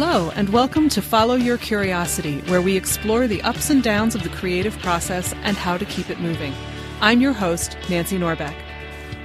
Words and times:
Hello, 0.00 0.30
and 0.36 0.50
welcome 0.50 0.88
to 0.90 1.02
Follow 1.02 1.34
Your 1.34 1.58
Curiosity, 1.58 2.40
where 2.42 2.62
we 2.62 2.76
explore 2.76 3.26
the 3.26 3.42
ups 3.42 3.68
and 3.68 3.82
downs 3.82 4.14
of 4.14 4.22
the 4.22 4.28
creative 4.28 4.78
process 4.78 5.32
and 5.42 5.56
how 5.56 5.76
to 5.76 5.84
keep 5.84 6.08
it 6.08 6.20
moving. 6.20 6.54
I'm 7.00 7.20
your 7.20 7.32
host, 7.32 7.76
Nancy 7.90 8.16
Norbeck. 8.16 8.54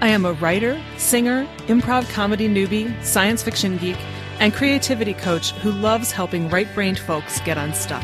I 0.01 0.07
am 0.07 0.25
a 0.25 0.33
writer, 0.33 0.81
singer, 0.97 1.47
improv 1.67 2.09
comedy 2.09 2.49
newbie, 2.49 2.91
science 3.05 3.43
fiction 3.43 3.77
geek, 3.77 3.99
and 4.39 4.51
creativity 4.51 5.13
coach 5.13 5.51
who 5.51 5.71
loves 5.71 6.11
helping 6.11 6.49
right 6.49 6.73
brained 6.73 6.97
folks 6.97 7.39
get 7.41 7.59
unstuck. 7.59 8.03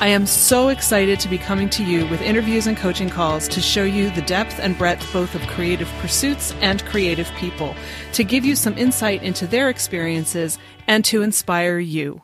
I 0.00 0.08
am 0.08 0.26
so 0.26 0.68
excited 0.68 1.20
to 1.20 1.28
be 1.28 1.38
coming 1.38 1.70
to 1.70 1.84
you 1.84 2.06
with 2.08 2.20
interviews 2.20 2.66
and 2.66 2.76
coaching 2.76 3.08
calls 3.08 3.46
to 3.48 3.60
show 3.60 3.84
you 3.84 4.10
the 4.10 4.22
depth 4.22 4.58
and 4.58 4.76
breadth 4.76 5.10
both 5.12 5.34
of 5.34 5.46
creative 5.46 5.88
pursuits 6.00 6.52
and 6.60 6.84
creative 6.84 7.30
people, 7.36 7.74
to 8.12 8.24
give 8.24 8.44
you 8.44 8.56
some 8.56 8.76
insight 8.76 9.22
into 9.22 9.46
their 9.46 9.70
experiences 9.70 10.58
and 10.88 11.04
to 11.06 11.22
inspire 11.22 11.78
you. 11.78 12.22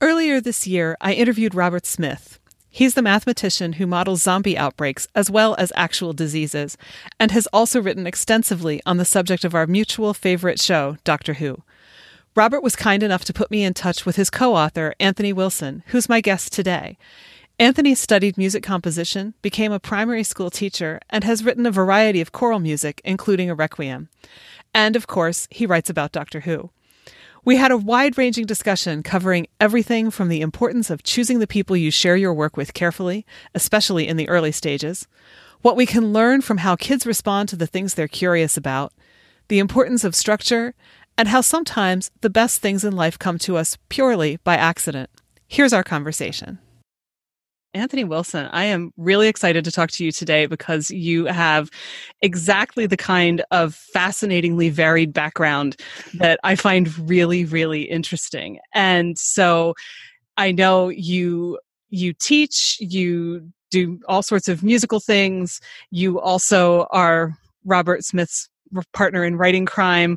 Earlier 0.00 0.40
this 0.40 0.66
year, 0.66 0.96
I 1.00 1.14
interviewed 1.14 1.54
Robert 1.54 1.84
Smith. 1.84 2.38
He's 2.70 2.94
the 2.94 3.02
mathematician 3.02 3.74
who 3.74 3.86
models 3.86 4.22
zombie 4.22 4.56
outbreaks 4.56 5.08
as 5.14 5.30
well 5.30 5.56
as 5.58 5.72
actual 5.74 6.12
diseases, 6.12 6.78
and 7.18 7.32
has 7.32 7.48
also 7.48 7.82
written 7.82 8.06
extensively 8.06 8.80
on 8.86 8.98
the 8.98 9.04
subject 9.04 9.44
of 9.44 9.54
our 9.54 9.66
mutual 9.66 10.14
favorite 10.14 10.60
show, 10.60 10.96
Doctor 11.02 11.34
Who. 11.34 11.62
Robert 12.36 12.62
was 12.62 12.76
kind 12.76 13.02
enough 13.02 13.24
to 13.24 13.32
put 13.32 13.50
me 13.50 13.64
in 13.64 13.72
touch 13.72 14.04
with 14.04 14.16
his 14.16 14.28
co 14.28 14.54
author, 14.54 14.94
Anthony 15.00 15.32
Wilson, 15.32 15.82
who's 15.86 16.06
my 16.06 16.20
guest 16.20 16.52
today. 16.52 16.98
Anthony 17.58 17.94
studied 17.94 18.36
music 18.36 18.62
composition, 18.62 19.32
became 19.40 19.72
a 19.72 19.80
primary 19.80 20.22
school 20.22 20.50
teacher, 20.50 21.00
and 21.08 21.24
has 21.24 21.42
written 21.42 21.64
a 21.64 21.70
variety 21.70 22.20
of 22.20 22.32
choral 22.32 22.58
music, 22.58 23.00
including 23.04 23.48
a 23.48 23.54
requiem. 23.54 24.10
And 24.74 24.96
of 24.96 25.06
course, 25.06 25.48
he 25.50 25.64
writes 25.64 25.88
about 25.88 26.12
Doctor 26.12 26.40
Who. 26.40 26.68
We 27.42 27.56
had 27.56 27.70
a 27.70 27.78
wide 27.78 28.18
ranging 28.18 28.44
discussion 28.44 29.02
covering 29.02 29.46
everything 29.58 30.10
from 30.10 30.28
the 30.28 30.42
importance 30.42 30.90
of 30.90 31.02
choosing 31.02 31.38
the 31.38 31.46
people 31.46 31.74
you 31.74 31.90
share 31.90 32.16
your 32.16 32.34
work 32.34 32.54
with 32.54 32.74
carefully, 32.74 33.24
especially 33.54 34.06
in 34.06 34.18
the 34.18 34.28
early 34.28 34.52
stages, 34.52 35.08
what 35.62 35.76
we 35.76 35.86
can 35.86 36.12
learn 36.12 36.42
from 36.42 36.58
how 36.58 36.76
kids 36.76 37.06
respond 37.06 37.48
to 37.48 37.56
the 37.56 37.66
things 37.66 37.94
they're 37.94 38.06
curious 38.06 38.58
about, 38.58 38.92
the 39.48 39.58
importance 39.58 40.04
of 40.04 40.14
structure, 40.14 40.74
and 41.18 41.28
how 41.28 41.40
sometimes 41.40 42.10
the 42.20 42.30
best 42.30 42.60
things 42.60 42.84
in 42.84 42.94
life 42.94 43.18
come 43.18 43.38
to 43.38 43.56
us 43.56 43.76
purely 43.88 44.38
by 44.44 44.56
accident. 44.56 45.10
Here's 45.48 45.72
our 45.72 45.84
conversation. 45.84 46.58
Anthony 47.74 48.04
Wilson, 48.04 48.46
I 48.52 48.64
am 48.64 48.90
really 48.96 49.28
excited 49.28 49.64
to 49.66 49.70
talk 49.70 49.90
to 49.92 50.04
you 50.04 50.10
today 50.10 50.46
because 50.46 50.90
you 50.90 51.26
have 51.26 51.70
exactly 52.22 52.86
the 52.86 52.96
kind 52.96 53.44
of 53.50 53.74
fascinatingly 53.74 54.70
varied 54.70 55.12
background 55.12 55.76
that 56.14 56.40
I 56.42 56.54
find 56.54 56.96
really, 57.08 57.44
really 57.44 57.82
interesting. 57.82 58.58
And 58.72 59.18
so 59.18 59.74
I 60.38 60.52
know 60.52 60.88
you 60.88 61.58
you 61.90 62.14
teach, 62.14 62.78
you 62.80 63.52
do 63.70 64.00
all 64.08 64.22
sorts 64.22 64.48
of 64.48 64.62
musical 64.62 64.98
things. 64.98 65.60
You 65.90 66.18
also 66.18 66.86
are 66.90 67.36
Robert 67.64 68.04
Smith's 68.04 68.48
partner 68.92 69.24
in 69.24 69.36
writing 69.36 69.66
crime 69.66 70.16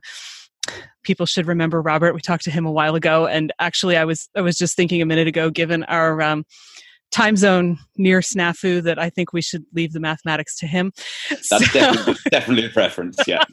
people 1.04 1.26
should 1.26 1.48
remember 1.48 1.82
Robert. 1.82 2.14
We 2.14 2.22
talked 2.22 2.44
to 2.46 2.52
him 2.52 2.66
a 2.66 2.72
while 2.72 2.96
ago, 2.96 3.28
and 3.28 3.52
actually, 3.60 3.98
I 3.98 4.06
was 4.06 4.30
I 4.36 4.42
was 4.42 4.58
just 4.58 4.76
thinking 4.76 5.02
a 5.02 5.06
minute 5.06 5.28
ago, 5.28 5.50
given 5.50 5.84
our 5.86 6.22
um, 6.22 6.46
time 7.12 7.36
zone 7.36 7.80
near 7.98 8.20
snafu, 8.20 8.84
that 8.84 9.00
I 9.00 9.10
think 9.10 9.34
we 9.34 9.42
should 9.42 9.66
leave 9.74 9.94
the 9.94 10.00
mathematics 10.00 10.58
to 10.60 10.68
him. 10.68 10.92
That's 11.30 11.50
so, 11.50 11.60
definitely, 11.60 12.16
definitely 12.30 12.66
a 12.66 12.70
preference. 12.70 13.18
Yeah. 13.28 13.44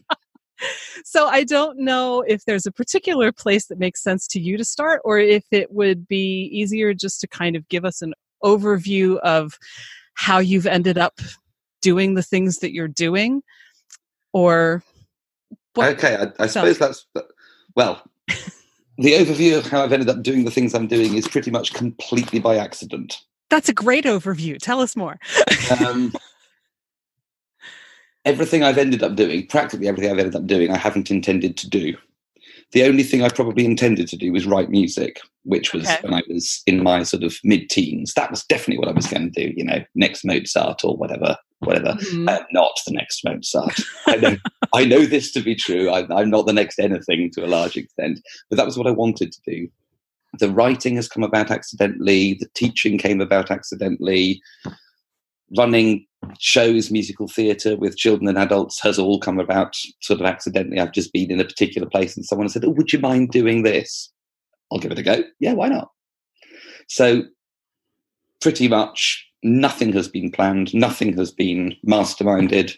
so 1.05 1.27
I 1.27 1.45
don't 1.45 1.79
know 1.79 2.23
if 2.23 2.45
there's 2.45 2.67
a 2.67 2.73
particular 2.73 3.33
place 3.33 3.67
that 3.67 3.79
makes 3.79 4.03
sense 4.03 4.27
to 4.29 4.41
you 4.41 4.57
to 4.57 4.65
start, 4.65 5.01
or 5.05 5.19
if 5.19 5.45
it 5.51 5.73
would 5.73 6.07
be 6.07 6.51
easier 6.53 6.95
just 6.95 7.21
to 7.21 7.29
kind 7.29 7.57
of 7.57 7.69
give 7.69 7.85
us 7.85 8.03
an 8.03 8.15
overview 8.45 9.19
of 9.19 9.59
how 10.15 10.39
you've 10.39 10.67
ended 10.67 10.99
up 10.99 11.21
doing 11.83 12.15
the 12.15 12.23
things 12.23 12.59
that 12.59 12.73
you're 12.73 12.89
doing, 12.89 13.43
or 14.33 14.83
what? 15.77 15.93
okay, 15.95 16.17
I, 16.17 16.45
I 16.45 16.47
suppose 16.47 16.79
that's 16.79 17.07
well, 17.75 18.03
the 18.99 19.13
overview 19.13 19.59
of 19.59 19.67
how 19.67 19.83
I've 19.83 19.93
ended 19.93 20.09
up 20.09 20.23
doing 20.23 20.45
the 20.45 20.51
things 20.51 20.75
I'm 20.75 20.87
doing 20.87 21.15
is 21.15 21.29
pretty 21.29 21.51
much 21.51 21.75
completely 21.75 22.41
by 22.41 22.57
accident. 22.57 23.19
That's 23.51 23.69
a 23.69 23.75
great 23.75 24.05
overview. 24.05 24.59
Tell 24.59 24.81
us 24.81 24.97
more. 24.97 25.19
um, 25.81 26.13
everything 28.25 28.65
I've 28.65 28.79
ended 28.79 29.03
up 29.03 29.15
doing, 29.15 29.47
practically 29.47 29.87
everything 29.87 30.11
I've 30.11 30.19
ended 30.19 30.35
up 30.35 30.47
doing, 30.47 30.71
I 30.71 30.79
haven't 30.79 31.11
intended 31.11 31.57
to 31.59 31.71
do. 31.71 31.97
The 32.73 32.85
only 32.85 33.05
thing 33.05 33.23
I 33.23 33.29
probably 33.29 33.65
intended 33.65 34.09
to 34.09 34.17
do 34.17 34.33
was 34.33 34.47
write 34.47 34.71
music, 34.71 35.21
which 35.45 35.73
was 35.73 35.85
okay. 35.85 35.99
when 36.03 36.15
I 36.15 36.23
was 36.29 36.63
in 36.67 36.83
my 36.83 37.05
sort 37.05 37.23
of 37.23 37.39
mid 37.45 37.71
teens. 37.71 38.13
That 38.15 38.31
was 38.31 38.45
definitely 38.45 38.79
what 38.79 38.89
I 38.89 38.93
was 38.93 39.07
going 39.07 39.31
to 39.31 39.47
do, 39.47 39.55
you 39.57 39.65
know, 39.65 39.85
next 39.95 40.25
Mozart 40.25 40.85
or 40.85 40.97
whatever 40.97 41.37
whatever. 41.61 41.95
Mm-hmm. 41.95 42.29
I'm 42.29 42.45
not 42.53 42.79
the 42.87 42.93
next 42.93 43.25
Mozart. 43.25 43.81
I 44.07 44.17
know, 44.17 44.37
I 44.75 44.85
know 44.85 45.07
this 45.07 45.33
to 45.33 45.41
be 45.41 45.55
true. 45.55 45.91
I, 45.91 46.07
I'm 46.15 46.31
not 46.31 46.47
the 46.47 46.53
next 46.53 46.79
anything 46.79 47.31
to 47.33 47.45
a 47.45 47.49
large 47.49 47.77
extent, 47.77 48.21
but 48.51 48.57
that 48.57 48.67
was 48.67 48.77
what 48.77 48.87
I 48.87 48.93
wanted 48.93 49.33
to 49.33 49.41
do. 49.47 49.69
The 50.39 50.51
writing 50.51 50.97
has 50.97 51.09
come 51.09 51.23
about 51.23 51.51
accidentally. 51.51 52.35
The 52.35 52.49
teaching 52.55 52.99
came 52.99 53.21
about 53.21 53.51
accidentally. 53.51 54.41
Running 55.57 56.07
shows, 56.39 56.91
musical 56.91 57.29
theatre 57.29 57.77
with 57.77 57.97
children 57.97 58.29
and 58.29 58.39
adults 58.39 58.81
has 58.83 58.99
all 58.99 59.21
come 59.21 59.39
about 59.39 59.77
sort 60.01 60.21
of 60.21 60.27
accidentally. 60.27 60.81
I've 60.81 60.93
just 60.93 61.13
been 61.13 61.31
in 61.31 61.41
a 61.41 61.45
particular 61.45 61.89
place 61.89 62.17
and 62.17 62.25
someone 62.25 62.49
said, 62.49 62.65
Oh, 62.65 62.71
would 62.71 62.93
you 62.93 62.99
mind 62.99 63.31
doing 63.31 63.63
this? 63.63 64.13
I'll 64.73 64.79
give 64.79 64.93
it 64.93 64.99
a 64.99 65.03
go. 65.03 65.23
Yeah, 65.39 65.53
why 65.53 65.69
not? 65.69 65.91
So, 66.89 67.23
pretty 68.41 68.69
much 68.69 69.27
nothing 69.43 69.93
has 69.93 70.09
been 70.09 70.31
planned, 70.31 70.75
nothing 70.75 71.17
has 71.17 71.31
been 71.31 71.77
masterminded. 71.87 72.77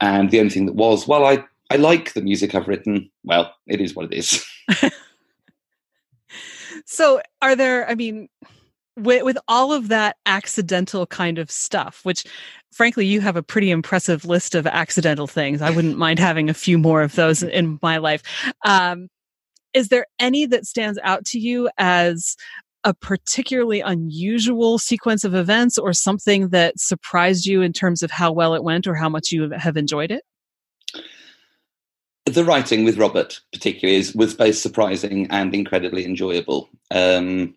And 0.00 0.30
the 0.30 0.40
only 0.40 0.50
thing 0.50 0.66
that 0.66 0.74
was, 0.74 1.06
well, 1.06 1.24
I, 1.24 1.44
I 1.70 1.76
like 1.76 2.12
the 2.12 2.22
music 2.22 2.54
I've 2.54 2.68
written. 2.68 3.10
Well, 3.22 3.54
it 3.68 3.80
is 3.80 3.94
what 3.94 4.06
it 4.06 4.14
is. 4.14 4.44
so, 6.86 7.22
are 7.40 7.54
there, 7.54 7.88
I 7.88 7.94
mean, 7.94 8.28
with, 8.96 9.22
with 9.24 9.38
all 9.48 9.72
of 9.72 9.88
that 9.88 10.16
accidental 10.26 11.06
kind 11.06 11.38
of 11.38 11.50
stuff, 11.50 12.00
which 12.02 12.24
frankly, 12.72 13.06
you 13.06 13.20
have 13.20 13.36
a 13.36 13.42
pretty 13.42 13.70
impressive 13.70 14.24
list 14.24 14.54
of 14.54 14.66
accidental 14.66 15.26
things. 15.26 15.62
I 15.62 15.70
wouldn't 15.70 15.98
mind 15.98 16.18
having 16.18 16.48
a 16.50 16.54
few 16.54 16.78
more 16.78 17.02
of 17.02 17.14
those 17.14 17.42
in 17.42 17.78
my 17.82 17.98
life. 17.98 18.22
Um, 18.64 19.08
is 19.74 19.88
there 19.88 20.06
any 20.18 20.46
that 20.46 20.66
stands 20.66 20.98
out 21.02 21.24
to 21.26 21.38
you 21.38 21.70
as 21.78 22.36
a 22.84 22.92
particularly 22.92 23.80
unusual 23.80 24.78
sequence 24.78 25.22
of 25.22 25.34
events 25.34 25.78
or 25.78 25.92
something 25.92 26.48
that 26.48 26.78
surprised 26.78 27.46
you 27.46 27.62
in 27.62 27.72
terms 27.72 28.02
of 28.02 28.10
how 28.10 28.32
well 28.32 28.54
it 28.54 28.64
went 28.64 28.86
or 28.86 28.94
how 28.94 29.08
much 29.08 29.30
you 29.30 29.50
have 29.50 29.76
enjoyed 29.76 30.10
it? 30.10 30.24
The 32.26 32.44
writing 32.44 32.84
with 32.84 32.98
Robert, 32.98 33.40
particularly, 33.52 33.98
is, 33.98 34.14
was 34.14 34.34
both 34.34 34.56
surprising 34.56 35.28
and 35.30 35.54
incredibly 35.54 36.04
enjoyable. 36.04 36.68
Um, 36.90 37.54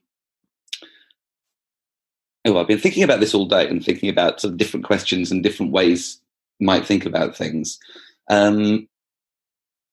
oh, 2.45 2.57
I've 2.57 2.67
been 2.67 2.79
thinking 2.79 3.03
about 3.03 3.19
this 3.19 3.33
all 3.33 3.45
day 3.45 3.67
and 3.67 3.83
thinking 3.83 4.09
about 4.09 4.39
sort 4.39 4.53
of 4.53 4.57
different 4.57 4.85
questions 4.85 5.31
and 5.31 5.44
different 5.44 5.72
ways 5.72 6.22
might 6.59 6.85
think 6.85 7.06
about 7.06 7.35
things. 7.35 7.78
Um, 8.29 8.88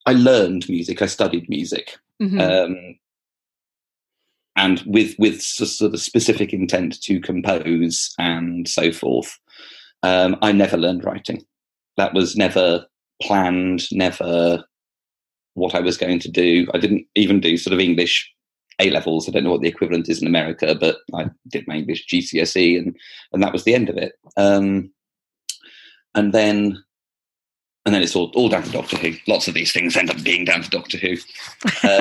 I 0.07 0.13
learned 0.13 0.69
music. 0.69 1.03
I 1.03 1.07
studied 1.07 1.49
music. 1.49 1.97
Mm-hmm. 2.21 2.41
Um, 2.41 2.99
and 4.57 4.83
with 4.87 5.15
with 5.19 5.41
sort 5.41 5.95
of 5.95 6.01
specific 6.01 6.53
intent 6.53 7.01
to 7.03 7.21
compose 7.21 8.15
and 8.19 8.69
so 8.69 8.93
forth. 8.93 9.39
Um, 10.03 10.37
I 10.43 10.53
never 10.53 10.77
learned 10.77 11.05
writing. 11.05 11.45
That 11.97 12.13
was 12.13 12.37
never 12.37 12.87
planned. 13.23 13.85
Never 13.93 14.65
what 15.55 15.75
I 15.75 15.81
was 15.81 15.97
going 15.97 16.19
to 16.21 16.31
do. 16.31 16.67
I 16.75 16.79
didn't 16.79 17.07
even 17.15 17.41
do 17.41 17.57
sort 17.57 17.75
of 17.75 17.81
English 17.81 18.31
A 18.81 18.91
levels. 18.91 19.29
I 19.29 19.33
don't 19.33 19.45
know 19.45 19.51
what 19.51 19.61
the 19.61 19.69
equivalent 19.69 20.09
is 20.09 20.21
in 20.21 20.29
America, 20.29 20.75
but 20.75 20.99
I 21.15 21.27
did 21.49 21.67
my 21.67 21.77
English 21.77 22.07
GCSE, 22.07 22.79
and 22.79 22.97
and 23.33 23.43
that 23.43 23.53
was 23.53 23.65
the 23.65 23.75
end 23.75 23.89
of 23.89 23.97
it. 23.97 24.15
Um, 24.37 24.93
and 26.15 26.33
then 26.33 26.83
and 27.85 27.95
then 27.95 28.03
it's 28.03 28.15
all 28.15 28.31
all 28.35 28.49
down 28.49 28.63
to 28.63 28.71
Doctor 28.71 28.97
Who. 28.97 29.15
Lots 29.27 29.49
of 29.49 29.55
these 29.55 29.73
things 29.73 29.97
end 29.97 30.11
up 30.11 30.23
being 30.23 30.45
down 30.45 30.63
to 30.63 30.71
Doctor 30.71 30.99
Who. 30.99 31.17
Um, 31.89 32.01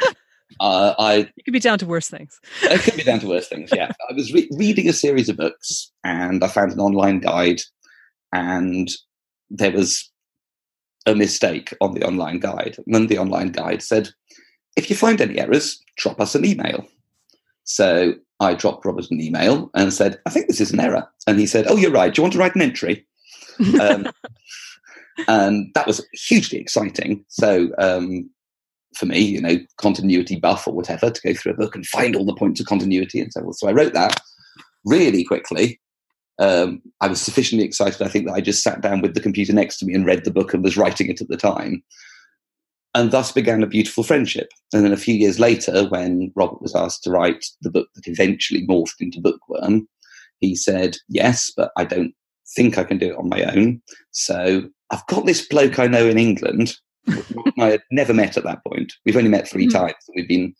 uh, 0.60 0.94
I 0.98 1.14
it 1.36 1.44
could 1.44 1.52
be 1.52 1.60
down 1.60 1.78
to 1.78 1.86
worse 1.86 2.08
things. 2.08 2.40
it 2.62 2.82
could 2.82 2.96
be 2.96 3.04
down 3.04 3.20
to 3.20 3.28
worse 3.28 3.48
things. 3.48 3.70
Yeah, 3.72 3.92
I 4.08 4.12
was 4.14 4.32
re- 4.32 4.50
reading 4.52 4.88
a 4.88 4.92
series 4.92 5.28
of 5.28 5.36
books, 5.36 5.90
and 6.04 6.42
I 6.42 6.48
found 6.48 6.72
an 6.72 6.80
online 6.80 7.20
guide, 7.20 7.60
and 8.32 8.90
there 9.50 9.72
was 9.72 10.10
a 11.06 11.14
mistake 11.14 11.74
on 11.80 11.94
the 11.94 12.06
online 12.06 12.38
guide, 12.38 12.76
and 12.84 12.94
then 12.94 13.06
the 13.06 13.18
online 13.18 13.52
guide 13.52 13.82
said, 13.82 14.10
"If 14.76 14.90
you 14.90 14.96
find 14.96 15.20
any 15.20 15.38
errors, 15.38 15.82
drop 15.96 16.20
us 16.20 16.34
an 16.34 16.44
email." 16.44 16.86
So 17.64 18.14
I 18.40 18.54
dropped 18.54 18.84
Robert 18.84 19.10
an 19.10 19.20
email 19.20 19.70
and 19.74 19.92
said, 19.92 20.20
"I 20.26 20.30
think 20.30 20.46
this 20.46 20.60
is 20.60 20.72
an 20.72 20.80
error," 20.80 21.08
and 21.26 21.38
he 21.38 21.46
said, 21.46 21.66
"Oh, 21.68 21.76
you're 21.76 21.90
right. 21.90 22.12
Do 22.12 22.20
you 22.20 22.22
want 22.24 22.32
to 22.34 22.38
write 22.38 22.54
an 22.54 22.62
entry?" 22.62 23.06
um, 23.80 24.08
and 25.26 25.70
that 25.74 25.86
was 25.86 26.06
hugely 26.12 26.58
exciting. 26.58 27.24
So 27.28 27.70
um, 27.78 28.30
for 28.96 29.06
me, 29.06 29.20
you 29.20 29.40
know, 29.40 29.56
continuity 29.76 30.36
buff 30.36 30.66
or 30.66 30.74
whatever, 30.74 31.10
to 31.10 31.20
go 31.22 31.34
through 31.34 31.52
a 31.52 31.56
book 31.56 31.74
and 31.74 31.86
find 31.86 32.14
all 32.14 32.24
the 32.24 32.34
points 32.34 32.60
of 32.60 32.66
continuity 32.66 33.20
and 33.20 33.32
so 33.32 33.40
on. 33.40 33.52
So 33.54 33.68
I 33.68 33.72
wrote 33.72 33.94
that 33.94 34.20
really 34.84 35.24
quickly. 35.24 35.80
Um, 36.38 36.82
I 37.00 37.08
was 37.08 37.20
sufficiently 37.20 37.66
excited, 37.66 38.00
I 38.00 38.08
think, 38.08 38.26
that 38.26 38.34
I 38.34 38.40
just 38.40 38.62
sat 38.62 38.80
down 38.80 39.00
with 39.00 39.14
the 39.14 39.20
computer 39.20 39.52
next 39.52 39.78
to 39.78 39.86
me 39.86 39.94
and 39.94 40.06
read 40.06 40.24
the 40.24 40.30
book 40.30 40.54
and 40.54 40.62
was 40.62 40.76
writing 40.76 41.08
it 41.08 41.20
at 41.20 41.28
the 41.28 41.36
time. 41.36 41.82
And 42.94 43.10
thus 43.10 43.32
began 43.32 43.62
a 43.62 43.66
beautiful 43.66 44.02
friendship. 44.02 44.48
And 44.72 44.84
then 44.84 44.92
a 44.92 44.96
few 44.96 45.14
years 45.14 45.38
later, 45.38 45.88
when 45.88 46.32
Robert 46.34 46.62
was 46.62 46.74
asked 46.74 47.04
to 47.04 47.10
write 47.10 47.44
the 47.60 47.70
book 47.70 47.88
that 47.94 48.08
eventually 48.08 48.66
morphed 48.66 49.00
into 49.00 49.20
Bookworm, 49.20 49.86
he 50.38 50.56
said, 50.56 50.96
Yes, 51.08 51.52
but 51.54 51.70
I 51.76 51.84
don't 51.84 52.14
think 52.56 52.78
I 52.78 52.84
can 52.84 52.98
do 52.98 53.10
it 53.10 53.18
on 53.18 53.28
my 53.28 53.42
own. 53.44 53.82
So 54.12 54.62
I've 54.90 55.06
got 55.06 55.26
this 55.26 55.46
bloke 55.46 55.78
I 55.78 55.86
know 55.86 56.06
in 56.06 56.18
England. 56.18 56.76
I 57.58 57.66
had 57.66 57.82
never 57.90 58.14
met 58.14 58.36
at 58.36 58.44
that 58.44 58.64
point. 58.64 58.92
We've 59.04 59.16
only 59.16 59.30
met 59.30 59.48
3 59.48 59.66
mm 59.66 59.72
times. 59.72 59.94
We've 60.14 60.28
been 60.28 60.54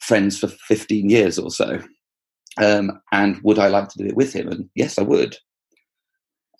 friends 0.00 0.38
for 0.38 0.48
15 0.48 1.08
years 1.08 1.38
or 1.38 1.50
so. 1.50 1.82
Um, 2.58 3.00
and 3.12 3.40
would 3.42 3.58
I 3.58 3.68
like 3.68 3.88
to 3.88 3.98
do 3.98 4.06
it 4.06 4.16
with 4.16 4.32
him? 4.32 4.48
And 4.48 4.68
yes, 4.74 4.98
I 4.98 5.02
would. 5.02 5.36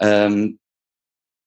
Um, 0.00 0.58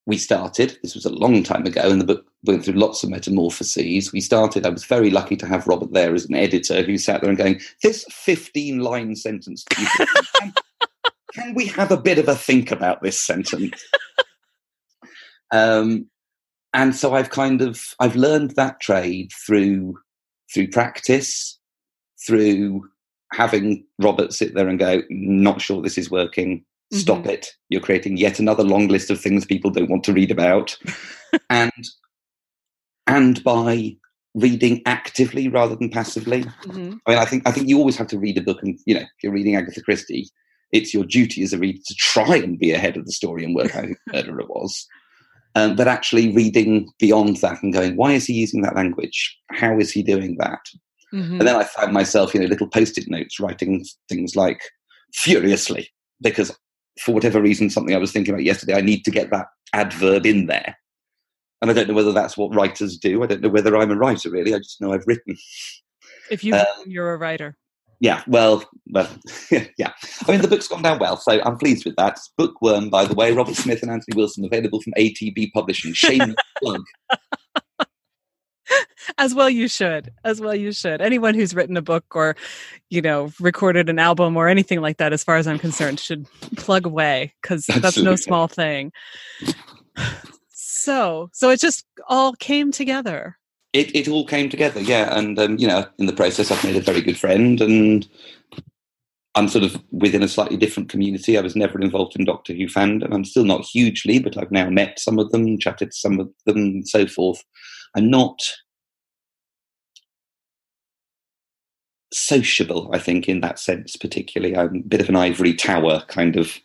we 0.05 0.17
started, 0.17 0.77
this 0.83 0.95
was 0.95 1.05
a 1.05 1.13
long 1.13 1.43
time 1.43 1.65
ago, 1.65 1.89
and 1.89 1.99
the 1.99 2.05
book 2.05 2.25
went 2.43 2.65
through 2.65 2.73
lots 2.73 3.03
of 3.03 3.09
metamorphoses. 3.09 4.11
We 4.11 4.21
started, 4.21 4.65
I 4.65 4.69
was 4.69 4.85
very 4.85 5.09
lucky 5.09 5.35
to 5.37 5.47
have 5.47 5.67
Robert 5.67 5.93
there 5.93 6.13
as 6.13 6.25
an 6.25 6.35
editor 6.35 6.83
who 6.83 6.97
sat 6.97 7.21
there 7.21 7.29
and 7.29 7.37
going, 7.37 7.61
This 7.81 8.05
15 8.11 8.79
line 8.79 9.15
sentence, 9.15 9.63
can, 9.69 10.53
can 11.33 11.53
we 11.53 11.65
have 11.67 11.91
a 11.91 11.97
bit 11.97 12.19
of 12.19 12.27
a 12.27 12.35
think 12.35 12.71
about 12.71 13.01
this 13.01 13.21
sentence? 13.21 13.83
um, 15.51 16.07
and 16.73 16.95
so 16.95 17.13
I've 17.13 17.29
kind 17.29 17.61
of 17.61 17.93
I've 17.99 18.15
learned 18.15 18.51
that 18.51 18.79
trade 18.79 19.31
through 19.45 19.99
through 20.53 20.69
practice, 20.69 21.59
through 22.25 22.87
having 23.31 23.83
Robert 23.99 24.33
sit 24.33 24.53
there 24.53 24.67
and 24.67 24.77
go, 24.77 25.01
not 25.09 25.61
sure 25.61 25.81
this 25.81 25.97
is 25.97 26.11
working. 26.11 26.63
Stop 26.91 27.19
mm-hmm. 27.19 27.29
it. 27.29 27.47
You're 27.69 27.81
creating 27.81 28.17
yet 28.17 28.39
another 28.39 28.63
long 28.63 28.87
list 28.87 29.09
of 29.09 29.19
things 29.19 29.45
people 29.45 29.71
don't 29.71 29.89
want 29.89 30.03
to 30.03 30.13
read 30.13 30.29
about. 30.29 30.77
and 31.49 31.71
and 33.07 33.43
by 33.43 33.95
reading 34.35 34.81
actively 34.85 35.47
rather 35.47 35.75
than 35.75 35.89
passively. 35.89 36.43
Mm-hmm. 36.43 36.93
I 37.05 37.11
mean, 37.11 37.19
I 37.19 37.25
think 37.25 37.47
I 37.47 37.51
think 37.51 37.67
you 37.67 37.77
always 37.77 37.97
have 37.97 38.07
to 38.07 38.19
read 38.19 38.37
a 38.37 38.41
book, 38.41 38.61
and 38.63 38.77
you 38.85 38.95
know, 38.95 39.01
if 39.01 39.23
you're 39.23 39.33
reading 39.33 39.55
Agatha 39.55 39.81
Christie, 39.81 40.29
it's 40.71 40.93
your 40.93 41.05
duty 41.05 41.43
as 41.43 41.53
a 41.53 41.57
reader 41.57 41.79
to 41.85 41.95
try 41.95 42.37
and 42.37 42.59
be 42.59 42.71
ahead 42.71 42.97
of 42.97 43.05
the 43.05 43.11
story 43.11 43.43
and 43.45 43.55
work 43.55 43.75
out 43.75 43.85
who 43.85 43.95
the 44.07 44.13
murderer 44.13 44.45
was. 44.47 44.87
Um, 45.55 45.75
but 45.75 45.87
actually 45.87 46.33
reading 46.33 46.89
beyond 46.99 47.37
that 47.37 47.61
and 47.61 47.71
going, 47.71 47.95
why 47.95 48.13
is 48.13 48.25
he 48.25 48.33
using 48.33 48.63
that 48.63 48.75
language? 48.75 49.37
How 49.51 49.77
is 49.77 49.91
he 49.91 50.01
doing 50.01 50.35
that? 50.39 50.61
Mm-hmm. 51.13 51.39
And 51.39 51.47
then 51.47 51.55
I 51.55 51.63
found 51.63 51.93
myself, 51.93 52.33
you 52.33 52.39
know, 52.39 52.47
little 52.47 52.67
post-it 52.67 53.07
notes 53.07 53.39
writing 53.39 53.85
things 54.09 54.35
like 54.35 54.59
furiously 55.13 55.89
because 56.21 56.51
for 56.99 57.13
whatever 57.13 57.39
reason, 57.39 57.69
something 57.69 57.93
I 57.93 57.99
was 57.99 58.11
thinking 58.11 58.33
about 58.33 58.45
yesterday, 58.45 58.73
I 58.73 58.81
need 58.81 59.05
to 59.05 59.11
get 59.11 59.29
that 59.29 59.45
adverb 59.73 60.25
in 60.25 60.47
there. 60.47 60.75
And 61.63 61.71
I 61.71 61.73
don't 61.73 61.87
know 61.87 61.93
whether 61.93 62.11
that's 62.11 62.35
what 62.35 62.53
writers 62.53 62.97
do. 62.97 63.23
I 63.23 63.25
don't 63.25 63.39
know 63.39 63.47
whether 63.47 63.77
I'm 63.77 63.89
a 63.89 63.95
writer 63.95 64.29
really. 64.29 64.53
I 64.53 64.57
just 64.57 64.81
know 64.81 64.91
I've 64.91 65.07
written. 65.07 65.37
If 66.29 66.43
you 66.43 66.53
um, 66.55 66.65
you're 66.85 67.13
a 67.13 67.17
writer. 67.17 67.55
Yeah, 68.01 68.21
well, 68.27 68.69
well, 68.91 69.07
yeah. 69.77 69.93
I 70.27 70.31
mean, 70.31 70.41
the 70.41 70.49
book's 70.49 70.67
gone 70.67 70.81
down 70.81 70.99
well, 70.99 71.15
so 71.15 71.41
I'm 71.45 71.57
pleased 71.57 71.85
with 71.85 71.95
that. 71.95 72.19
Bookworm, 72.37 72.89
by 72.89 73.05
the 73.05 73.13
way, 73.13 73.31
Robert 73.31 73.55
Smith 73.55 73.81
and 73.81 73.89
Anthony 73.89 74.17
Wilson, 74.17 74.43
available 74.43 74.81
from 74.81 74.91
ATB 74.97 75.53
Publishing. 75.53 75.93
Shameless 75.93 76.35
plug. 76.61 76.83
as 79.17 79.33
well 79.33 79.49
you 79.49 79.67
should 79.67 80.11
as 80.23 80.39
well 80.39 80.55
you 80.55 80.71
should 80.71 81.01
anyone 81.01 81.33
who's 81.35 81.53
written 81.53 81.75
a 81.75 81.81
book 81.81 82.05
or 82.15 82.35
you 82.89 83.01
know 83.01 83.31
recorded 83.39 83.89
an 83.89 83.99
album 83.99 84.35
or 84.37 84.47
anything 84.47 84.79
like 84.81 84.97
that 84.97 85.11
as 85.11 85.23
far 85.23 85.35
as 85.35 85.45
i'm 85.45 85.59
concerned 85.59 85.99
should 85.99 86.25
plug 86.55 86.85
away 86.85 87.33
because 87.41 87.65
that's 87.65 87.97
no 87.97 88.15
small 88.15 88.47
thing 88.47 88.91
so 90.73 91.29
so 91.33 91.49
it 91.49 91.59
just 91.59 91.85
all 92.07 92.33
came 92.33 92.71
together. 92.71 93.37
It, 93.73 93.95
it 93.95 94.07
all 94.07 94.27
came 94.27 94.49
together 94.49 94.79
yeah 94.79 95.17
and 95.17 95.39
um, 95.39 95.57
you 95.57 95.67
know 95.67 95.87
in 95.97 96.05
the 96.05 96.13
process 96.13 96.51
i've 96.51 96.63
made 96.63 96.75
a 96.75 96.81
very 96.81 97.01
good 97.01 97.17
friend 97.17 97.59
and 97.59 98.07
i'm 99.33 99.47
sort 99.47 99.63
of 99.63 99.81
within 99.91 100.21
a 100.21 100.27
slightly 100.27 100.57
different 100.57 100.89
community. 100.89 101.39
I 101.39 101.41
was 101.41 101.55
never 101.55 101.81
involved 101.81 102.15
in 102.15 102.23
doctor 102.23 102.53
who 102.53 102.67
fandom. 102.67 103.11
I'm 103.11 103.25
still 103.25 103.45
not 103.45 103.65
hugely 103.65 104.19
but 104.19 104.37
i've 104.37 104.51
now 104.51 104.69
met 104.69 104.99
some 104.99 105.17
of 105.17 105.31
them 105.31 105.57
chatted 105.57 105.89
to 105.89 105.97
some 105.97 106.19
of 106.19 106.29
them 106.45 106.57
and 106.57 106.87
so 106.87 107.07
forth. 107.07 107.43
I'm 107.95 108.11
not 108.11 108.39
sociable, 112.13 112.89
I 112.93 112.99
think, 112.99 113.27
in 113.27 113.41
that 113.41 113.59
sense, 113.59 113.95
particularly. 113.95 114.55
I'm 114.55 114.75
a 114.75 114.79
bit 114.79 115.01
of 115.01 115.09
an 115.09 115.15
ivory 115.15 115.53
tower 115.53 116.03
kind 116.07 116.35
of 116.37 116.59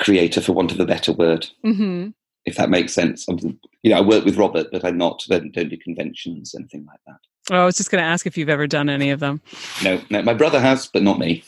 creator, 0.00 0.40
for 0.40 0.52
want 0.52 0.72
of 0.72 0.80
a 0.80 0.86
better 0.86 1.12
word, 1.12 1.48
mm-hmm. 1.64 2.10
If 2.44 2.56
that 2.56 2.70
makes 2.70 2.92
sense. 2.92 3.26
I'm, 3.28 3.38
you 3.82 3.90
know, 3.90 3.98
I 3.98 4.00
work 4.00 4.24
with 4.24 4.36
Robert, 4.36 4.68
but 4.72 4.84
I'm 4.84 4.98
not, 4.98 5.22
don't, 5.28 5.52
don't 5.52 5.68
do 5.68 5.76
conventions, 5.76 6.54
anything 6.54 6.86
like 6.86 7.00
that. 7.06 7.16
Oh, 7.50 7.62
I 7.62 7.64
was 7.64 7.76
just 7.76 7.90
going 7.90 8.02
to 8.02 8.08
ask 8.08 8.26
if 8.26 8.36
you've 8.36 8.48
ever 8.48 8.66
done 8.66 8.88
any 8.88 9.10
of 9.10 9.20
them. 9.20 9.40
No, 9.82 10.00
no, 10.10 10.22
my 10.22 10.34
brother 10.34 10.60
has, 10.60 10.86
but 10.86 11.02
not 11.02 11.18
me. 11.18 11.44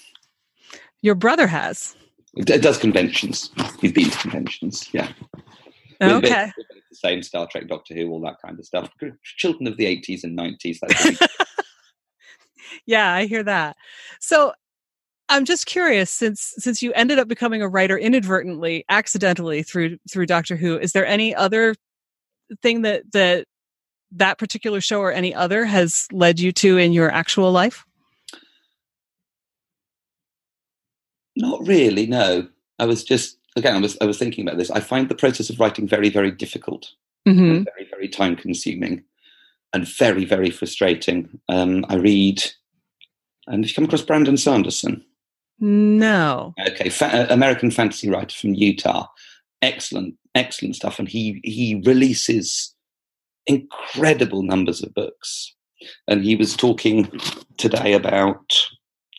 Your 1.03 1.15
brother 1.15 1.47
has? 1.47 1.95
It 2.37 2.63
does 2.63 2.79
conventions. 2.79 3.51
He's 3.81 3.93
been 3.93 4.11
to 4.11 4.19
conventions, 4.19 4.89
yeah. 4.93 5.13
Oh, 6.01 6.17
okay. 6.17 6.51
the 6.57 6.97
same 6.97 7.23
Star 7.23 7.47
Trek, 7.47 7.69
Doctor 7.69 7.95
Who, 7.95 8.11
all 8.11 8.21
that 8.23 8.43
kind 8.45 8.59
of 8.59 8.65
stuff. 8.65 8.91
Children 9.23 9.69
of 9.69 9.77
the 9.77 9.85
80s 9.85 10.25
and 10.25 10.37
90s. 10.37 10.79
yeah, 12.87 13.13
I 13.13 13.27
hear 13.27 13.43
that. 13.45 13.77
So 14.21 14.53
I'm 15.29 15.45
just 15.45 15.67
curious 15.67 16.11
since 16.11 16.55
since 16.59 16.83
you 16.83 16.93
ended 16.93 17.19
up 17.19 17.29
becoming 17.29 17.63
a 17.63 17.69
writer 17.69 17.99
inadvertently, 17.99 18.85
accidentally 18.89 19.63
through 19.63 19.99
through 20.11 20.27
Doctor 20.27 20.57
Who, 20.57 20.79
is 20.79 20.93
there 20.93 21.07
any 21.07 21.35
other 21.35 21.75
thing 22.63 22.83
that 22.83 23.11
that 23.13 23.47
that 24.13 24.39
particular 24.39 24.81
show 24.81 25.01
or 25.01 25.13
any 25.13 25.35
other 25.35 25.65
has 25.65 26.07
led 26.13 26.39
you 26.39 26.53
to 26.53 26.79
in 26.79 26.93
your 26.93 27.11
actual 27.11 27.51
life? 27.51 27.85
Not 31.37 31.67
really, 31.67 32.07
no. 32.07 32.49
I 32.79 32.85
was 32.85 33.03
just 33.03 33.39
again 33.57 33.77
I 33.77 33.81
was 33.81 33.97
I 34.01 34.05
was 34.05 34.19
thinking 34.19 34.47
about 34.47 34.59
this. 34.59 34.71
I 34.71 34.81
find 34.81 35.09
the 35.09 35.15
process 35.15 35.49
of 35.49 35.59
writing 35.59 35.89
very 35.89 36.11
very 36.11 36.31
difficult. 36.31 36.91
Mm-hmm. 37.27 37.63
very 37.63 37.89
very 37.91 38.09
time 38.09 38.37
consuming 38.37 39.03
and 39.73 39.89
very 39.89 40.27
very 40.27 40.51
frustrating. 40.51 41.41
Um, 41.49 41.87
I 41.89 41.95
read 41.95 42.45
and 43.47 43.65
if 43.65 43.71
you 43.71 43.75
come 43.75 43.85
across 43.85 44.03
Brandon 44.03 44.37
Sanderson? 44.37 45.05
No. 45.61 46.55
Okay, 46.69 46.89
Fa- 46.89 47.31
uh, 47.31 47.33
American 47.33 47.71
fantasy 47.71 48.11
writer 48.11 48.37
from 48.37 48.55
Utah. 48.55 49.07
Excellent, 49.63 50.15
excellent 50.35 50.77
stuff. 50.77 50.99
And 50.99 51.09
he 51.09 51.41
he 51.45 51.83
releases 51.85 52.75
incredible 53.47 54.43
numbers 54.43 54.83
of 54.83 54.95
books. 54.95 55.55
And 56.09 56.25
he 56.25 56.35
was 56.35 56.57
talking 56.57 57.11
today 57.59 57.93
about 57.93 58.53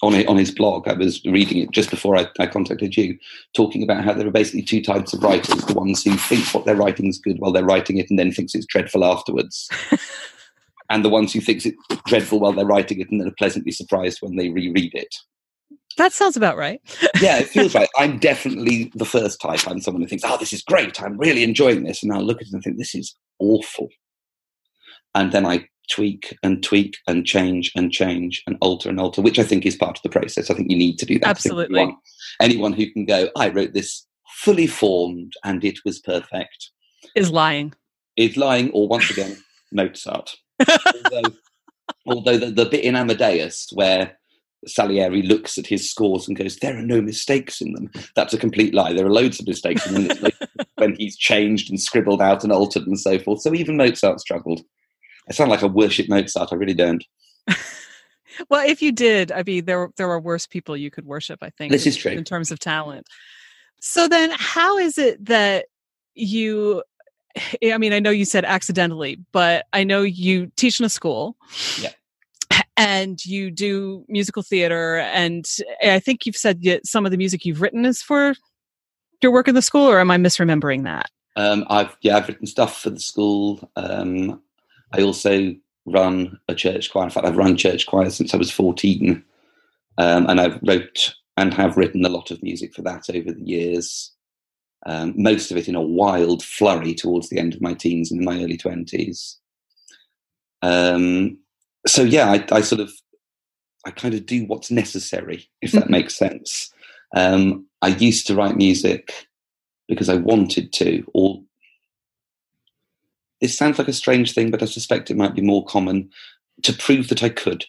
on 0.02 0.14
it, 0.14 0.28
on 0.28 0.38
his 0.38 0.52
blog. 0.52 0.88
I 0.88 0.94
was 0.94 1.24
reading 1.26 1.60
it 1.60 1.72
just 1.72 1.90
before 1.90 2.18
I, 2.18 2.28
I, 2.40 2.48
contacted 2.48 2.98
you, 2.98 3.18
talking 3.56 3.84
about 3.84 4.04
how 4.04 4.14
there 4.14 4.28
are 4.28 4.32
basically 4.32 4.64
two 4.64 4.82
types 4.82 5.14
of 5.14 5.24
writers: 5.24 5.64
the 5.66 5.74
ones 5.74 6.04
who 6.04 6.16
think 6.18 6.54
what 6.54 6.66
they're 6.66 6.76
writing 6.76 7.08
is 7.08 7.18
good 7.18 7.40
while 7.40 7.52
they're 7.52 7.64
writing 7.64 7.98
it, 7.98 8.10
and 8.10 8.20
then 8.20 8.32
thinks 8.32 8.56
it's 8.56 8.66
dreadful 8.66 9.06
afterwards, 9.06 9.70
and 10.90 11.06
the 11.06 11.10
ones 11.10 11.34
who 11.34 11.42
thinks 11.42 11.66
it 11.66 11.76
dreadful 12.06 12.40
while 12.40 12.54
they're 12.54 12.66
writing 12.66 13.00
it 13.00 13.10
and 13.10 13.22
then 13.22 13.28
are 13.28 13.36
pleasantly 13.38 13.72
surprised 13.72 14.20
when 14.22 14.36
they 14.36 14.50
reread 14.50 14.94
it. 14.94 15.16
That 15.98 16.14
sounds 16.14 16.36
about 16.36 16.58
right. 16.58 16.82
yeah, 17.22 17.38
it 17.40 17.48
feels 17.48 17.74
right. 17.74 17.90
I'm 17.98 18.20
definitely 18.20 18.92
the 18.96 19.06
first 19.06 19.40
type. 19.40 19.68
I'm 19.68 19.80
someone 19.80 20.02
who 20.02 20.08
thinks, 20.08 20.24
oh, 20.26 20.38
this 20.38 20.54
is 20.54 20.62
great. 20.62 21.02
I'm 21.02 21.18
really 21.18 21.44
enjoying 21.44 21.84
this. 21.84 22.04
And 22.04 22.12
I'll 22.12 22.24
look 22.24 22.42
at 22.42 22.48
it 22.48 22.54
and 22.54 22.64
think, 22.64 22.78
this 22.78 22.96
is 22.96 23.16
awful. 23.40 23.90
And 25.14 25.32
then 25.32 25.46
I 25.46 25.68
tweak 25.90 26.36
and 26.44 26.64
tweak 26.64 26.98
and 27.08 27.26
change 27.26 27.72
and 27.76 27.92
change 27.92 28.44
and 28.46 28.58
alter 28.60 28.90
and 28.90 29.00
alter, 29.00 29.22
which 29.22 29.40
I 29.40 29.44
think 29.44 29.66
is 29.66 29.76
part 29.76 29.98
of 29.98 30.04
the 30.04 30.10
process. 30.10 30.50
I 30.50 30.54
think 30.54 30.70
you 30.70 30.78
need 30.78 31.00
to 31.00 31.06
do 31.06 31.20
that. 31.20 31.30
Absolutely. 31.30 31.96
Anyone, 32.42 32.74
who 32.74 32.92
can 32.92 33.06
go, 33.06 33.30
I 33.38 33.50
wrote 33.50 33.74
this 33.74 34.06
fully 34.40 34.68
formed 34.68 35.34
and 35.44 35.64
it 35.64 35.80
was 35.86 36.00
perfect. 36.00 36.72
Is 37.16 37.32
lying. 37.32 37.74
Is 38.18 38.36
lying, 38.36 38.72
or 38.72 38.88
once 38.88 39.10
again, 39.10 39.38
Mozart 39.72 40.36
although, 40.60 41.30
although 42.08 42.38
the, 42.38 42.52
the, 42.52 42.66
bit 42.66 42.84
in 42.84 42.96
Amadeus 42.96 43.70
where 43.74 44.18
Salieri 44.68 45.22
looks 45.22 45.58
at 45.58 45.68
his 45.68 45.90
scores 45.90 46.28
and 46.28 46.38
goes, 46.38 46.58
"There 46.58 46.78
are 46.78 46.82
no 46.82 47.02
mistakes 47.02 47.62
in 47.62 47.74
them." 47.74 47.92
That's 48.16 48.34
a 48.34 48.38
complete 48.38 48.74
lie. 48.74 48.94
There 48.94 49.06
are 49.06 49.12
loads 49.12 49.40
of 49.40 49.48
mistakes 49.48 49.86
in 49.88 50.08
them 50.08 50.32
when 50.76 50.96
he's 50.96 51.18
changed 51.18 51.70
and 51.70 51.80
scribbled 51.80 52.22
out 52.22 52.44
and 52.44 52.52
altered 52.52 52.88
and 52.88 53.00
so 53.00 53.20
forth. 53.20 53.42
So 53.42 53.54
even 53.54 53.78
Mozart 53.78 54.20
struggled. 54.20 54.62
I 55.30 55.34
sound 55.34 55.52
like 55.52 55.64
I 55.64 55.68
worship 55.68 56.10
Mozart. 56.10 56.50
I 56.52 56.56
really 56.56 56.74
don't. 56.74 57.04
well, 58.50 58.68
if 58.68 58.82
you 58.82 58.92
did, 58.92 59.32
I 59.32 59.44
mean, 59.44 59.66
there 59.66 59.90
there 59.98 60.10
are 60.10 60.20
worse 60.20 60.48
people 60.48 60.76
you 60.76 60.92
could 60.92 61.06
worship. 61.06 61.40
I 61.42 61.50
think 61.52 61.72
this 61.72 61.86
is 61.86 61.98
true 61.98 62.12
in 62.12 62.24
terms 62.24 62.52
of 62.52 62.60
talent. 62.60 63.08
So 63.82 64.08
then, 64.08 64.32
how 64.34 64.78
is 64.78 64.98
it 64.98 65.24
that 65.26 65.66
you 66.16 66.82
I 67.64 67.78
mean, 67.78 67.94
I 67.94 68.00
know 68.00 68.10
you 68.10 68.26
said 68.26 68.46
accidentally, 68.46 69.20
but 69.32 69.66
I 69.74 69.84
know 69.84 70.02
you 70.02 70.52
teach 70.56 70.80
in 70.80 70.86
a 70.86 70.90
school. 70.90 71.38
Yeah. 71.80 71.92
And 72.78 73.24
you 73.26 73.52
do 73.52 74.04
musical 74.10 74.44
theater, 74.44 74.98
and 74.98 75.50
I 75.82 76.00
think 76.00 76.26
you've 76.26 76.36
said 76.36 76.62
that 76.64 76.86
some 76.86 77.06
of 77.06 77.12
the 77.12 77.18
music 77.18 77.46
you've 77.46 77.62
written 77.62 77.86
is 77.86 78.02
for 78.02 78.36
your 79.24 79.32
work 79.32 79.48
in 79.48 79.56
the 79.56 79.62
school, 79.62 79.90
or 79.90 80.00
am 80.00 80.12
I 80.12 80.18
misremembering 80.18 80.84
that? 80.84 81.10
Um, 81.38 81.66
I've 81.70 81.96
yeah, 82.02 82.18
I've 82.18 82.28
written 82.28 82.48
stuff 82.48 82.82
for 82.82 82.90
the 82.90 83.00
school. 83.00 83.72
Um, 83.78 84.42
I 84.92 85.02
also 85.04 85.56
run 85.86 86.38
a 86.50 86.56
church 86.56 86.92
choir. 86.92 87.06
In 87.06 87.12
fact, 87.12 87.26
I've 87.26 87.38
run 87.38 87.56
church 87.56 87.86
choir 87.86 88.10
since 88.10 88.34
I 88.34 88.38
was 88.38 88.52
fourteen, 88.52 89.24
um, 89.98 90.28
and 90.30 90.42
I've 90.42 90.60
wrote 90.62 91.16
and 91.38 91.54
have 91.54 91.78
written 91.78 92.04
a 92.04 92.10
lot 92.10 92.30
of 92.30 92.44
music 92.44 92.74
for 92.74 92.82
that 92.82 93.10
over 93.10 93.32
the 93.32 93.46
years. 93.46 94.12
Um, 94.86 95.14
most 95.16 95.50
of 95.50 95.58
it 95.58 95.70
in 95.70 95.76
a 95.76 95.82
wild 95.82 96.44
flurry 96.44 96.94
towards 96.94 97.30
the 97.30 97.40
end 97.40 97.54
of 97.54 97.62
my 97.62 97.74
teens 97.74 98.12
and 98.12 98.20
my 98.20 98.44
early 98.44 98.58
twenties. 98.58 99.40
Um, 100.62 101.38
so 101.88 102.04
yeah, 102.04 102.32
I, 102.32 102.46
I, 102.52 102.62
sort 102.62 102.82
of, 102.82 102.92
I 103.86 103.92
kind 103.92 104.14
of 104.14 104.26
do 104.26 104.46
what's 104.46 104.72
necessary, 104.72 105.50
if 105.62 105.72
that 105.74 105.90
makes 105.90 106.16
sense. 106.16 106.72
Um, 107.16 107.66
I 107.82 107.90
used 107.90 108.28
to 108.28 108.36
write 108.36 108.58
music 108.58 109.28
because 109.88 110.10
I 110.10 110.16
wanted 110.16 110.74
to, 110.74 111.04
or 111.14 111.42
this 113.42 113.58
sounds 113.58 113.78
like 113.78 113.88
a 113.88 113.94
strange 113.94 114.34
thing, 114.34 114.52
but 114.52 114.64
I 114.64 114.66
suspect 114.66 115.12
it 115.12 115.18
might 115.18 115.36
be 115.36 115.42
more 115.42 115.66
common 115.66 116.10
to 116.64 116.74
prove 116.74 117.10
that 117.10 117.24
I 117.24 117.30
could. 117.30 117.66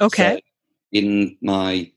Okay. 0.00 0.34
So 0.34 0.40
in 0.92 1.36
my 1.40 1.90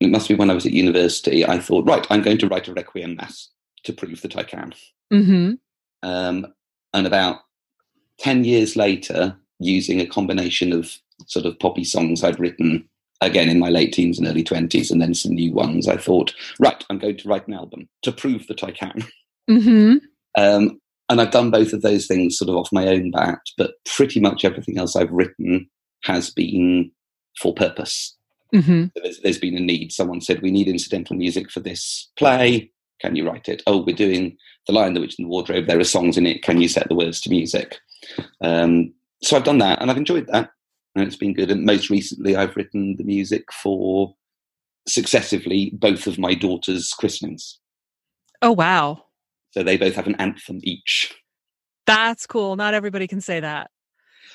it 0.00 0.10
must 0.10 0.28
be 0.28 0.34
when 0.34 0.50
I 0.50 0.54
was 0.54 0.64
at 0.64 0.72
university, 0.72 1.46
I 1.46 1.58
thought, 1.58 1.86
right, 1.86 2.06
I'm 2.08 2.22
going 2.22 2.38
to 2.38 2.48
write 2.48 2.68
a 2.68 2.72
Requiem 2.72 3.16
Mass 3.16 3.48
to 3.84 3.92
prove 3.92 4.22
that 4.22 4.36
I 4.36 4.42
can. 4.42 4.72
Mm-hmm. 5.12 5.52
Um, 6.02 6.54
and 6.94 7.06
about 7.06 7.40
10 8.18 8.44
years 8.44 8.76
later, 8.76 9.36
using 9.60 10.00
a 10.00 10.06
combination 10.06 10.72
of 10.72 10.96
sort 11.26 11.46
of 11.46 11.58
poppy 11.58 11.84
songs 11.84 12.24
I'd 12.24 12.40
written 12.40 12.88
again 13.20 13.48
in 13.48 13.58
my 13.58 13.68
late 13.68 13.92
teens 13.92 14.18
and 14.18 14.26
early 14.26 14.42
20s, 14.42 14.90
and 14.90 15.00
then 15.00 15.14
some 15.14 15.32
new 15.32 15.52
ones, 15.52 15.86
I 15.86 15.96
thought, 15.96 16.34
right, 16.58 16.82
I'm 16.88 16.98
going 16.98 17.18
to 17.18 17.28
write 17.28 17.46
an 17.46 17.54
album 17.54 17.88
to 18.02 18.12
prove 18.12 18.46
that 18.46 18.64
I 18.64 18.70
can. 18.70 19.04
Mm-hmm. 19.48 19.96
Um, 20.38 20.80
and 21.08 21.20
I've 21.20 21.32
done 21.32 21.50
both 21.50 21.72
of 21.72 21.82
those 21.82 22.06
things 22.06 22.38
sort 22.38 22.48
of 22.48 22.56
off 22.56 22.72
my 22.72 22.86
own 22.86 23.10
bat, 23.10 23.40
but 23.58 23.74
pretty 23.84 24.20
much 24.20 24.44
everything 24.44 24.78
else 24.78 24.96
I've 24.96 25.10
written 25.10 25.68
has 26.04 26.30
been 26.30 26.90
for 27.38 27.52
purpose. 27.52 28.16
Mm-hmm. 28.54 28.86
There's, 28.94 29.20
there's 29.20 29.38
been 29.38 29.56
a 29.56 29.60
need. 29.60 29.92
Someone 29.92 30.20
said, 30.20 30.40
We 30.40 30.50
need 30.50 30.68
incidental 30.68 31.16
music 31.16 31.50
for 31.50 31.60
this 31.60 32.08
play. 32.16 32.70
Can 33.00 33.16
you 33.16 33.26
write 33.26 33.48
it? 33.48 33.62
Oh, 33.66 33.78
we're 33.78 33.96
doing 33.96 34.36
The 34.66 34.72
Lion, 34.72 34.94
the 34.94 35.00
Witch, 35.00 35.16
and 35.18 35.26
the 35.26 35.30
Wardrobe. 35.30 35.66
There 35.66 35.80
are 35.80 35.84
songs 35.84 36.16
in 36.16 36.26
it. 36.26 36.42
Can 36.42 36.60
you 36.60 36.68
set 36.68 36.88
the 36.88 36.94
words 36.94 37.20
to 37.22 37.30
music? 37.30 37.78
Um, 38.40 38.92
so 39.22 39.36
I've 39.36 39.44
done 39.44 39.58
that 39.58 39.80
and 39.80 39.90
I've 39.90 39.96
enjoyed 39.96 40.26
that. 40.28 40.50
And 40.94 41.06
it's 41.06 41.16
been 41.16 41.34
good. 41.34 41.50
And 41.50 41.64
most 41.64 41.88
recently, 41.88 42.34
I've 42.34 42.56
written 42.56 42.96
the 42.96 43.04
music 43.04 43.52
for 43.52 44.14
successively 44.88 45.70
both 45.74 46.06
of 46.06 46.18
my 46.18 46.34
daughters' 46.34 46.92
christenings. 46.92 47.60
Oh, 48.42 48.52
wow. 48.52 49.04
So 49.52 49.62
they 49.62 49.76
both 49.76 49.94
have 49.94 50.06
an 50.06 50.16
anthem 50.16 50.60
each. 50.62 51.14
That's 51.86 52.26
cool. 52.26 52.56
Not 52.56 52.74
everybody 52.74 53.06
can 53.06 53.20
say 53.20 53.40
that. 53.40 53.70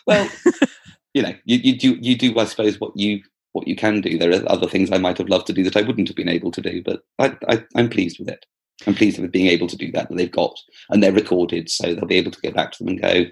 Well, 0.05 0.29
you 1.13 1.21
know, 1.21 1.33
you, 1.45 1.57
you 1.57 1.77
do 1.77 1.97
you 2.01 2.17
do, 2.17 2.37
I 2.37 2.45
suppose, 2.45 2.79
what 2.79 2.91
you 2.95 3.21
what 3.53 3.67
you 3.67 3.75
can 3.75 4.01
do. 4.01 4.17
There 4.17 4.31
are 4.31 4.51
other 4.51 4.67
things 4.67 4.91
I 4.91 4.97
might 4.97 5.17
have 5.17 5.29
loved 5.29 5.47
to 5.47 5.53
do 5.53 5.63
that 5.63 5.77
I 5.77 5.81
wouldn't 5.81 6.09
have 6.09 6.17
been 6.17 6.29
able 6.29 6.51
to 6.51 6.61
do, 6.61 6.83
but 6.83 7.03
I, 7.19 7.35
I, 7.47 7.63
I'm 7.75 7.89
pleased 7.89 8.19
with 8.19 8.27
it. 8.27 8.45
I'm 8.85 8.93
pleased 8.93 9.17
with 9.19 9.31
being 9.31 9.47
able 9.47 9.67
to 9.67 9.77
do 9.77 9.91
that, 9.93 10.09
that 10.09 10.15
they've 10.15 10.31
got, 10.31 10.53
and 10.89 11.01
they're 11.01 11.13
recorded, 11.13 11.69
so 11.69 11.93
they'll 11.93 12.05
be 12.05 12.17
able 12.17 12.31
to 12.31 12.41
go 12.41 12.51
back 12.51 12.73
to 12.73 12.83
them 12.83 12.89
and 12.89 13.01
go, 13.01 13.25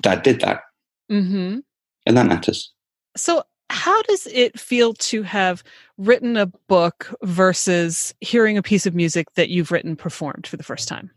Dad 0.00 0.22
did 0.22 0.40
that. 0.40 0.62
Mm-hmm. 1.10 1.58
And 2.06 2.16
that 2.16 2.26
matters. 2.26 2.72
So, 3.16 3.42
how 3.68 4.02
does 4.02 4.26
it 4.26 4.58
feel 4.58 4.94
to 4.94 5.22
have 5.22 5.62
written 5.96 6.36
a 6.36 6.46
book 6.46 7.14
versus 7.22 8.14
hearing 8.20 8.58
a 8.58 8.62
piece 8.62 8.84
of 8.86 8.94
music 8.94 9.32
that 9.34 9.48
you've 9.48 9.70
written 9.70 9.96
performed 9.96 10.46
for 10.46 10.56
the 10.56 10.64
first 10.64 10.88
time? 10.88 11.10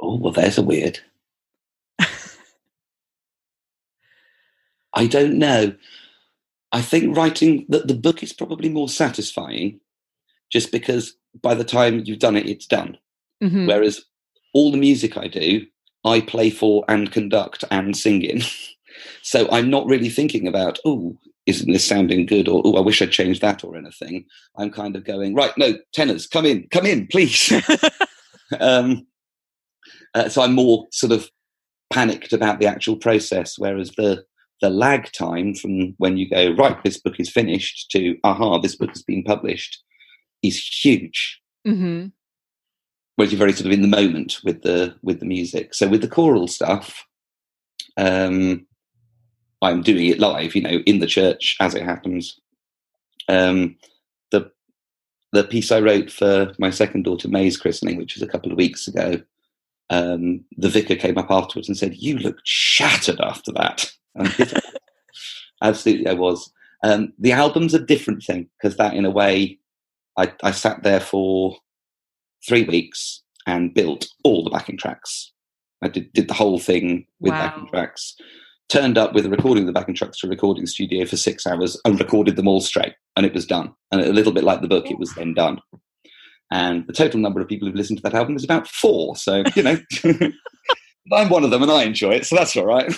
Oh, 0.00 0.16
well, 0.16 0.32
there's 0.32 0.58
a 0.58 0.62
weird. 0.62 1.00
I 4.94 5.06
don't 5.06 5.34
know. 5.38 5.74
I 6.72 6.80
think 6.82 7.16
writing 7.16 7.66
that 7.68 7.86
the 7.86 7.94
book 7.94 8.22
is 8.22 8.32
probably 8.32 8.68
more 8.68 8.88
satisfying 8.88 9.80
just 10.50 10.72
because 10.72 11.14
by 11.42 11.54
the 11.54 11.64
time 11.64 12.02
you've 12.04 12.18
done 12.18 12.36
it, 12.36 12.48
it's 12.48 12.66
done. 12.66 12.96
Mm-hmm. 13.42 13.66
Whereas 13.66 14.04
all 14.54 14.70
the 14.70 14.78
music 14.78 15.16
I 15.16 15.28
do, 15.28 15.66
I 16.06 16.20
play 16.20 16.50
for 16.50 16.84
and 16.88 17.10
conduct 17.10 17.64
and 17.70 17.96
sing 17.96 18.22
in. 18.22 18.42
so 19.22 19.48
I'm 19.50 19.68
not 19.68 19.86
really 19.86 20.08
thinking 20.08 20.46
about, 20.46 20.78
oh, 20.84 21.16
isn't 21.46 21.70
this 21.70 21.86
sounding 21.86 22.26
good? 22.26 22.48
Or, 22.48 22.62
oh, 22.64 22.76
I 22.76 22.80
wish 22.80 23.02
I'd 23.02 23.10
changed 23.10 23.42
that 23.42 23.64
or 23.64 23.76
anything. 23.76 24.24
I'm 24.56 24.70
kind 24.70 24.96
of 24.96 25.04
going, 25.04 25.34
right, 25.34 25.52
no, 25.56 25.74
tenors, 25.92 26.26
come 26.26 26.46
in, 26.46 26.66
come 26.70 26.86
in, 26.86 27.06
please. 27.08 27.52
um, 28.60 29.06
uh, 30.14 30.28
so 30.28 30.42
I'm 30.42 30.54
more 30.54 30.86
sort 30.92 31.12
of 31.12 31.28
panicked 31.92 32.32
about 32.32 32.58
the 32.58 32.66
actual 32.66 32.96
process, 32.96 33.58
whereas 33.58 33.92
the 33.96 34.24
the 34.62 34.70
lag 34.70 35.12
time 35.12 35.54
from 35.54 35.94
when 35.98 36.16
you 36.16 36.28
go 36.28 36.50
right 36.52 36.82
this 36.82 36.98
book 36.98 37.14
is 37.18 37.30
finished 37.30 37.90
to 37.90 38.16
aha 38.24 38.58
this 38.58 38.76
book 38.76 38.88
has 38.90 39.02
been 39.02 39.22
published 39.22 39.82
is 40.42 40.58
huge 40.82 41.40
mm-hmm. 41.66 42.06
Whereas 43.16 43.32
you're 43.32 43.38
very 43.38 43.52
sort 43.52 43.66
of 43.66 43.72
in 43.72 43.82
the 43.82 43.88
moment 43.88 44.38
with 44.44 44.62
the 44.62 44.94
with 45.02 45.20
the 45.20 45.26
music. 45.26 45.74
So 45.74 45.88
with 45.88 46.02
the 46.02 46.08
choral 46.08 46.48
stuff 46.48 47.04
um 47.98 48.66
i'm 49.62 49.80
doing 49.80 50.06
it 50.06 50.18
live 50.18 50.54
you 50.54 50.60
know 50.60 50.82
in 50.84 50.98
the 50.98 51.06
church 51.06 51.56
as 51.60 51.74
it 51.74 51.82
happens. 51.82 52.38
Um 53.28 53.76
the 54.30 54.50
the 55.32 55.44
piece 55.44 55.72
i 55.72 55.80
wrote 55.80 56.10
for 56.10 56.52
my 56.58 56.70
second 56.70 57.04
daughter 57.04 57.28
may's 57.28 57.56
christening 57.56 57.96
which 57.96 58.14
was 58.14 58.22
a 58.22 58.28
couple 58.28 58.52
of 58.52 58.58
weeks 58.58 58.86
ago 58.86 59.20
um 59.90 60.44
the 60.56 60.68
vicar 60.68 60.96
came 60.96 61.16
up 61.18 61.30
afterwards 61.30 61.68
and 61.68 61.76
said 61.76 61.96
you 61.96 62.18
looked 62.18 62.42
shattered 62.44 63.20
after 63.20 63.52
that. 63.52 63.90
Absolutely, 65.62 66.08
I 66.08 66.12
was. 66.12 66.52
Um, 66.82 67.12
the 67.18 67.32
album's 67.32 67.74
a 67.74 67.78
different 67.78 68.22
thing 68.22 68.48
because 68.56 68.76
that, 68.76 68.94
in 68.94 69.04
a 69.04 69.10
way, 69.10 69.58
I, 70.16 70.32
I 70.42 70.50
sat 70.50 70.82
there 70.82 71.00
for 71.00 71.56
three 72.46 72.64
weeks 72.64 73.22
and 73.46 73.74
built 73.74 74.08
all 74.24 74.44
the 74.44 74.50
backing 74.50 74.76
tracks. 74.76 75.32
I 75.82 75.88
did, 75.88 76.12
did 76.12 76.28
the 76.28 76.34
whole 76.34 76.58
thing 76.58 77.06
with 77.20 77.32
wow. 77.32 77.48
backing 77.48 77.68
tracks. 77.68 78.16
Turned 78.68 78.98
up 78.98 79.12
with 79.12 79.26
a 79.26 79.30
recording 79.30 79.62
of 79.62 79.66
the 79.66 79.78
backing 79.78 79.94
tracks 79.94 80.18
to 80.18 80.26
a 80.26 80.30
recording 80.30 80.66
studio 80.66 81.04
for 81.06 81.16
six 81.16 81.46
hours 81.46 81.80
and 81.84 82.00
recorded 82.00 82.34
them 82.36 82.48
all 82.48 82.60
straight, 82.60 82.94
and 83.14 83.24
it 83.24 83.34
was 83.34 83.46
done. 83.46 83.72
And 83.92 84.00
a 84.00 84.12
little 84.12 84.32
bit 84.32 84.42
like 84.42 84.60
the 84.60 84.68
book, 84.68 84.90
it 84.90 84.98
was 84.98 85.14
then 85.14 85.34
done. 85.34 85.60
And 86.50 86.84
the 86.86 86.92
total 86.92 87.20
number 87.20 87.40
of 87.40 87.48
people 87.48 87.68
who've 87.68 87.76
listened 87.76 87.98
to 87.98 88.02
that 88.02 88.14
album 88.14 88.34
is 88.34 88.44
about 88.44 88.66
four. 88.66 89.14
So 89.14 89.44
you 89.54 89.62
know, 89.62 89.78
I'm 91.12 91.28
one 91.28 91.44
of 91.44 91.50
them, 91.50 91.62
and 91.62 91.70
I 91.70 91.84
enjoy 91.84 92.12
it, 92.12 92.26
so 92.26 92.34
that's 92.34 92.56
all 92.56 92.66
right 92.66 92.92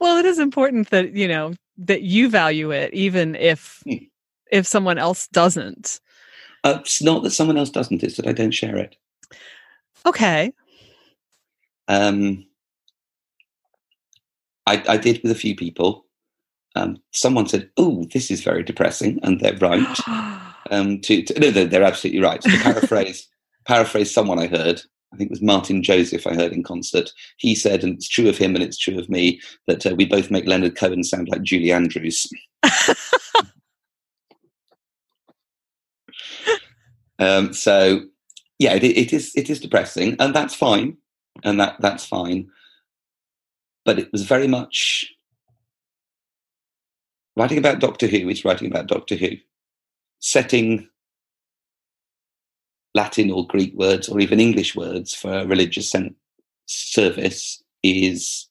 well, 0.00 0.16
it 0.16 0.24
is 0.24 0.38
important 0.38 0.90
that, 0.90 1.14
you 1.14 1.28
know, 1.28 1.54
that 1.78 2.02
you 2.02 2.28
value 2.28 2.70
it, 2.70 2.92
even 2.94 3.34
if 3.34 3.82
hmm. 3.84 4.04
if 4.50 4.66
someone 4.66 4.98
else 4.98 5.28
doesn't. 5.28 6.00
Uh, 6.64 6.78
it's 6.80 7.02
not 7.02 7.22
that 7.22 7.30
someone 7.30 7.56
else 7.56 7.70
doesn't; 7.70 8.02
it's 8.02 8.16
that 8.16 8.26
I 8.26 8.32
don't 8.32 8.50
share 8.52 8.76
it. 8.76 8.96
Okay. 10.06 10.52
Um, 11.88 12.46
I, 14.66 14.82
I 14.88 14.96
did 14.96 15.22
with 15.22 15.32
a 15.32 15.36
few 15.36 15.56
people. 15.56 16.04
Um, 16.76 16.98
someone 17.12 17.46
said, 17.46 17.70
"Oh, 17.76 18.06
this 18.12 18.30
is 18.30 18.42
very 18.42 18.62
depressing," 18.62 19.18
and 19.22 19.40
they're 19.40 19.56
right. 19.56 19.98
um, 20.70 21.00
to, 21.00 21.22
to 21.22 21.40
no, 21.40 21.50
they're, 21.50 21.64
they're 21.64 21.82
absolutely 21.82 22.22
right. 22.22 22.40
To 22.40 22.58
paraphrase, 22.58 23.26
paraphrase 23.66 24.12
someone 24.12 24.38
I 24.38 24.46
heard, 24.46 24.82
I 25.12 25.16
think 25.16 25.28
it 25.28 25.32
was 25.32 25.42
Martyn 25.42 25.82
Joseph 25.82 26.26
I 26.26 26.34
heard 26.34 26.52
in 26.52 26.62
concert. 26.62 27.10
He 27.38 27.54
said, 27.54 27.82
and 27.82 27.94
it's 27.94 28.08
true 28.08 28.28
of 28.28 28.36
him 28.36 28.54
and 28.54 28.62
it's 28.62 28.78
true 28.78 28.98
of 28.98 29.08
me, 29.08 29.40
that 29.66 29.86
uh, 29.86 29.94
we 29.96 30.04
both 30.04 30.30
make 30.30 30.46
Leonard 30.46 30.76
Cohen 30.76 31.02
sound 31.02 31.28
like 31.28 31.42
Julie 31.42 31.72
Andrews. 31.72 32.26
um, 37.18 37.52
so, 37.52 38.02
yeah, 38.58 38.74
it, 38.74 38.84
it 38.84 39.12
is 39.12 39.32
it 39.34 39.50
is 39.50 39.60
depressing, 39.60 40.16
and 40.18 40.34
that's 40.34 40.54
fine, 40.54 40.96
and 41.44 41.60
that 41.60 41.76
that's 41.80 42.04
fine. 42.04 42.48
But 43.84 43.98
it 43.98 44.10
was 44.12 44.24
very 44.24 44.48
much 44.48 45.12
writing 47.36 47.58
about 47.58 47.80
Doctor 47.80 48.06
Who. 48.06 48.28
It's 48.28 48.44
writing 48.44 48.70
about 48.70 48.86
Doctor 48.86 49.16
Who, 49.16 49.30
setting 50.20 50.88
Latin 52.94 53.30
or 53.30 53.46
Greek 53.46 53.74
words 53.74 54.08
or 54.08 54.20
even 54.20 54.40
English 54.40 54.74
words 54.74 55.14
for 55.14 55.32
a 55.32 55.46
religious 55.46 55.94
service 56.66 57.62
is 57.82 58.48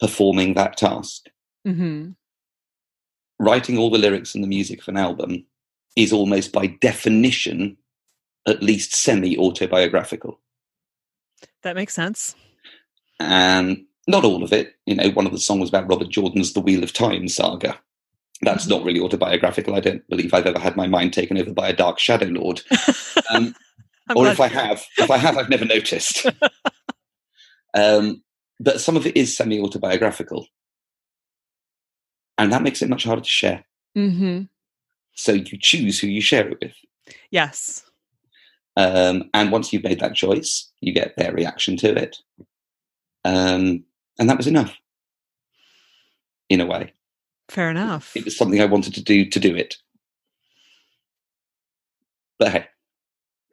performing 0.00 0.54
that 0.54 0.76
task. 0.76 1.26
Mm-hmm. 1.66 2.12
Writing 3.38 3.78
all 3.78 3.90
the 3.90 3.98
lyrics 3.98 4.34
and 4.34 4.42
the 4.42 4.48
music 4.48 4.80
of 4.80 4.88
an 4.88 4.96
album 4.96 5.44
is 5.96 6.12
almost 6.12 6.52
by 6.52 6.66
definition 6.66 7.76
at 8.46 8.62
least 8.62 8.94
semi 8.94 9.36
autobiographical. 9.36 10.40
That 11.62 11.76
makes 11.76 11.94
sense. 11.94 12.34
And 13.18 13.84
not 14.06 14.24
all 14.24 14.42
of 14.42 14.52
it. 14.52 14.74
You 14.86 14.94
know, 14.96 15.10
one 15.10 15.26
of 15.26 15.32
the 15.32 15.38
songs 15.38 15.68
about 15.68 15.88
Robert 15.88 16.08
Jordan's 16.08 16.52
The 16.52 16.60
Wheel 16.60 16.82
of 16.82 16.92
Time 16.92 17.28
saga. 17.28 17.78
That's 18.42 18.64
mm-hmm. 18.64 18.72
not 18.72 18.84
really 18.84 19.00
autobiographical. 19.00 19.74
I 19.74 19.80
don't 19.80 20.06
believe 20.08 20.32
I've 20.32 20.46
ever 20.46 20.58
had 20.58 20.76
my 20.76 20.86
mind 20.86 21.12
taken 21.12 21.36
over 21.38 21.52
by 21.52 21.68
a 21.68 21.76
dark 21.76 21.98
shadow 21.98 22.26
lord. 22.26 22.62
Um, 23.32 23.54
or 24.16 24.26
if 24.26 24.40
I 24.40 24.48
have, 24.48 24.82
if 24.98 25.08
I 25.08 25.16
have, 25.16 25.36
I've 25.36 25.48
never 25.48 25.64
noticed. 25.64 26.26
um, 27.74 28.24
but 28.58 28.80
some 28.80 28.96
of 28.96 29.06
it 29.06 29.16
is 29.16 29.36
semi 29.36 29.60
autobiographical. 29.60 30.48
And 32.36 32.52
that 32.52 32.62
makes 32.62 32.82
it 32.82 32.88
much 32.88 33.04
harder 33.04 33.22
to 33.22 33.28
share. 33.28 33.64
Mm-hmm. 33.96 34.44
So 35.20 35.32
you 35.32 35.58
choose 35.58 36.00
who 36.00 36.06
you 36.06 36.22
share 36.22 36.48
it 36.48 36.58
with. 36.62 36.72
Yes. 37.30 37.84
Um, 38.74 39.28
and 39.34 39.52
once 39.52 39.70
you've 39.70 39.84
made 39.84 40.00
that 40.00 40.14
choice, 40.14 40.70
you 40.80 40.94
get 40.94 41.14
their 41.18 41.30
reaction 41.30 41.76
to 41.76 41.94
it. 41.94 42.16
Um, 43.26 43.84
and 44.18 44.30
that 44.30 44.38
was 44.38 44.46
enough, 44.46 44.74
in 46.48 46.62
a 46.62 46.64
way. 46.64 46.94
Fair 47.50 47.70
enough. 47.70 48.16
It 48.16 48.24
was 48.24 48.34
something 48.34 48.62
I 48.62 48.64
wanted 48.64 48.94
to 48.94 49.02
do 49.02 49.26
to 49.26 49.38
do 49.38 49.54
it. 49.54 49.76
But 52.38 52.52
hey. 52.52 52.66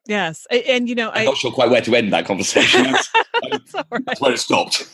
Yes. 0.06 0.48
And, 0.50 0.88
you 0.88 0.96
know, 0.96 1.10
I'm 1.10 1.24
I, 1.24 1.26
not 1.26 1.36
sure 1.36 1.52
quite 1.52 1.70
where 1.70 1.82
to 1.82 1.96
end 1.96 2.14
that 2.14 2.26
conversation. 2.26 2.84
That's, 3.52 3.74
right. 3.92 4.06
that's 4.06 4.22
where 4.22 4.32
it 4.32 4.40
stopped 4.40 4.90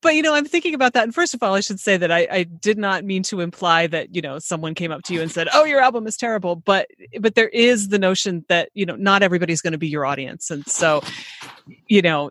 but 0.00 0.14
you 0.14 0.22
know 0.22 0.34
i'm 0.34 0.44
thinking 0.44 0.74
about 0.74 0.92
that 0.92 1.04
and 1.04 1.14
first 1.14 1.34
of 1.34 1.42
all 1.42 1.54
i 1.54 1.60
should 1.60 1.80
say 1.80 1.96
that 1.96 2.10
I, 2.10 2.26
I, 2.30 2.42
did 2.44 2.78
not 2.78 3.04
mean 3.04 3.22
to 3.24 3.40
imply 3.40 3.86
that 3.88 4.14
you 4.14 4.22
know 4.22 4.38
someone 4.38 4.74
came 4.74 4.92
up 4.92 5.02
to 5.04 5.14
you 5.14 5.22
and 5.22 5.30
said 5.30 5.48
oh 5.52 5.64
your 5.64 5.80
album 5.80 6.06
is 6.06 6.16
terrible 6.16 6.56
but 6.56 6.88
but 7.20 7.34
there 7.34 7.48
is 7.48 7.88
the 7.88 7.98
notion 7.98 8.44
that 8.48 8.70
you 8.74 8.86
know 8.86 8.96
not 8.96 9.22
everybody's 9.22 9.60
going 9.60 9.72
to 9.72 9.78
be 9.78 9.88
your 9.88 10.06
audience 10.06 10.50
and 10.50 10.66
so 10.66 11.02
you 11.86 12.02
know 12.02 12.30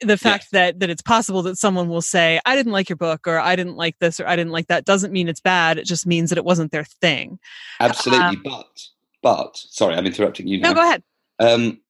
the 0.00 0.16
fact 0.16 0.48
yeah. 0.52 0.66
that 0.66 0.80
that 0.80 0.90
it's 0.90 1.02
possible 1.02 1.42
that 1.42 1.56
someone 1.56 1.88
will 1.88 2.02
say 2.02 2.40
i 2.44 2.54
didn't 2.54 2.72
like 2.72 2.88
your 2.88 2.96
book 2.96 3.26
or 3.26 3.38
i 3.38 3.56
didn't 3.56 3.76
like 3.76 3.98
this 3.98 4.20
or 4.20 4.26
i 4.26 4.36
didn't 4.36 4.52
like 4.52 4.68
that 4.68 4.84
doesn't 4.84 5.12
mean 5.12 5.28
it's 5.28 5.40
bad 5.40 5.78
it 5.78 5.86
just 5.86 6.06
means 6.06 6.30
that 6.30 6.38
it 6.38 6.44
wasn't 6.44 6.70
their 6.72 6.84
thing 6.84 7.38
absolutely 7.80 8.24
um, 8.24 8.42
but 8.44 8.80
but 9.22 9.56
sorry 9.56 9.94
i'm 9.94 10.06
interrupting 10.06 10.46
you 10.46 10.60
now. 10.60 10.70
no 10.70 10.74
go 10.74 10.80
ahead 10.82 11.02
um, 11.38 11.80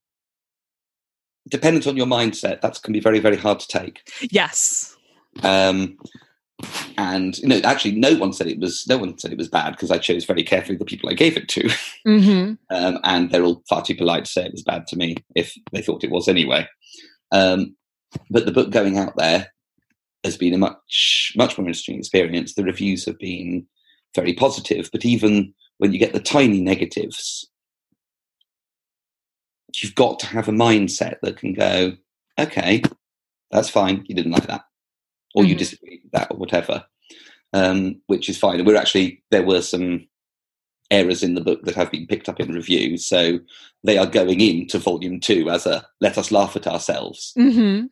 dependent 1.52 1.86
on 1.86 1.96
your 1.96 2.06
mindset, 2.06 2.62
that 2.62 2.82
can 2.82 2.92
be 2.92 3.00
very, 3.00 3.20
very 3.20 3.36
hard 3.36 3.60
to 3.60 3.68
take. 3.68 4.10
Yes. 4.22 4.96
Um, 5.42 5.98
and 6.96 7.38
you 7.38 7.48
know, 7.48 7.60
actually, 7.62 7.92
no 7.92 8.14
one 8.16 8.32
said 8.32 8.46
it 8.46 8.58
was. 8.58 8.86
No 8.88 8.98
one 8.98 9.18
said 9.18 9.32
it 9.32 9.38
was 9.38 9.48
bad 9.48 9.72
because 9.72 9.90
I 9.90 9.98
chose 9.98 10.24
very 10.24 10.42
carefully 10.42 10.78
the 10.78 10.84
people 10.84 11.10
I 11.10 11.14
gave 11.14 11.36
it 11.36 11.48
to, 11.48 11.60
mm-hmm. 12.06 12.54
um, 12.70 12.98
and 13.04 13.30
they're 13.30 13.44
all 13.44 13.62
far 13.68 13.82
too 13.82 13.94
polite 13.94 14.24
to 14.24 14.30
say 14.30 14.46
it 14.46 14.52
was 14.52 14.62
bad 14.62 14.86
to 14.88 14.96
me 14.96 15.16
if 15.34 15.54
they 15.72 15.82
thought 15.82 16.04
it 16.04 16.10
was 16.10 16.28
anyway. 16.28 16.66
Um, 17.32 17.76
but 18.30 18.46
the 18.46 18.52
book 18.52 18.70
going 18.70 18.98
out 18.98 19.16
there 19.16 19.52
has 20.24 20.36
been 20.36 20.54
a 20.54 20.58
much, 20.58 21.32
much 21.36 21.58
more 21.58 21.66
interesting 21.66 21.98
experience. 21.98 22.54
The 22.54 22.64
reviews 22.64 23.04
have 23.06 23.18
been 23.18 23.66
very 24.14 24.32
positive, 24.32 24.88
but 24.92 25.04
even 25.04 25.52
when 25.78 25.92
you 25.92 25.98
get 25.98 26.12
the 26.12 26.20
tiny 26.20 26.60
negatives, 26.60 27.48
you've 29.80 29.94
got 29.94 30.18
to 30.20 30.26
have 30.26 30.48
a 30.48 30.52
mindset 30.52 31.16
that 31.22 31.36
can 31.36 31.52
go, 31.54 31.96
okay, 32.38 32.82
that's 33.50 33.70
fine. 33.70 34.04
You 34.08 34.14
didn't 34.14 34.32
like 34.32 34.46
that, 34.46 34.64
or 35.34 35.42
mm-hmm. 35.42 35.50
you 35.50 35.56
disagreed 35.56 36.00
with 36.02 36.12
that, 36.12 36.30
or 36.30 36.36
whatever, 36.36 36.84
um, 37.52 38.00
which 38.06 38.28
is 38.28 38.38
fine. 38.38 38.58
And 38.58 38.66
we're 38.66 38.76
actually 38.76 39.22
there 39.30 39.44
were 39.44 39.62
some 39.62 40.06
errors 40.90 41.22
in 41.22 41.34
the 41.34 41.40
book 41.40 41.62
that 41.62 41.74
have 41.74 41.90
been 41.90 42.06
picked 42.06 42.28
up 42.28 42.40
in 42.40 42.52
review, 42.52 42.96
so 42.96 43.38
they 43.84 43.98
are 43.98 44.06
going 44.06 44.40
into 44.40 44.78
volume 44.78 45.20
two 45.20 45.48
as 45.50 45.66
a 45.66 45.86
let 46.00 46.18
us 46.18 46.32
laugh 46.32 46.56
at 46.56 46.66
ourselves 46.66 47.32
mm-hmm. 47.38 47.86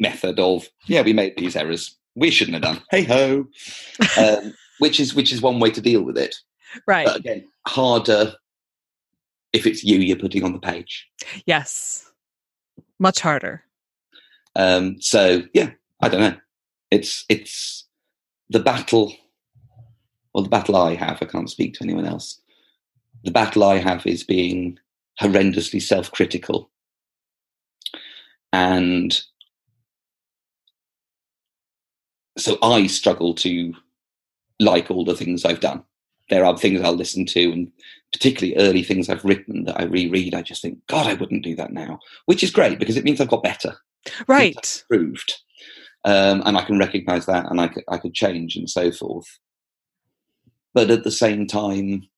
method 0.00 0.38
of 0.38 0.68
yeah, 0.86 1.02
we 1.02 1.12
made 1.12 1.36
these 1.36 1.56
errors. 1.56 1.96
We 2.16 2.30
shouldn't 2.30 2.54
have 2.54 2.62
done. 2.62 2.82
Hey 2.90 3.04
ho, 3.04 3.46
um, 4.18 4.54
which 4.78 5.00
is 5.00 5.14
which 5.14 5.32
is 5.32 5.40
one 5.40 5.60
way 5.60 5.70
to 5.70 5.80
deal 5.80 6.02
with 6.02 6.18
it. 6.18 6.34
Right. 6.88 7.06
But 7.06 7.18
again, 7.18 7.44
harder 7.68 8.34
if 9.54 9.66
it's 9.66 9.84
you 9.84 9.98
you're 9.98 10.18
putting 10.18 10.44
on 10.44 10.52
the 10.52 10.58
page. 10.58 11.08
Yes. 11.46 12.10
Much 12.98 13.20
harder. 13.20 13.62
Um, 14.56 15.00
so 15.00 15.42
yeah, 15.54 15.70
I 16.02 16.08
don't 16.08 16.20
know. 16.20 16.36
It's 16.90 17.24
it's 17.28 17.86
the 18.50 18.60
battle 18.60 19.14
or 20.34 20.42
the 20.42 20.48
battle 20.48 20.76
I 20.76 20.96
have, 20.96 21.18
I 21.22 21.26
can't 21.26 21.48
speak 21.48 21.74
to 21.74 21.84
anyone 21.84 22.04
else. 22.04 22.40
The 23.22 23.30
battle 23.30 23.62
I 23.62 23.78
have 23.78 24.04
is 24.06 24.24
being 24.24 24.78
horrendously 25.20 25.80
self 25.80 26.10
critical. 26.10 26.70
And 28.52 29.18
so 32.36 32.58
I 32.62 32.88
struggle 32.88 33.34
to 33.34 33.72
like 34.58 34.90
all 34.90 35.04
the 35.04 35.16
things 35.16 35.44
I've 35.44 35.60
done 35.60 35.84
there 36.30 36.44
are 36.44 36.56
things 36.56 36.80
I'll 36.80 36.94
listen 36.94 37.26
to, 37.26 37.52
and 37.52 37.70
particularly 38.14 38.56
early 38.56 38.82
things 38.84 39.08
I've 39.08 39.24
written 39.24 39.64
that 39.64 39.78
I 39.78 39.84
reread. 39.84 40.34
I 40.34 40.40
just 40.40 40.62
think, 40.62 40.78
God, 40.86 41.06
I 41.06 41.14
wouldn't 41.14 41.42
do 41.42 41.56
that 41.56 41.72
now, 41.72 41.98
which 42.26 42.44
is 42.44 42.50
great 42.52 42.78
because 42.78 42.96
it 42.96 43.04
means 43.04 43.20
I've 43.20 43.28
got 43.28 43.42
better, 43.42 43.74
right? 44.28 44.84
Improved, 44.88 45.34
um, 46.04 46.40
and 46.46 46.56
I 46.56 46.62
can 46.62 46.78
recognise 46.78 47.26
that, 47.26 47.50
and 47.50 47.60
I 47.60 47.68
could, 47.68 47.84
I 47.88 47.98
could 47.98 48.14
change 48.14 48.54
and 48.56 48.70
so 48.70 48.92
forth. 48.92 49.26
But 50.72 50.90
at 50.90 51.02
the 51.02 51.10
same 51.10 51.46
time, 51.46 52.08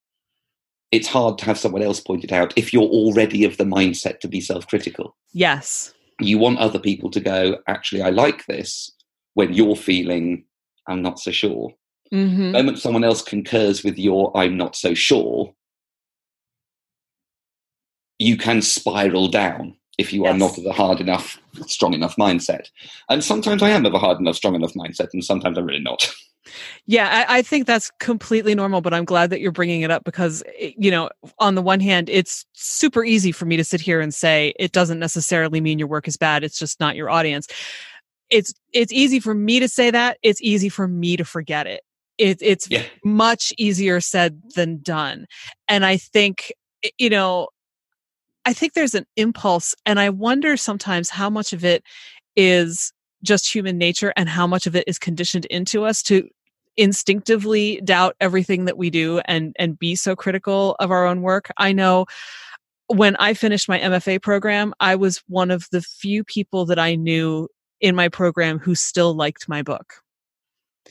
it's 0.92 1.08
hard 1.08 1.38
to 1.38 1.46
have 1.46 1.58
someone 1.58 1.82
else 1.82 1.98
point 1.98 2.24
it 2.24 2.32
out 2.32 2.52
if 2.56 2.72
you're 2.72 2.82
already 2.82 3.44
of 3.44 3.56
the 3.56 3.64
mindset 3.64 4.20
to 4.20 4.28
be 4.28 4.40
self-critical. 4.40 5.16
Yes, 5.32 5.94
you 6.20 6.38
want 6.38 6.58
other 6.58 6.78
people 6.78 7.10
to 7.10 7.20
go. 7.20 7.58
Actually, 7.66 8.02
I 8.02 8.10
like 8.10 8.44
this 8.46 8.92
when 9.32 9.54
you're 9.54 9.76
feeling 9.76 10.44
I'm 10.86 11.00
not 11.00 11.18
so 11.18 11.30
sure. 11.30 11.72
Mm-hmm. 12.12 12.42
The 12.42 12.52
moment 12.52 12.78
someone 12.78 13.02
else 13.02 13.22
concurs 13.22 13.82
with 13.82 13.98
your 13.98 14.36
I'm 14.36 14.56
not 14.56 14.76
so 14.76 14.94
sure, 14.94 15.52
you 18.18 18.36
can 18.36 18.62
spiral 18.62 19.28
down 19.28 19.76
if 19.98 20.12
you 20.12 20.24
yes. 20.24 20.34
are 20.34 20.38
not 20.38 20.58
of 20.58 20.66
a 20.66 20.72
hard 20.72 21.00
enough, 21.00 21.40
strong 21.66 21.94
enough 21.94 22.16
mindset. 22.16 22.70
And 23.08 23.24
sometimes 23.24 23.62
I 23.62 23.70
am 23.70 23.86
of 23.86 23.94
a 23.94 23.98
hard 23.98 24.20
enough, 24.20 24.36
strong 24.36 24.54
enough 24.54 24.74
mindset, 24.74 25.08
and 25.12 25.24
sometimes 25.24 25.56
I'm 25.56 25.66
really 25.66 25.82
not. 25.82 26.12
Yeah, 26.86 27.26
I, 27.28 27.38
I, 27.38 27.42
think 27.42 27.66
that's 27.66 27.90
completely 27.98 28.54
normal, 28.54 28.80
but 28.80 28.94
I'm 28.94 29.04
glad 29.04 29.30
that 29.30 29.40
you're 29.40 29.50
bringing 29.50 29.80
it 29.80 29.90
up 29.90 30.04
because, 30.04 30.44
you 30.56 30.92
know, 30.92 31.10
on 31.40 31.56
the 31.56 31.60
one 31.60 31.80
hand, 31.80 32.08
it's 32.08 32.46
super 32.52 33.04
easy 33.04 33.32
for 33.32 33.46
me 33.46 33.56
to 33.56 33.64
sit 33.64 33.80
here 33.80 34.00
and 34.00 34.14
say 34.14 34.54
it 34.56 34.70
doesn't 34.70 35.00
necessarily 35.00 35.60
mean 35.60 35.80
your 35.80 35.88
work 35.88 36.06
is 36.06 36.16
bad. 36.16 36.44
It's 36.44 36.56
just 36.56 36.78
not 36.78 36.94
your 36.94 37.10
audience. 37.10 37.48
It's 38.30 38.54
it's 38.72 38.92
easy 38.92 39.18
for 39.18 39.34
me 39.34 39.58
to 39.58 39.68
say 39.68 39.90
that. 39.90 40.18
It's 40.22 40.40
easy 40.40 40.68
for 40.68 40.86
me 40.86 41.16
to 41.16 41.24
forget 41.24 41.66
it 41.66 41.82
it, 42.18 42.38
it's 42.40 42.70
yeah. 42.70 42.84
much 43.04 43.52
easier 43.56 44.00
said 44.00 44.40
than 44.54 44.78
done. 44.78 45.26
And 45.68 45.84
I 45.84 45.96
think, 45.96 46.52
you 46.98 47.10
know, 47.10 47.48
I 48.46 48.52
think 48.52 48.72
there's 48.72 48.94
an 48.94 49.06
impulse, 49.16 49.74
and 49.84 50.00
I 50.00 50.08
wonder 50.08 50.56
sometimes 50.56 51.10
how 51.10 51.28
much 51.28 51.52
of 51.52 51.64
it 51.64 51.82
is 52.36 52.92
just 53.22 53.52
human 53.52 53.76
nature 53.76 54.12
and 54.16 54.28
how 54.28 54.46
much 54.46 54.66
of 54.66 54.76
it 54.76 54.84
is 54.86 54.98
conditioned 54.98 55.46
into 55.46 55.84
us 55.84 56.02
to 56.04 56.28
instinctively 56.76 57.80
doubt 57.82 58.14
everything 58.20 58.66
that 58.66 58.78
we 58.78 58.90
do 58.90 59.20
and 59.24 59.56
and 59.58 59.78
be 59.78 59.96
so 59.96 60.14
critical 60.14 60.76
of 60.78 60.90
our 60.90 61.06
own 61.06 61.22
work. 61.22 61.50
I 61.56 61.72
know 61.72 62.06
when 62.86 63.16
I 63.16 63.34
finished 63.34 63.68
my 63.68 63.80
MFA 63.80 64.22
program, 64.22 64.72
I 64.78 64.94
was 64.94 65.22
one 65.26 65.50
of 65.50 65.66
the 65.72 65.82
few 65.82 66.22
people 66.22 66.66
that 66.66 66.78
I 66.78 66.94
knew 66.94 67.48
in 67.80 67.96
my 67.96 68.08
program 68.08 68.58
who 68.58 68.74
still 68.76 69.14
liked 69.14 69.48
my 69.48 69.62
book. 69.62 69.94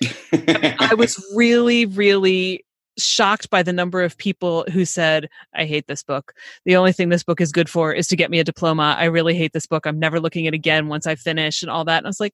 I 0.34 0.94
was 0.98 1.24
really, 1.36 1.86
really 1.86 2.65
shocked 2.98 3.50
by 3.50 3.64
the 3.64 3.74
number 3.74 4.02
of 4.02 4.18
people 4.18 4.66
who 4.72 4.86
said, 4.86 5.30
I 5.54 5.66
hate 5.66 5.88
this 5.88 6.04
book. 6.04 6.34
The 6.66 6.76
only 6.76 6.92
thing 6.92 7.10
this 7.10 7.24
book 7.24 7.42
is 7.42 7.52
good 7.52 7.70
for 7.70 7.94
is 7.94 8.08
to 8.08 8.16
get 8.16 8.32
me 8.32 8.40
a 8.40 8.44
diploma. 8.44 8.96
I 8.98 9.06
really 9.06 9.36
hate 9.36 9.54
this 9.54 9.68
book. 9.68 9.86
I'm 9.86 10.00
never 10.00 10.20
looking 10.20 10.48
at 10.48 10.54
it 10.54 10.58
again 10.58 10.88
once 10.88 11.08
I 11.08 11.16
finish 11.16 11.62
and 11.62 11.70
all 11.70 11.86
that. 11.86 11.98
And 11.98 12.08
I 12.08 12.10
was 12.10 12.20
like, 12.20 12.34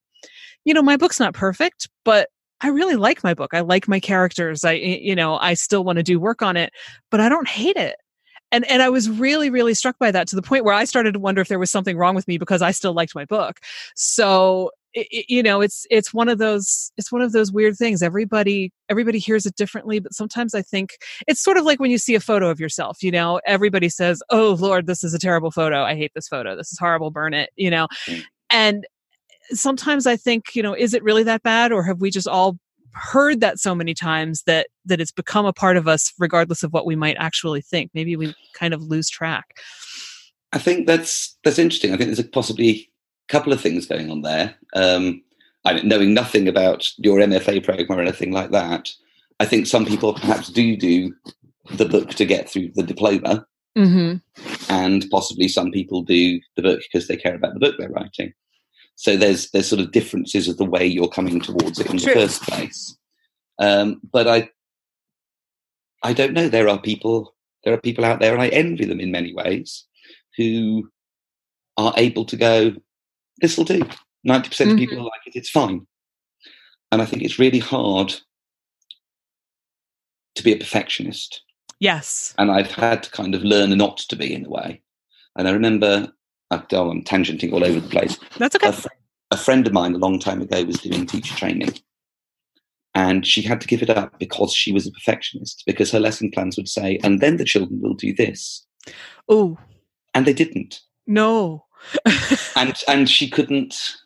you 0.66 0.74
know, 0.74 0.84
my 0.84 0.98
book's 0.98 1.20
not 1.20 1.34
perfect, 1.34 1.90
but 2.06 2.30
I 2.62 2.68
really 2.68 2.96
like 2.96 3.24
my 3.24 3.34
book. 3.34 3.54
I 3.54 3.62
like 3.62 3.88
my 3.88 4.00
characters. 4.00 4.64
I, 4.64 4.74
you 4.74 5.16
know, 5.16 5.38
I 5.38 5.56
still 5.56 5.84
want 5.84 5.98
to 5.98 6.04
do 6.04 6.20
work 6.20 6.42
on 6.42 6.58
it, 6.58 6.72
but 7.10 7.20
I 7.20 7.28
don't 7.28 7.48
hate 7.48 7.78
it. 7.78 7.96
And, 8.52 8.70
and 8.70 8.84
I 8.84 8.90
was 8.90 9.10
really, 9.10 9.50
really 9.50 9.74
struck 9.74 9.98
by 9.98 10.12
that 10.12 10.28
to 10.28 10.36
the 10.36 10.42
point 10.42 10.66
where 10.66 10.74
I 10.74 10.84
started 10.84 11.14
to 11.14 11.20
wonder 11.20 11.42
if 11.42 11.48
there 11.48 11.58
was 11.58 11.72
something 11.72 11.98
wrong 11.98 12.16
with 12.16 12.28
me 12.28 12.38
because 12.38 12.62
I 12.62 12.72
still 12.72 12.94
liked 12.94 13.16
my 13.16 13.26
book. 13.26 13.60
So 13.96 14.72
it, 14.94 15.26
you 15.30 15.42
know 15.44 15.62
it's 15.62 15.86
it's 15.90 16.14
one 16.14 16.30
of 16.30 16.38
those 16.38 16.92
it's 16.98 17.12
one 17.12 17.22
of 17.22 17.32
those 17.32 17.52
weird 17.52 17.78
things. 17.78 18.02
Everybody 18.02 18.72
everybody 18.90 19.20
hears 19.20 19.46
it 19.46 19.56
differently 19.56 20.00
but 20.00 20.14
sometimes 20.14 20.54
i 20.54 20.62
think 20.62 20.98
it's 21.28 21.42
sort 21.42 21.58
of 21.58 21.64
like 21.64 21.80
when 21.80 21.92
you 21.92 21.98
see 21.98 22.16
a 22.16 22.20
photo 22.20 22.50
of 22.50 22.60
yourself 22.60 23.02
you 23.02 23.12
know? 23.12 23.40
Everybody 23.46 23.90
says 23.90 24.22
oh 24.30 24.58
lord 24.60 24.88
this 24.88 25.04
is 25.04 25.14
a 25.14 25.20
terrible 25.20 25.52
photo. 25.52 25.84
I 25.84 25.96
hate 25.96 26.12
this 26.16 26.28
photo. 26.28 26.56
This 26.56 26.72
is 26.72 26.80
horrible. 26.80 27.12
Burn 27.12 27.34
it 27.34 27.50
you 27.56 27.70
know? 27.70 27.88
Mm. 28.08 28.24
and 28.52 28.88
sometimes 29.52 30.08
i 30.08 30.16
think 30.16 30.56
you 30.56 30.64
know 30.64 30.74
is 30.74 30.94
it 30.94 31.04
really 31.04 31.24
that 31.24 31.44
bad 31.44 31.72
or 31.72 31.84
have 31.84 32.00
we 32.00 32.10
just 32.10 32.28
all 32.28 32.58
heard 32.94 33.40
that 33.42 33.60
so 33.60 33.74
many 33.74 33.94
times 33.94 34.44
that 34.44 34.68
that 34.86 35.00
it's 35.00 35.12
become 35.12 35.46
a 35.46 35.54
part 35.54 35.78
of 35.78 35.88
us 35.88 36.14
regardless 36.20 36.64
of 36.64 36.74
what 36.74 36.86
we 36.86 36.96
might 36.96 37.16
actually 37.20 37.62
think? 37.62 37.92
Maybe 37.94 38.16
we 38.16 38.36
kind 38.54 38.74
of 38.74 38.84
lose 38.84 39.10
track. 39.10 39.58
I 40.54 40.60
think 40.60 40.88
that's 40.88 41.38
that's 41.44 41.60
interesting. 41.60 41.94
I 41.94 41.98
think 41.98 42.08
there's 42.08 42.20
a 42.20 42.24
possibly 42.24 42.91
couple 43.32 43.54
of 43.54 43.62
things 43.62 43.86
going 43.86 44.12
on 44.12 44.22
there. 44.22 44.56
Um, 44.76 45.22
I 45.64 45.82
knowing 45.82 46.14
nothing 46.14 46.48
about 46.48 46.90
your 46.98 47.20
MFA 47.20 47.64
program 47.64 48.00
or 48.00 48.02
anything 48.02 48.32
like 48.32 48.52
that, 48.52 48.90
I 49.40 49.46
think 49.46 49.68
some 49.68 49.86
people 49.86 50.14
perhaps 50.14 50.50
do 50.50 50.76
do 50.76 51.16
the 51.72 51.86
book 51.86 52.10
to 52.12 52.26
get 52.26 52.50
through 52.50 52.72
the 52.76 52.84
diploma, 52.84 53.46
mm-hmm. 53.78 54.18
and 54.70 55.06
possibly 55.10 55.48
some 55.48 55.72
people 55.72 56.02
do 56.02 56.40
the 56.56 56.62
book 56.62 56.82
because 56.82 57.08
they 57.08 57.16
care 57.18 57.36
about 57.36 57.54
the 57.54 57.60
book 57.60 57.76
they're 57.78 57.90
writing. 57.90 58.34
So 58.96 59.16
there's 59.18 59.50
there's 59.52 59.68
sort 59.68 59.82
of 59.82 59.92
differences 59.92 60.48
of 60.48 60.58
the 60.58 60.66
way 60.66 60.86
you're 60.86 61.08
coming 61.08 61.40
towards 61.40 61.80
it 61.80 61.90
in 61.90 61.98
True. 61.98 62.14
the 62.14 62.20
first 62.20 62.42
place. 62.44 62.98
Um, 63.60 64.02
but 64.12 64.28
I 64.28 64.50
I 66.04 66.14
don't 66.14 66.34
know. 66.34 66.50
There 66.50 66.70
are 66.70 66.80
people 66.80 67.36
there 67.64 67.74
are 67.74 67.82
people 67.82 68.06
out 68.06 68.20
there, 68.20 68.34
and 68.34 68.42
I 68.42 68.48
envy 68.50 68.86
them 68.86 69.00
in 69.00 69.12
many 69.12 69.34
ways, 69.34 69.86
who 70.38 70.90
are 71.78 71.94
able 71.98 72.26
to 72.26 72.36
go. 72.36 72.76
This 73.42 73.58
will 73.58 73.66
do. 73.66 73.80
90% 73.80 73.90
mm-hmm. 74.26 74.72
of 74.72 74.78
people 74.78 75.04
like 75.04 75.22
it. 75.26 75.36
It's 75.36 75.50
fine. 75.50 75.86
And 76.92 77.02
I 77.02 77.06
think 77.06 77.24
it's 77.24 77.40
really 77.40 77.60
hard 77.60 78.14
to 80.36 80.44
be 80.44 80.54
a 80.54 80.58
perfectionist. 80.58 81.42
Yes. 81.80 82.34
And 82.38 82.52
I've 82.52 82.72
had 82.72 83.04
to 83.04 83.12
kind 83.12 83.34
of 83.34 83.44
learn 83.44 83.76
not 83.78 83.98
to 83.98 84.16
be 84.16 84.34
in 84.34 84.46
a 84.46 84.50
way. 84.50 84.82
And 85.36 85.48
I 85.48 85.52
remember, 85.52 86.12
oh, 86.52 86.90
I'm 86.90 87.04
tangenting 87.04 87.52
all 87.54 87.64
over 87.64 87.80
the 87.80 87.90
place. 87.90 88.18
That's 88.38 88.56
okay. 88.56 88.68
A, 88.68 89.36
a 89.36 89.38
friend 89.38 89.66
of 89.66 89.74
mine 89.74 89.96
a 89.96 90.00
long 90.00 90.20
time 90.20 90.42
ago 90.42 90.64
was 90.64 90.80
doing 90.80 91.06
teacher 91.06 91.36
training. 91.36 91.74
And 92.94 93.26
she 93.26 93.42
had 93.42 93.62
to 93.62 93.68
give 93.68 93.82
it 93.82 93.90
up 93.90 94.20
because 94.20 94.54
she 94.54 94.74
was 94.74 94.86
a 94.86 94.92
perfectionist, 94.92 95.64
because 95.66 95.92
her 95.92 96.00
lesson 96.00 96.30
plans 96.30 96.58
would 96.58 96.68
say, 96.68 97.00
and 97.04 97.22
then 97.22 97.38
the 97.38 97.46
children 97.46 97.80
will 97.82 97.94
do 97.94 98.14
this. 98.14 98.66
Oh. 99.30 99.58
And 100.14 100.28
they 100.28 100.34
didn't. 100.34 100.82
No. 101.08 101.66
And 102.56 102.76
and 102.88 103.10
she 103.10 103.30
couldn't 103.30 104.02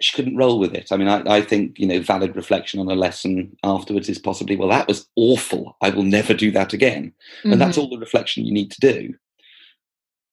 she 0.00 0.12
couldn't 0.12 0.36
roll 0.36 0.58
with 0.58 0.74
it. 0.74 0.92
I 0.92 0.96
mean, 0.96 1.08
I, 1.08 1.22
I, 1.26 1.40
think, 1.40 1.78
you 1.78 1.86
know, 1.86 2.00
valid 2.00 2.36
reflection 2.36 2.80
on 2.80 2.90
a 2.90 2.94
lesson 2.94 3.56
afterwards 3.62 4.08
is 4.08 4.18
possibly, 4.18 4.56
well, 4.56 4.68
that 4.68 4.88
was 4.88 5.08
awful. 5.16 5.76
I 5.80 5.90
will 5.90 6.02
never 6.02 6.34
do 6.34 6.50
that 6.50 6.72
again. 6.72 7.14
Mm-hmm. 7.38 7.52
And 7.52 7.60
that's 7.60 7.78
mm-hmm. 7.78 7.80
all 7.80 7.90
the 7.90 7.98
reflection 7.98 8.44
you 8.44 8.52
need 8.52 8.70
to 8.72 8.80
do. 8.80 9.14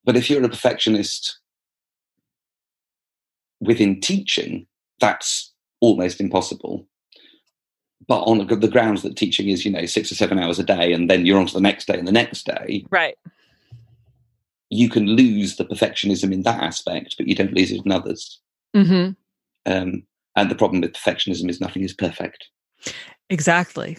But 0.03 0.17
if 0.17 0.29
you're 0.29 0.43
a 0.43 0.49
perfectionist 0.49 1.39
within 3.61 4.01
teaching, 4.01 4.67
that's 4.99 5.53
almost 5.79 6.19
impossible. 6.19 6.85
But 8.05 8.23
on 8.23 8.45
the 8.45 8.67
grounds 8.67 9.01
that 9.03 9.15
teaching 9.15 9.47
is, 9.47 9.63
you 9.63 9.71
know, 9.71 9.85
six 9.85 10.11
or 10.11 10.15
seven 10.15 10.37
hours 10.37 10.59
a 10.59 10.63
day, 10.63 10.91
and 10.91 11.09
then 11.09 11.25
you're 11.25 11.39
on 11.39 11.45
to 11.47 11.53
the 11.53 11.61
next 11.61 11.87
day 11.87 11.97
and 11.97 12.05
the 12.05 12.11
next 12.11 12.45
day. 12.45 12.85
Right. 12.89 13.17
You 14.73 14.89
can 14.89 15.05
lose 15.05 15.55
the 15.55 15.65
perfectionism 15.65 16.33
in 16.33 16.41
that 16.43 16.61
aspect, 16.61 17.15
but 17.17 17.27
you 17.27 17.35
don't 17.35 17.53
lose 17.53 17.71
it 17.71 17.85
in 17.85 17.91
others. 17.91 18.39
Mm-hmm. 18.75 19.11
Um, 19.71 20.03
and 20.35 20.51
the 20.51 20.55
problem 20.55 20.81
with 20.81 20.93
perfectionism 20.93 21.49
is 21.49 21.61
nothing 21.61 21.83
is 21.83 21.93
perfect. 21.93 22.47
Exactly. 23.29 23.97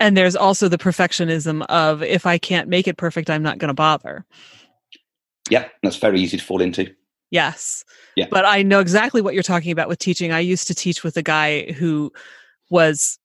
And 0.00 0.16
there's 0.16 0.34
also 0.34 0.68
the 0.68 0.78
perfectionism 0.78 1.64
of 1.66 2.02
if 2.02 2.26
I 2.26 2.36
can't 2.36 2.68
make 2.68 2.88
it 2.88 2.96
perfect, 2.96 3.30
I'm 3.30 3.44
not 3.44 3.58
going 3.58 3.68
to 3.68 3.74
bother. 3.74 4.26
Yeah, 5.50 5.68
that's 5.82 5.96
very 5.96 6.20
easy 6.20 6.36
to 6.36 6.44
fall 6.44 6.60
into. 6.60 6.92
Yes. 7.30 7.84
Yeah. 8.16 8.26
But 8.30 8.44
I 8.44 8.62
know 8.62 8.80
exactly 8.80 9.22
what 9.22 9.34
you're 9.34 9.42
talking 9.42 9.70
about 9.70 9.88
with 9.88 9.98
teaching. 9.98 10.32
I 10.32 10.40
used 10.40 10.66
to 10.66 10.74
teach 10.74 11.04
with 11.04 11.16
a 11.16 11.22
guy 11.22 11.72
who 11.72 12.12
was 12.70 13.18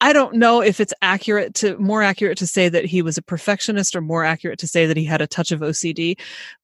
I 0.00 0.12
don't 0.12 0.34
know 0.36 0.60
if 0.60 0.80
it's 0.80 0.94
accurate 1.02 1.54
to 1.56 1.76
more 1.78 2.02
accurate 2.02 2.38
to 2.38 2.46
say 2.46 2.68
that 2.68 2.84
he 2.84 3.02
was 3.02 3.18
a 3.18 3.22
perfectionist 3.22 3.96
or 3.96 4.00
more 4.00 4.24
accurate 4.24 4.58
to 4.60 4.68
say 4.68 4.86
that 4.86 4.96
he 4.96 5.04
had 5.04 5.20
a 5.20 5.26
touch 5.26 5.50
of 5.50 5.60
OCD, 5.60 6.18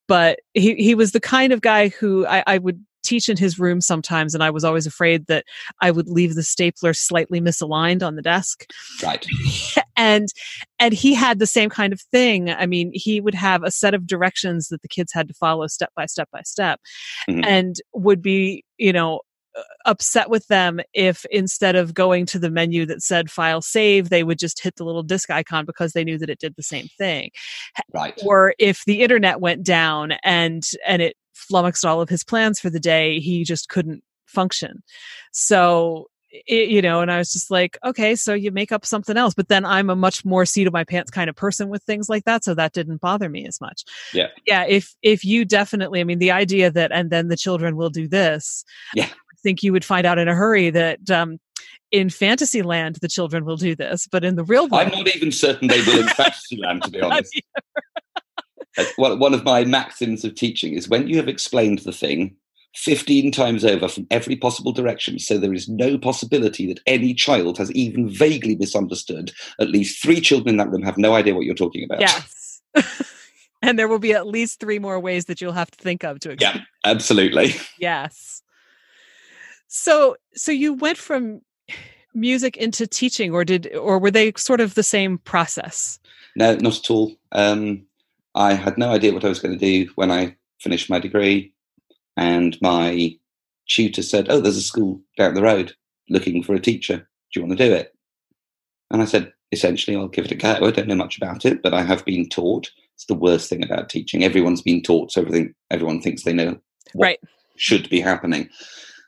but 0.07 0.39
he 0.55 0.75
he 0.77 0.95
was 0.95 1.13
the 1.13 1.21
kind 1.21 1.53
of 1.53 1.61
guy 1.61 1.89
who 1.89 2.27
I, 2.27 2.45
I 2.47 2.59
would 2.59 2.85
teach 3.05 3.29
in 3.29 3.37
his 3.37 3.59
room 3.59 3.81
sometimes 3.81 4.35
and 4.35 4.43
I 4.43 4.51
was 4.51 4.65
always 4.65 4.87
afraid 4.87 5.27
that 5.27 5.45
I 5.81 5.91
would 5.91 6.09
leave 6.09 6.35
the 6.35 6.43
stapler 6.43 6.95
slightly 6.95 7.41
misaligned 7.41 8.03
on 8.03 8.17
the 8.17 8.23
desk. 8.23 8.67
Right. 9.03 9.27
and 9.97 10.29
and 10.79 10.95
he 10.95 11.15
had 11.15 11.39
the 11.39 11.47
same 11.47 11.71
kind 11.71 11.93
of 11.93 12.01
thing. 12.01 12.51
I 12.51 12.67
mean, 12.67 12.91
he 12.93 13.21
would 13.21 13.35
have 13.35 13.63
a 13.63 13.71
set 13.71 13.95
of 13.95 14.07
directions 14.07 14.69
that 14.69 14.83
the 14.83 14.89
kids 14.89 15.13
had 15.13 15.29
to 15.29 15.35
follow 15.35 15.67
step 15.67 15.91
by 15.95 16.07
step 16.07 16.29
by 16.33 16.43
step 16.43 16.81
mm-hmm. 17.29 17.45
and 17.45 17.77
would 17.93 18.23
be, 18.23 18.65
you 18.79 18.93
know, 18.93 19.21
Uh, 19.57 19.63
upset 19.87 20.31
with 20.31 20.47
them 20.49 20.81
if 20.95 21.25
instead 21.31 21.77
of 21.77 21.95
going 21.95 22.27
to 22.27 22.39
the 22.39 22.51
menu 22.51 22.85
that 22.85 23.03
said 23.03 23.31
file 23.31 23.63
save 23.63 24.09
they 24.09 24.25
would 24.25 24.39
just 24.39 24.61
hit 24.61 24.75
the 24.77 24.85
little 24.85 25.03
disk 25.03 25.31
icon 25.31 25.65
because 25.65 25.93
they 25.93 26.03
knew 26.03 26.19
that 26.19 26.31
it 26.31 26.41
did 26.41 26.57
the 26.57 26.63
same 26.63 26.89
thing 26.99 27.31
right 27.93 28.21
or 28.25 28.55
if 28.59 28.85
the 28.85 29.03
internet 29.03 29.41
went 29.41 29.63
down 29.63 30.13
and 30.25 30.65
and 30.87 31.01
it 31.03 31.17
flummoxed 31.35 31.85
all 31.85 32.01
of 32.01 32.09
his 32.09 32.25
plans 32.25 32.59
for 32.59 32.71
the 32.71 32.81
day. 32.81 33.21
He 33.21 33.45
just 33.45 33.69
couldn't 33.69 34.03
function. 34.27 34.83
So, 35.33 36.07
it, 36.47 36.69
you 36.69 36.83
know, 36.83 37.01
and 37.01 37.13
I 37.13 37.19
was 37.19 37.33
just 37.33 37.51
like, 37.51 37.79
okay, 37.85 38.17
so 38.17 38.35
you 38.35 38.51
make 38.51 38.73
up 38.73 38.85
something 38.85 39.17
else. 39.17 39.35
But 39.35 39.49
then 39.49 39.65
I'm 39.65 39.89
a 39.89 39.95
much 39.95 40.25
more 40.25 40.45
seat 40.45 40.67
of 40.67 40.73
my 40.73 40.83
pants 40.83 41.11
kind 41.11 41.31
of 41.31 41.37
person 41.37 41.69
with 41.69 41.83
things 41.85 42.09
like 42.09 42.25
that, 42.25 42.43
so 42.43 42.55
that 42.55 42.73
didn't 42.73 43.01
bother 43.01 43.29
me 43.29 43.47
as 43.47 43.61
much. 43.61 43.85
Yeah, 44.13 44.29
yeah. 44.45 44.65
If 44.67 44.95
if 45.03 45.25
you 45.25 45.45
definitely, 45.45 46.01
I 46.01 46.05
mean, 46.05 46.19
the 46.19 46.33
idea 46.33 46.73
that 46.73 46.91
and 46.91 47.11
then 47.11 47.29
the 47.29 47.37
children 47.37 47.77
will 47.77 47.91
do 47.91 48.09
this. 48.09 48.65
Yeah, 48.95 49.09
think 49.45 49.63
you 49.63 49.71
would 49.71 49.85
find 49.85 50.05
out 50.05 50.19
in 50.19 50.27
a 50.27 50.35
hurry 50.35 50.71
that 50.71 51.09
um, 51.11 51.39
in 51.93 52.11
Fantasyland 52.11 52.97
the 52.97 53.09
children 53.09 53.45
will 53.45 53.57
do 53.57 53.77
this, 53.77 54.09
but 54.11 54.25
in 54.25 54.35
the 54.35 54.43
real 54.43 54.69
world, 54.69 54.89
I'm 54.89 54.91
not 54.91 55.15
even 55.15 55.31
certain 55.31 55.69
they 55.69 55.83
will 55.83 56.01
in 56.01 56.09
Fantasyland, 56.09 56.83
to 56.83 56.91
be 56.91 57.01
honest. 57.03 57.41
Uh, 58.77 58.85
one 58.97 59.33
of 59.33 59.45
my 59.45 59.65
maxims 59.65 60.25
of 60.25 60.35
teaching 60.35 60.75
is 60.75 60.89
when 60.89 61.07
you 61.07 61.17
have 61.17 61.29
explained 61.29 61.79
the 61.81 61.93
thing 61.93 62.35
15 62.75 63.31
times 63.31 63.65
over 63.65 63.87
from 63.87 64.07
every 64.11 64.35
possible 64.35 64.73
direction, 64.73 65.21
so 65.21 65.39
there 65.39 65.55
is 65.55 65.69
no 65.69 65.97
possibility 65.97 66.67
that 66.67 66.81
any 66.87 67.15
child 67.15 67.57
has 67.59 67.71
even 67.73 68.09
vaguely 68.09 68.57
misunderstood, 68.57 69.31
at 69.61 69.71
least 69.71 70.03
three 70.03 70.21
children 70.21 70.49
in 70.49 70.57
that 70.57 70.71
room 70.71 70.83
have 70.83 70.99
no 70.99 71.15
idea 71.15 71.35
what 71.35 71.45
you're 71.45 71.55
talking 71.55 71.85
about. 71.85 72.01
Yes. 72.01 72.61
and 73.63 73.79
there 73.79 73.87
will 73.87 74.01
be 74.01 74.13
at 74.13 74.27
least 74.27 74.59
three 74.59 74.81
more 74.81 74.99
ways 74.99 75.27
that 75.27 75.41
you'll 75.41 75.53
have 75.53 75.71
to 75.71 75.79
think 75.79 76.03
of 76.03 76.19
to 76.21 76.31
explain. 76.31 76.57
Yeah, 76.57 76.91
absolutely. 76.91 77.55
Yes. 77.79 78.43
So 79.77 80.17
so 80.37 80.53
you 80.53 80.75
went 80.75 80.99
from 80.99 81.41
music 82.15 82.57
into 82.57 82.87
teaching 82.87 83.35
or 83.35 83.45
did 83.45 83.75
or 83.75 83.99
were 83.99 84.13
they 84.13 84.33
sort 84.37 84.61
of 84.61 84.75
the 84.75 84.85
same 84.85 85.19
process? 85.19 85.99
No, 86.37 86.55
not 86.55 86.79
at 86.79 86.91
all. 86.91 87.13
Um, 87.33 87.85
I 88.37 88.55
had 88.55 88.79
no 88.79 88.91
idea 88.91 89.13
what 89.13 89.25
I 89.25 89.29
was 89.29 89.41
going 89.41 89.59
to 89.59 89.85
do 89.85 89.91
when 89.97 90.13
I 90.13 90.37
finished 90.61 90.89
my 90.89 91.01
degree. 91.01 91.53
And 92.17 92.57
my 92.63 93.17
tutor 93.69 94.03
said, 94.03 94.29
Oh, 94.31 94.41
there's 94.41 94.57
a 94.57 94.63
school 94.63 95.01
down 95.19 95.35
the 95.35 95.43
road 95.43 95.75
looking 96.09 96.45
for 96.45 96.55
a 96.55 96.61
teacher. 96.61 96.99
Do 96.99 97.41
you 97.41 97.43
want 97.45 97.59
to 97.59 97.69
do 97.69 97.75
it? 97.75 97.97
And 98.93 99.03
I 99.03 99.07
said, 99.07 99.33
Essentially, 99.51 99.97
I'll 99.97 100.07
give 100.07 100.27
it 100.27 100.31
a 100.31 100.37
go. 100.37 100.53
I 100.53 100.71
don't 100.71 100.87
know 100.87 100.95
much 100.95 101.17
about 101.17 101.45
it, 101.45 101.65
but 101.65 101.75
I 101.75 101.83
have 101.83 102.05
been 102.05 102.29
taught. 102.29 102.71
It's 102.95 103.07
the 103.07 103.15
worst 103.15 103.51
thing 103.51 103.65
about 103.65 103.89
teaching. 103.89 104.23
Everyone's 104.23 104.63
been 104.63 104.83
taught, 104.83 105.11
so 105.11 105.23
everything 105.23 105.53
everyone 105.73 106.01
thinks 106.01 106.23
they 106.23 106.33
know 106.33 106.61
what 106.93 107.07
right. 107.07 107.21
should 107.57 107.91
be 107.91 108.01
happening. 108.01 108.49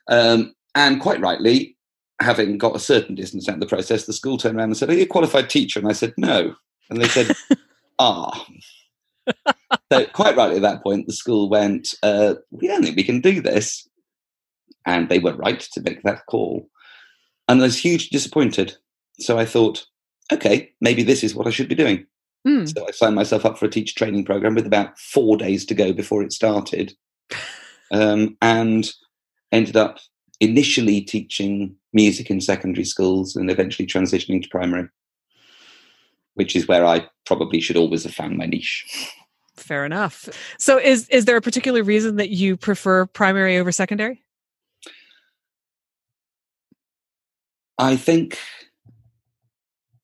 Um, 0.09 0.53
and 0.77 1.01
quite 1.01 1.19
rightly, 1.19 1.75
having 2.21 2.57
got 2.57 2.75
a 2.75 2.79
certain 2.79 3.15
distance 3.15 3.49
out 3.49 3.55
of 3.55 3.59
the 3.59 3.67
process, 3.67 4.05
the 4.05 4.13
school 4.13 4.37
turned 4.37 4.57
around 4.57 4.69
and 4.69 4.77
said, 4.77 4.89
Are 4.89 4.93
you 4.93 5.03
a 5.03 5.07
qualified 5.07 5.49
teacher? 5.49 5.79
And 5.79 5.89
I 5.89 5.93
said, 5.93 6.13
No. 6.17 6.55
And 6.89 7.01
they 7.01 7.07
said, 7.07 7.35
Ah, 7.99 8.45
so 9.91 10.05
quite 10.13 10.35
rightly 10.35 10.57
at 10.57 10.61
that 10.61 10.83
point, 10.83 11.07
the 11.07 11.13
school 11.13 11.49
went, 11.49 11.93
uh, 12.03 12.35
"We 12.51 12.67
don't 12.67 12.83
think 12.83 12.95
we 12.95 13.03
can 13.03 13.21
do 13.21 13.41
this," 13.41 13.87
and 14.85 15.09
they 15.09 15.19
were 15.19 15.35
right 15.35 15.59
to 15.59 15.81
make 15.81 16.03
that 16.03 16.25
call. 16.27 16.69
And 17.47 17.61
I 17.61 17.63
was 17.63 17.79
hugely 17.79 18.09
disappointed. 18.11 18.77
So 19.19 19.37
I 19.37 19.45
thought, 19.45 19.85
okay, 20.31 20.71
maybe 20.81 21.03
this 21.03 21.23
is 21.23 21.33
what 21.33 21.47
I 21.47 21.51
should 21.51 21.69
be 21.69 21.75
doing. 21.75 22.05
Mm. 22.47 22.71
So 22.73 22.87
I 22.87 22.91
signed 22.91 23.15
myself 23.15 23.45
up 23.45 23.57
for 23.57 23.65
a 23.65 23.69
teacher 23.69 23.95
training 23.95 24.25
program 24.25 24.55
with 24.55 24.67
about 24.67 24.97
four 24.99 25.37
days 25.37 25.65
to 25.65 25.73
go 25.73 25.93
before 25.93 26.23
it 26.23 26.33
started, 26.33 26.93
um, 27.91 28.37
and 28.41 28.89
ended 29.51 29.77
up 29.77 29.99
initially 30.39 31.01
teaching 31.01 31.75
music 31.93 32.29
in 32.29 32.39
secondary 32.41 32.85
schools 32.85 33.35
and 33.35 33.49
eventually 33.49 33.87
transitioning 33.87 34.41
to 34.41 34.49
primary 34.49 34.87
which 36.37 36.55
is 36.55 36.67
where 36.67 36.85
I 36.85 37.07
probably 37.25 37.59
should 37.59 37.77
always 37.77 38.03
have 38.03 38.13
found 38.13 38.37
my 38.37 38.45
niche. 38.45 38.85
Fair 39.55 39.85
enough. 39.85 40.29
So 40.59 40.77
is 40.77 41.09
is 41.09 41.25
there 41.25 41.35
a 41.35 41.41
particular 41.41 41.81
reason 41.81 42.17
that 42.17 42.29
you 42.29 42.55
prefer 42.55 43.07
primary 43.07 43.57
over 43.57 43.71
secondary? 43.71 44.23
I 47.79 47.95
think 47.95 48.37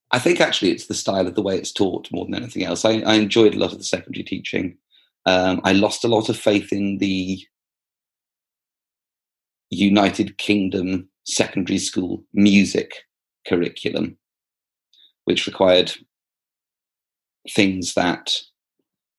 I 0.09 0.17
think 0.17 0.41
actually 0.41 0.71
it's 0.71 0.87
the 0.87 0.95
style 0.95 1.27
of 1.27 1.35
the 1.35 1.43
way 1.43 1.55
it's 1.55 1.71
taught 1.71 2.11
more 2.11 2.25
than 2.25 2.33
anything 2.33 2.63
else. 2.63 2.83
I, 2.83 3.01
I 3.01 3.13
enjoyed 3.13 3.53
a 3.53 3.59
lot 3.59 3.71
of 3.71 3.77
the 3.77 3.83
secondary 3.83 4.23
teaching. 4.23 4.75
Um, 5.27 5.61
I 5.63 5.73
lost 5.73 6.03
a 6.03 6.07
lot 6.07 6.29
of 6.29 6.37
faith 6.37 6.73
in 6.73 6.97
the 6.97 7.45
United 9.73 10.37
Kingdom 10.37 11.09
secondary 11.25 11.77
school 11.77 12.23
music 12.33 13.05
curriculum, 13.47 14.17
which 15.25 15.47
required 15.47 15.91
things 17.49 17.93
that 17.93 18.35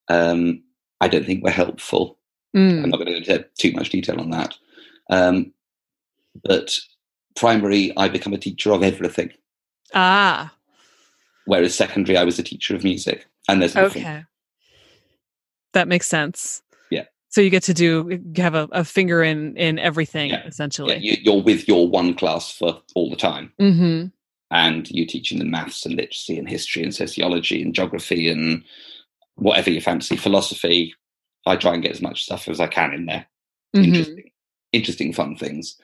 um, 0.08 0.62
I 1.00 1.08
don't 1.08 1.26
think 1.26 1.42
were 1.42 1.50
helpful. 1.50 2.18
Mm. 2.56 2.84
I'm 2.84 2.90
not 2.90 2.98
going 2.98 3.06
to 3.06 3.12
go 3.12 3.34
into 3.34 3.46
too 3.58 3.72
much 3.72 3.90
detail 3.90 4.20
on 4.20 4.30
that. 4.30 4.54
Um, 5.10 5.52
but 6.44 6.78
primary, 7.36 7.92
I 7.96 8.08
become 8.08 8.32
a 8.32 8.38
teacher 8.38 8.72
of 8.72 8.82
everything. 8.82 9.30
Ah. 9.94 10.54
Whereas 11.46 11.74
secondary, 11.74 12.16
I 12.16 12.24
was 12.24 12.38
a 12.38 12.42
teacher 12.42 12.74
of 12.74 12.84
music. 12.84 13.26
And 13.48 13.60
there's 13.60 13.74
nothing. 13.74 14.02
Okay. 14.02 14.24
That 15.72 15.88
makes 15.88 16.06
sense. 16.06 16.62
So 17.34 17.40
you 17.40 17.50
get 17.50 17.64
to 17.64 17.74
do 17.74 18.22
have 18.36 18.54
a, 18.54 18.68
a 18.70 18.84
finger 18.84 19.20
in 19.20 19.56
in 19.56 19.80
everything 19.80 20.30
yeah. 20.30 20.46
essentially. 20.46 20.98
Yeah, 20.98 21.16
you, 21.20 21.32
are 21.32 21.42
with 21.42 21.66
your 21.66 21.88
one 21.88 22.14
class 22.14 22.52
for 22.52 22.80
all 22.94 23.10
the 23.10 23.16
time, 23.16 23.52
mm-hmm. 23.60 24.06
and 24.52 24.90
you're 24.92 25.08
teaching 25.08 25.40
them 25.40 25.50
maths 25.50 25.84
and 25.84 25.96
literacy 25.96 26.38
and 26.38 26.48
history 26.48 26.84
and 26.84 26.94
sociology 26.94 27.60
and 27.60 27.74
geography 27.74 28.28
and 28.28 28.62
whatever 29.34 29.70
you 29.70 29.80
fancy, 29.80 30.14
philosophy. 30.14 30.94
I 31.44 31.56
try 31.56 31.74
and 31.74 31.82
get 31.82 31.90
as 31.90 32.00
much 32.00 32.22
stuff 32.22 32.46
as 32.46 32.60
I 32.60 32.68
can 32.68 32.94
in 32.94 33.06
there. 33.06 33.26
Mm-hmm. 33.74 33.84
Interesting, 33.84 34.30
interesting, 34.70 35.12
fun 35.12 35.34
things. 35.34 35.76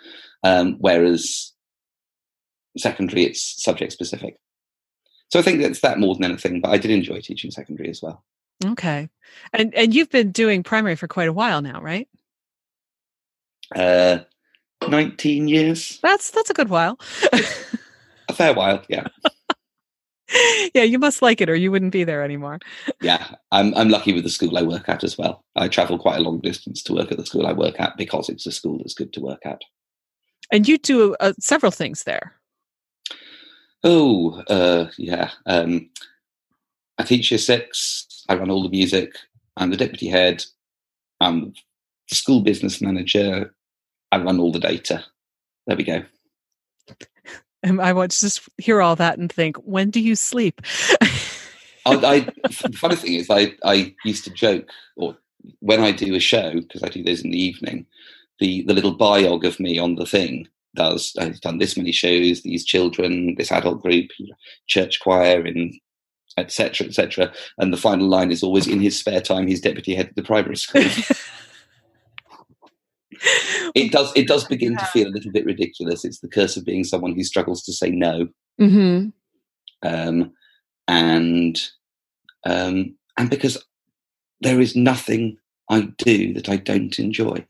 Um, 0.44 0.76
whereas 0.78 1.52
secondary, 2.78 3.24
it's 3.24 3.60
subject 3.60 3.90
specific. 3.92 4.36
So 5.32 5.40
I 5.40 5.42
think 5.42 5.60
that's 5.60 5.80
that 5.80 5.98
more 5.98 6.14
than 6.14 6.26
anything. 6.26 6.60
But 6.60 6.70
I 6.70 6.78
did 6.78 6.92
enjoy 6.92 7.22
teaching 7.22 7.50
secondary 7.50 7.90
as 7.90 8.00
well. 8.00 8.22
Okay, 8.64 9.08
and 9.52 9.74
and 9.74 9.94
you've 9.94 10.10
been 10.10 10.32
doing 10.32 10.62
primary 10.62 10.96
for 10.96 11.08
quite 11.08 11.28
a 11.28 11.32
while 11.32 11.62
now, 11.62 11.80
right? 11.80 12.08
Uh, 13.74 14.18
nineteen 14.88 15.48
years. 15.48 15.98
That's 16.02 16.30
that's 16.30 16.50
a 16.50 16.54
good 16.54 16.68
while. 16.68 16.98
a 18.28 18.32
fair 18.32 18.54
while, 18.54 18.82
yeah. 18.88 19.06
yeah, 20.74 20.82
you 20.82 20.98
must 20.98 21.22
like 21.22 21.40
it, 21.40 21.48
or 21.48 21.54
you 21.54 21.70
wouldn't 21.70 21.92
be 21.92 22.04
there 22.04 22.22
anymore. 22.22 22.58
yeah, 23.00 23.34
I'm 23.50 23.74
I'm 23.74 23.88
lucky 23.88 24.12
with 24.12 24.24
the 24.24 24.30
school 24.30 24.56
I 24.58 24.62
work 24.62 24.88
at 24.88 25.04
as 25.04 25.16
well. 25.16 25.44
I 25.56 25.68
travel 25.68 25.98
quite 25.98 26.18
a 26.18 26.22
long 26.22 26.40
distance 26.40 26.82
to 26.84 26.94
work 26.94 27.10
at 27.10 27.18
the 27.18 27.26
school 27.26 27.46
I 27.46 27.52
work 27.52 27.80
at 27.80 27.96
because 27.96 28.28
it's 28.28 28.46
a 28.46 28.52
school 28.52 28.78
that's 28.78 28.94
good 28.94 29.12
to 29.14 29.20
work 29.20 29.44
at. 29.44 29.62
And 30.52 30.66
you 30.66 30.78
do 30.78 31.14
uh, 31.20 31.32
several 31.38 31.72
things 31.72 32.04
there. 32.04 32.34
Oh, 33.82 34.42
uh, 34.48 34.90
yeah. 34.98 35.30
Um, 35.46 35.90
I 36.98 37.04
teach 37.04 37.30
year 37.30 37.38
six. 37.38 38.06
I 38.30 38.36
run 38.36 38.50
all 38.50 38.62
the 38.62 38.68
music. 38.68 39.16
I'm 39.56 39.70
the 39.70 39.76
deputy 39.76 40.06
head. 40.06 40.44
I'm 41.20 41.52
the 42.08 42.14
school 42.14 42.42
business 42.42 42.80
manager. 42.80 43.52
I 44.12 44.18
run 44.18 44.38
all 44.38 44.52
the 44.52 44.60
data. 44.60 45.04
There 45.66 45.76
we 45.76 45.82
go. 45.82 46.04
And 47.64 47.80
I 47.80 47.92
want 47.92 48.12
to 48.12 48.20
just 48.20 48.48
hear 48.56 48.80
all 48.80 48.94
that 48.96 49.18
and 49.18 49.30
think, 49.30 49.56
when 49.56 49.90
do 49.90 50.00
you 50.00 50.14
sleep? 50.14 50.62
I, 51.84 51.96
I, 51.96 52.20
the 52.20 52.76
funny 52.78 52.94
thing 52.94 53.14
is, 53.14 53.28
I, 53.28 53.54
I 53.64 53.96
used 54.04 54.24
to 54.24 54.30
joke, 54.30 54.68
or 54.96 55.16
when 55.58 55.80
I 55.80 55.90
do 55.90 56.14
a 56.14 56.20
show, 56.20 56.52
because 56.54 56.84
I 56.84 56.88
do 56.88 57.02
those 57.02 57.22
in 57.22 57.32
the 57.32 57.42
evening, 57.42 57.84
the, 58.38 58.62
the 58.62 58.74
little 58.74 58.96
biog 58.96 59.44
of 59.44 59.58
me 59.58 59.78
on 59.78 59.96
the 59.96 60.06
thing 60.06 60.46
does 60.76 61.16
oh, 61.18 61.24
I've 61.24 61.40
done 61.40 61.58
this 61.58 61.76
many 61.76 61.90
shows, 61.90 62.42
these 62.42 62.64
children, 62.64 63.34
this 63.36 63.50
adult 63.50 63.82
group, 63.82 64.08
church 64.68 65.00
choir, 65.00 65.40
and 65.40 65.74
etc. 66.40 66.87
etc. 66.87 67.33
And 67.59 67.72
the 67.72 67.79
final 67.79 68.09
line 68.09 68.31
is 68.31 68.42
always 68.42 68.66
in 68.66 68.81
his 68.81 68.98
spare 68.98 69.20
time, 69.20 69.46
he's 69.46 69.61
deputy 69.61 69.94
head 69.94 70.09
of 70.09 70.14
the 70.14 70.22
primary 70.22 70.57
school. 70.57 70.83
it 73.74 73.92
does 73.92 74.12
it 74.16 74.26
does 74.26 74.44
begin 74.44 74.76
to 74.76 74.85
feel 74.87 75.09
a 75.09 75.14
little 75.14 75.33
bit 75.33 75.44
ridiculous. 75.44 76.05
It's 76.05 76.20
the 76.20 76.29
curse 76.29 76.57
of 76.57 76.64
being 76.64 76.85
someone 76.85 77.14
who 77.14 77.24
struggles 77.24 77.62
to 77.64 77.72
say 77.72 77.90
no. 77.90 78.29
Mm-hmm. 78.61 79.09
Um, 79.83 80.33
and 80.88 81.61
um, 82.44 82.94
and 83.16 83.31
because 83.31 83.62
there 84.40 84.61
is 84.61 84.74
nothing 84.74 85.37
I 85.68 85.83
do 85.98 86.33
that 86.35 86.48
I 86.48 86.57
don't 86.57 86.98
enjoy. 86.98 87.46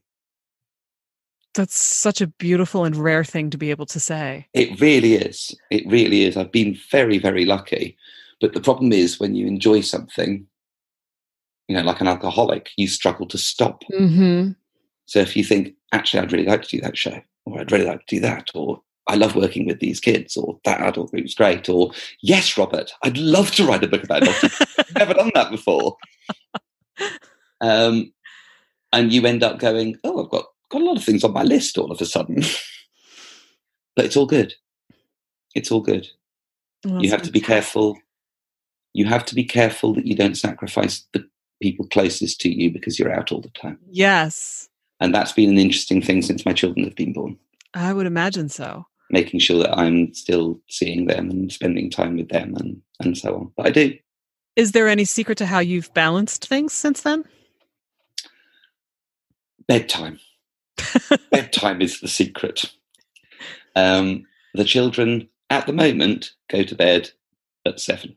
That's 1.55 1.77
such 1.77 2.21
a 2.21 2.29
beautiful 2.29 2.85
and 2.85 2.95
rare 2.95 3.25
thing 3.25 3.51
to 3.51 3.59
be 3.59 3.71
able 3.71 3.87
to 3.87 3.99
say. 3.99 4.47
It 4.55 4.81
really 4.81 5.15
is. 5.15 5.55
It 5.71 5.85
really 5.87 6.25
is. 6.25 6.37
I've 6.37 6.53
been 6.53 6.79
very, 6.91 7.19
very 7.19 7.45
lucky. 7.45 7.97
But 8.41 8.55
the 8.55 8.61
problem 8.61 8.93
is 8.93 9.21
when 9.21 9.35
you 9.35 9.47
enjoy 9.47 9.83
something, 9.83 10.47
you 11.69 11.77
know, 11.77 11.83
like 11.83 12.01
an 12.01 12.09
alcoholic, 12.09 12.71
you 12.77 12.89
struggle 12.89 13.27
to 13.27 13.39
stop. 13.39 13.83
Mm-hmm. 13.93 14.53
So 15.07 15.19
if 15.19 15.37
you 15.37 15.45
think, 15.45 15.75
actually, 15.93 16.21
I'd 16.21 16.33
really 16.33 16.47
like 16.47 16.63
to 16.63 16.69
do 16.69 16.81
that 16.81 16.97
show, 16.97 17.21
or 17.45 17.61
I'd 17.61 17.73
really 17.73 17.85
like 17.85 18.07
to 18.07 18.17
do 18.17 18.21
that, 18.21 18.49
or 18.55 18.81
I 19.09 19.17
love 19.17 19.37
working 19.37 19.67
with 19.67 19.81
these 19.81 20.01
kids, 20.01 20.37
or 20.37 20.59
that 20.65 20.81
adult 20.81 21.11
group's 21.11 21.35
great, 21.35 21.69
or 21.69 21.93
yes, 22.23 22.57
Robert, 22.57 22.93
I'd 23.03 23.19
love 23.19 23.51
to 23.53 23.67
write 23.67 23.85
a 23.85 23.89
book 23.89 24.05
about 24.05 24.23
it. 24.25 24.53
Never 24.95 25.15
done 25.15 25.33
that 25.35 25.51
before. 25.51 25.97
Um, 27.61 28.13
and 28.93 29.13
you 29.13 29.27
end 29.27 29.43
up 29.43 29.59
going, 29.59 29.97
oh, 30.05 30.25
I've 30.25 30.31
got 30.31 30.47
got 30.71 30.81
a 30.81 30.85
lot 30.85 30.97
of 30.97 31.05
things 31.05 31.25
on 31.25 31.33
my 31.33 31.43
list 31.43 31.77
all 31.77 31.91
of 31.91 32.01
a 32.01 32.07
sudden. 32.07 32.37
but 33.97 34.05
it's 34.05 34.17
all 34.17 34.27
good. 34.27 34.55
It's 35.55 35.71
all 35.71 35.81
good. 35.81 36.07
Well, 36.85 37.03
you 37.03 37.11
have 37.11 37.23
to 37.23 37.33
be 37.33 37.41
careful. 37.41 37.99
You 38.93 39.07
have 39.07 39.25
to 39.27 39.35
be 39.35 39.45
careful 39.45 39.95
that 39.95 40.07
you 40.07 40.17
don't 40.17 40.37
sacrifice 40.37 41.07
the 41.13 41.29
people 41.63 41.87
closest 41.87 42.41
to 42.41 42.51
you 42.51 42.71
because 42.71 42.99
you're 42.99 43.13
out 43.13 43.33
all 43.33 43.41
the 43.41 43.51
time. 43.51 43.79
Yes. 43.91 44.69
And 45.01 45.15
that's 45.15 45.33
been 45.33 45.51
an 45.51 45.59
interesting 45.59 46.03
thing 46.03 46.23
since 46.23 46.45
my 46.45 46.53
children 46.53 46.85
have 46.85 46.97
been 46.97 47.13
born. 47.13 47.39
I 47.75 47.93
would 47.93 48.07
imagine 48.07 48.49
so. 48.49 48.87
Making 49.11 49.41
sure 49.41 49.59
that 49.63 49.79
I'm 49.79 50.13
still 50.15 50.61
seeing 50.69 51.07
them 51.07 51.31
and 51.31 51.53
spending 51.53 51.91
time 51.91 52.17
with 52.17 52.29
them 52.29 52.55
and, 52.57 52.81
and 53.01 53.17
so 53.17 53.35
on. 53.35 53.53
But 53.57 53.67
I 53.67 53.71
do. 53.71 53.99
Is 54.57 54.73
there 54.73 54.89
any 54.89 55.05
secret 55.05 55.39
to 55.39 55.47
how 55.47 55.61
you've 55.61 55.93
balanced 55.95 56.47
things 56.47 56.73
since 56.73 57.03
then? 57.03 57.25
Bedtime. 59.67 60.19
Bedtime 61.31 61.81
is 61.81 62.01
the 62.01 62.09
secret. 62.09 62.71
Um, 63.77 64.27
the 64.55 64.65
children 64.65 65.29
at 65.49 65.67
the 65.67 65.73
moment 65.73 66.33
go 66.49 66.63
to 66.63 66.75
bed 66.75 67.11
at 67.67 67.81
seven. 67.81 68.17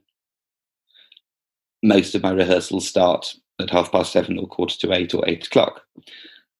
Most 1.84 2.14
of 2.14 2.22
my 2.22 2.30
rehearsals 2.30 2.88
start 2.88 3.34
at 3.60 3.70
half 3.70 3.92
past 3.92 4.12
seven 4.12 4.38
or 4.38 4.48
quarter 4.48 4.76
to 4.78 4.92
eight 4.94 5.14
or 5.14 5.22
eight 5.28 5.46
o'clock. 5.46 5.82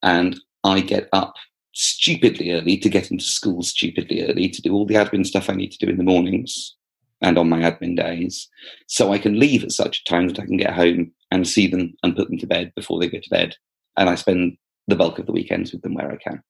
And 0.03 0.39
I 0.63 0.81
get 0.81 1.09
up 1.13 1.35
stupidly 1.73 2.53
early 2.53 2.77
to 2.77 2.89
get 2.89 3.11
into 3.11 3.25
school 3.25 3.63
stupidly 3.63 4.23
early 4.23 4.49
to 4.49 4.63
do 4.63 4.75
all 4.75 4.87
the 4.87 4.95
admin 4.95 5.27
stuff 5.27 5.49
I 5.51 5.55
need 5.55 5.73
to 5.73 5.85
do 5.85 5.91
in 5.91 5.97
the 5.97 6.05
mornings 6.05 6.77
and 7.23 7.39
on 7.39 7.49
my 7.49 7.61
admin 7.61 7.97
days. 7.97 8.49
So 8.87 9.13
I 9.13 9.19
can 9.19 9.41
leave 9.41 9.65
at 9.65 9.73
such 9.73 10.01
a 10.01 10.11
time 10.11 10.29
that 10.29 10.39
I 10.39 10.45
can 10.45 10.59
get 10.59 10.75
home 10.75 11.11
and 11.31 11.49
see 11.49 11.67
them 11.67 11.95
and 12.03 12.15
put 12.15 12.29
them 12.29 12.39
to 12.39 12.47
bed 12.47 12.73
before 12.77 13.01
they 13.01 13.09
go 13.09 13.19
to 13.19 13.31
bed. 13.31 13.57
And 13.97 14.11
I 14.11 14.15
spend 14.15 14.59
the 14.89 14.97
bulk 14.97 15.19
of 15.19 15.27
the 15.27 15.33
weekends 15.33 15.73
with 15.73 15.81
them 15.83 15.95
where 15.95 16.13
I 16.13 16.17
can. 16.17 16.43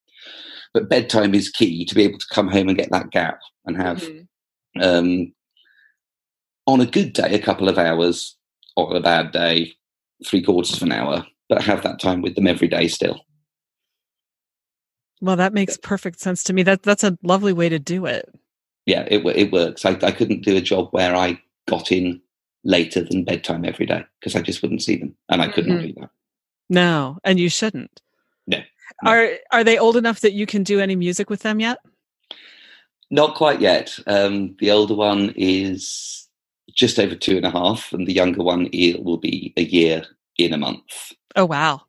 But 0.72 0.90
bedtime 0.90 1.34
is 1.34 1.48
key 1.48 1.84
to 1.84 1.94
be 1.94 2.02
able 2.02 2.18
to 2.18 2.26
come 2.32 2.48
home 2.48 2.68
and 2.68 2.76
get 2.76 2.90
that 2.90 3.10
gap 3.10 3.38
and 3.64 3.76
have, 3.76 4.02
mm-hmm. 4.02 4.82
um, 4.82 5.32
on 6.66 6.80
a 6.80 6.86
good 6.86 7.12
day, 7.12 7.34
a 7.34 7.38
couple 7.38 7.68
of 7.68 7.78
hours, 7.78 8.36
or 8.76 8.90
on 8.90 8.96
a 8.96 9.00
bad 9.00 9.32
day, 9.32 9.72
three 10.26 10.42
quarters 10.42 10.76
of 10.76 10.82
an 10.82 10.92
hour, 10.92 11.26
but 11.48 11.62
have 11.62 11.82
that 11.82 12.00
time 12.00 12.22
with 12.22 12.34
them 12.34 12.46
every 12.46 12.68
day 12.68 12.88
still. 12.88 13.24
Well, 15.20 15.36
that 15.36 15.54
makes 15.54 15.76
perfect 15.76 16.20
sense 16.20 16.42
to 16.44 16.52
me. 16.52 16.62
That 16.62 16.82
that's 16.82 17.04
a 17.04 17.18
lovely 17.22 17.52
way 17.52 17.68
to 17.68 17.78
do 17.78 18.06
it. 18.06 18.28
Yeah, 18.86 19.06
it 19.10 19.24
it 19.36 19.52
works. 19.52 19.84
I, 19.84 19.98
I 20.02 20.10
couldn't 20.10 20.44
do 20.44 20.56
a 20.56 20.60
job 20.60 20.88
where 20.90 21.16
I 21.16 21.40
got 21.66 21.90
in 21.90 22.20
later 22.64 23.02
than 23.02 23.24
bedtime 23.24 23.64
every 23.64 23.86
day 23.86 24.04
because 24.20 24.36
I 24.36 24.42
just 24.42 24.60
wouldn't 24.62 24.82
see 24.82 24.96
them, 24.96 25.14
and 25.28 25.40
I 25.40 25.48
couldn't 25.48 25.76
mm-hmm. 25.76 25.86
do 25.86 26.00
that. 26.00 26.10
No, 26.68 27.18
and 27.24 27.38
you 27.38 27.48
shouldn't. 27.48 28.02
No. 28.46 28.58
Are 29.06 29.30
are 29.50 29.64
they 29.64 29.78
old 29.78 29.96
enough 29.96 30.20
that 30.20 30.32
you 30.32 30.46
can 30.46 30.62
do 30.62 30.80
any 30.80 30.96
music 30.96 31.30
with 31.30 31.40
them 31.40 31.60
yet? 31.60 31.78
Not 33.10 33.36
quite 33.36 33.60
yet. 33.60 33.98
Um, 34.06 34.56
the 34.58 34.70
older 34.70 34.94
one 34.94 35.32
is 35.36 36.23
just 36.74 36.98
over 36.98 37.14
two 37.14 37.36
and 37.36 37.46
a 37.46 37.50
half, 37.50 37.92
and 37.92 38.06
the 38.06 38.12
younger 38.12 38.42
one 38.42 38.68
will 38.72 39.18
be 39.18 39.52
a 39.56 39.62
year 39.62 40.04
in 40.38 40.52
a 40.52 40.58
month. 40.58 41.12
Oh 41.36 41.44
wow! 41.44 41.82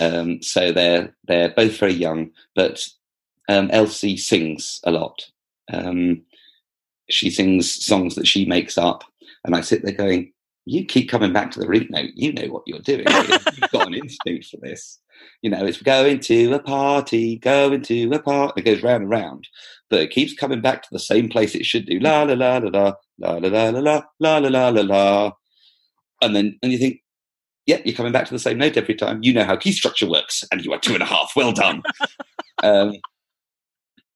Um, 0.00 0.42
so 0.42 0.72
they're 0.72 1.14
they're 1.24 1.50
both 1.50 1.76
very 1.78 1.94
young, 1.94 2.30
but 2.54 2.86
um, 3.48 3.70
Elsie 3.70 4.16
sings 4.16 4.80
a 4.84 4.90
lot. 4.90 5.26
Um, 5.72 6.22
she 7.10 7.30
sings 7.30 7.84
songs 7.84 8.14
that 8.14 8.26
she 8.26 8.44
makes 8.44 8.78
up, 8.78 9.04
and 9.44 9.54
I 9.54 9.60
sit 9.60 9.82
there 9.84 9.94
going, 9.94 10.32
"You 10.64 10.84
keep 10.84 11.10
coming 11.10 11.32
back 11.32 11.50
to 11.52 11.60
the 11.60 11.68
root 11.68 11.90
note. 11.90 12.10
You 12.14 12.32
know 12.32 12.46
what 12.46 12.62
you're 12.66 12.80
doing. 12.80 13.04
You've 13.08 13.70
got 13.72 13.88
an 13.88 13.94
instinct 13.94 14.46
for 14.46 14.58
this." 14.62 14.98
You 15.42 15.50
know, 15.50 15.64
it's 15.64 15.82
going 15.82 16.20
to 16.20 16.52
a 16.54 16.58
party, 16.58 17.36
going 17.36 17.82
to 17.82 18.10
a 18.12 18.18
party. 18.18 18.60
It 18.60 18.64
goes 18.64 18.82
round 18.82 19.02
and 19.02 19.10
round, 19.10 19.48
but 19.90 20.00
it 20.00 20.10
keeps 20.10 20.34
coming 20.34 20.60
back 20.60 20.82
to 20.82 20.88
the 20.90 20.98
same 20.98 21.28
place 21.28 21.54
it 21.54 21.66
should 21.66 21.86
do. 21.86 22.00
La 22.00 22.22
la 22.22 22.34
la 22.34 22.58
la 22.58 22.94
la 23.18 23.32
la 23.36 23.48
la 23.48 23.70
la 23.70 23.80
la 23.80 24.02
la 24.20 24.38
la 24.38 24.48
la 24.48 24.68
la 24.68 24.82
la. 24.82 25.32
And 26.20 26.36
then, 26.36 26.58
and 26.62 26.72
you 26.72 26.78
think, 26.78 27.00
yeah, 27.66 27.80
you're 27.84 27.96
coming 27.96 28.12
back 28.12 28.26
to 28.26 28.32
the 28.32 28.38
same 28.38 28.58
note 28.58 28.76
every 28.76 28.94
time. 28.94 29.22
You 29.22 29.32
know 29.32 29.44
how 29.44 29.56
key 29.56 29.72
structure 29.72 30.08
works, 30.08 30.44
and 30.50 30.64
you 30.64 30.72
are 30.72 30.78
two 30.78 30.94
and 30.94 31.02
a 31.02 31.06
half. 31.06 31.32
Well 31.36 31.52
done. 31.52 31.82
um, 32.62 32.94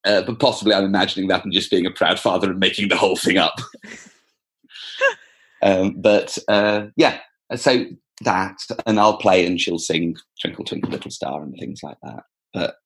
uh, 0.05 0.23
but 0.23 0.39
possibly, 0.39 0.73
I'm 0.73 0.85
imagining 0.85 1.29
that 1.29 1.45
and 1.45 1.53
just 1.53 1.71
being 1.71 1.87
a 1.87 1.91
proud 1.91 2.19
father 2.21 2.51
and 2.51 2.61
making 2.61 2.89
the 2.89 2.97
whole 2.97 3.17
thing 3.17 3.39
up. 3.39 3.55
Um, 5.63 5.95
but 5.99 6.37
uh, 6.49 6.87
yeah, 6.97 7.19
so 7.55 7.85
that, 8.23 8.59
and 8.87 8.99
I'll 8.99 9.19
play 9.19 9.47
and 9.47 9.61
she'll 9.61 9.79
sing 9.79 10.17
"Twinkle 10.41 10.65
Twinkle 10.65 10.91
Little 10.91 11.11
Star" 11.11 11.43
and 11.43 11.55
things 11.59 11.83
like 11.83 11.99
that. 12.03 12.25
But 12.53 12.77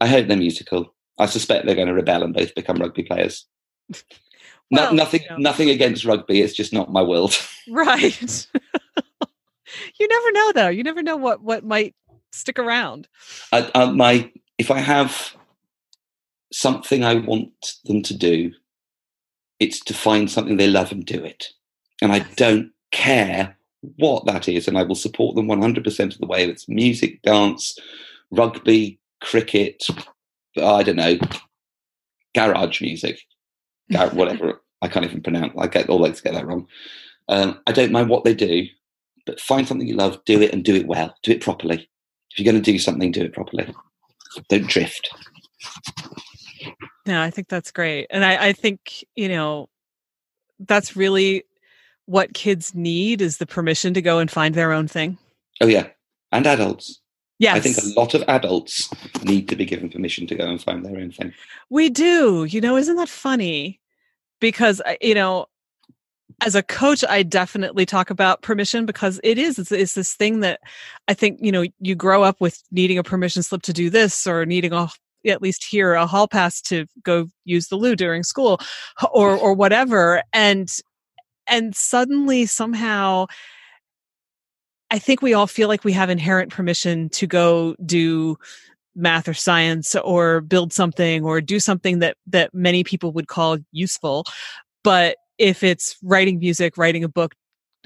I 0.00 0.06
hope 0.06 0.26
they're 0.26 0.36
musical. 0.36 0.94
I 1.18 1.26
suspect 1.26 1.66
they're 1.66 1.74
going 1.74 1.88
to 1.88 1.94
rebel 1.94 2.22
and 2.22 2.34
both 2.34 2.54
become 2.54 2.78
rugby 2.78 3.02
players. 3.02 3.46
Well, 4.70 4.90
no, 4.92 4.96
nothing, 4.96 5.22
you 5.22 5.30
know. 5.30 5.36
nothing 5.38 5.70
against 5.70 6.04
rugby. 6.04 6.42
It's 6.42 6.52
just 6.52 6.74
not 6.74 6.92
my 6.92 7.00
world. 7.00 7.34
Right. 7.70 8.46
you 9.98 10.08
never 10.08 10.32
know, 10.32 10.52
though. 10.52 10.68
You 10.68 10.82
never 10.82 11.02
know 11.02 11.16
what 11.16 11.42
what 11.42 11.64
might 11.64 11.94
stick 12.32 12.58
around. 12.58 13.08
I, 13.52 13.62
uh, 13.74 13.92
my 13.92 14.30
if 14.58 14.70
I 14.70 14.80
have 14.80 15.34
something 16.52 17.04
I 17.04 17.14
want 17.14 17.76
them 17.84 18.02
to 18.02 18.14
do, 18.14 18.52
it's 19.60 19.80
to 19.80 19.94
find 19.94 20.30
something 20.30 20.56
they 20.56 20.68
love 20.68 20.92
and 20.92 21.04
do 21.04 21.22
it. 21.24 21.48
And 22.02 22.12
I 22.12 22.20
don't 22.36 22.70
care 22.90 23.56
what 23.96 24.26
that 24.26 24.48
is, 24.48 24.68
and 24.68 24.78
I 24.78 24.82
will 24.82 24.94
support 24.94 25.36
them 25.36 25.46
100% 25.46 26.12
of 26.12 26.18
the 26.18 26.26
way. 26.26 26.44
It's 26.44 26.68
music, 26.68 27.22
dance, 27.22 27.78
rugby, 28.30 28.98
cricket, 29.20 29.86
I 30.56 30.82
don't 30.82 30.96
know, 30.96 31.18
garage 32.34 32.80
music, 32.80 33.20
whatever. 34.12 34.62
I 34.80 34.88
can't 34.88 35.04
even 35.04 35.22
pronounce. 35.22 35.54
I 35.58 35.66
get 35.66 35.88
all 35.88 35.98
always 35.98 36.20
get 36.20 36.34
that 36.34 36.46
wrong. 36.46 36.68
Um, 37.28 37.60
I 37.66 37.72
don't 37.72 37.92
mind 37.92 38.08
what 38.08 38.24
they 38.24 38.34
do, 38.34 38.66
but 39.26 39.40
find 39.40 39.66
something 39.66 39.86
you 39.86 39.96
love, 39.96 40.24
do 40.24 40.40
it, 40.40 40.52
and 40.52 40.64
do 40.64 40.74
it 40.74 40.86
well. 40.86 41.14
Do 41.22 41.32
it 41.32 41.40
properly. 41.40 41.88
If 42.30 42.38
you're 42.38 42.50
going 42.50 42.62
to 42.62 42.72
do 42.72 42.78
something, 42.78 43.10
do 43.10 43.22
it 43.22 43.32
properly. 43.32 43.74
Don't 44.48 44.68
drift. 44.68 45.10
Yeah, 47.06 47.22
I 47.22 47.30
think 47.30 47.48
that's 47.48 47.70
great, 47.70 48.06
and 48.10 48.24
I, 48.24 48.48
I 48.48 48.52
think 48.52 49.04
you 49.16 49.28
know 49.28 49.68
that's 50.60 50.96
really 50.96 51.44
what 52.08 52.32
kids 52.32 52.74
need 52.74 53.20
is 53.20 53.36
the 53.36 53.46
permission 53.46 53.92
to 53.92 54.00
go 54.00 54.18
and 54.18 54.30
find 54.30 54.54
their 54.54 54.72
own 54.72 54.88
thing. 54.88 55.18
Oh 55.60 55.66
yeah, 55.66 55.88
and 56.32 56.46
adults. 56.46 57.00
Yes. 57.38 57.56
I 57.56 57.60
think 57.60 57.76
a 57.78 58.00
lot 58.00 58.14
of 58.14 58.24
adults 58.26 58.90
need 59.22 59.48
to 59.48 59.56
be 59.56 59.64
given 59.64 59.90
permission 59.90 60.26
to 60.26 60.34
go 60.34 60.48
and 60.48 60.60
find 60.60 60.84
their 60.84 60.96
own 60.96 61.12
thing. 61.12 61.32
We 61.70 61.88
do. 61.88 62.44
You 62.44 62.60
know, 62.60 62.76
isn't 62.76 62.96
that 62.96 63.08
funny? 63.08 63.80
Because, 64.40 64.80
uh, 64.80 64.94
you 65.00 65.14
know, 65.14 65.46
as 66.44 66.56
a 66.56 66.64
coach, 66.64 67.04
I 67.08 67.22
definitely 67.22 67.86
talk 67.86 68.10
about 68.10 68.42
permission 68.42 68.86
because 68.86 69.20
it 69.22 69.38
is, 69.38 69.56
it's, 69.58 69.70
it's, 69.70 69.94
this 69.94 70.14
thing 70.14 70.40
that 70.40 70.60
I 71.06 71.14
think, 71.14 71.38
you 71.40 71.52
know, 71.52 71.64
you 71.78 71.94
grow 71.94 72.24
up 72.24 72.40
with 72.40 72.60
needing 72.72 72.98
a 72.98 73.04
permission 73.04 73.44
slip 73.44 73.62
to 73.62 73.72
do 73.72 73.88
this 73.88 74.26
or 74.26 74.44
needing 74.44 74.72
a, 74.72 74.88
at 75.24 75.42
least 75.42 75.62
here, 75.62 75.94
a 75.94 76.06
hall 76.06 76.26
pass 76.26 76.60
to 76.62 76.86
go 77.04 77.28
use 77.44 77.68
the 77.68 77.76
loo 77.76 77.94
during 77.94 78.24
school 78.24 78.60
or, 79.12 79.36
or 79.36 79.54
whatever. 79.54 80.22
And, 80.32 80.68
and 81.48 81.74
suddenly 81.74 82.46
somehow 82.46 83.26
I 84.90 84.98
think 84.98 85.20
we 85.20 85.34
all 85.34 85.46
feel 85.46 85.68
like 85.68 85.84
we 85.84 85.92
have 85.92 86.08
inherent 86.08 86.50
permission 86.50 87.10
to 87.10 87.26
go 87.26 87.76
do 87.84 88.38
math 88.94 89.28
or 89.28 89.34
science 89.34 89.94
or 89.96 90.40
build 90.40 90.72
something 90.72 91.24
or 91.24 91.40
do 91.40 91.60
something 91.60 92.00
that 92.00 92.16
that 92.26 92.52
many 92.52 92.82
people 92.82 93.12
would 93.12 93.28
call 93.28 93.58
useful 93.70 94.24
but 94.82 95.16
if 95.38 95.62
it's 95.62 95.96
writing 96.02 96.38
music 96.40 96.76
writing 96.76 97.04
a 97.04 97.08
book 97.08 97.34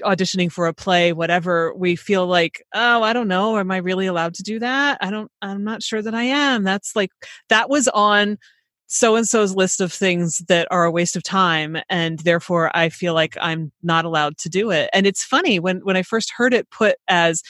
auditioning 0.03 0.51
for 0.51 0.65
a 0.65 0.73
play 0.73 1.13
whatever 1.13 1.71
we 1.75 1.95
feel 1.95 2.25
like 2.25 2.63
oh 2.73 3.03
i 3.03 3.13
don't 3.13 3.27
know 3.27 3.59
am 3.59 3.69
i 3.69 3.77
really 3.77 4.07
allowed 4.07 4.33
to 4.33 4.41
do 4.43 4.57
that? 4.59 4.97
I 5.01 5.11
don't 5.11 5.29
i'm 5.41 5.63
not 5.63 5.83
sure 5.83 6.01
that 6.01 6.15
i 6.15 6.23
am. 6.23 6.63
That's 6.63 6.95
like 6.95 7.11
that 7.49 7.69
was 7.69 7.87
on 7.89 8.37
so 8.87 9.15
and 9.15 9.27
so's 9.27 9.55
list 9.55 9.81
of 9.81 9.91
things 9.91 10.39
that 10.47 10.67
are 10.71 10.83
a 10.83 10.91
waste 10.91 11.15
of 11.15 11.23
time 11.23 11.77
and 11.89 12.19
therefore 12.19 12.75
i 12.75 12.89
feel 12.89 13.13
like 13.13 13.37
i'm 13.41 13.71
not 13.81 14.05
allowed 14.05 14.37
to 14.37 14.49
do 14.49 14.71
it. 14.71 14.89
And 14.93 15.07
it's 15.07 15.23
funny 15.23 15.59
when 15.59 15.77
when 15.79 15.97
i 15.97 16.03
first 16.03 16.31
heard 16.35 16.53
it 16.53 16.69
put 16.69 16.95
as 17.07 17.41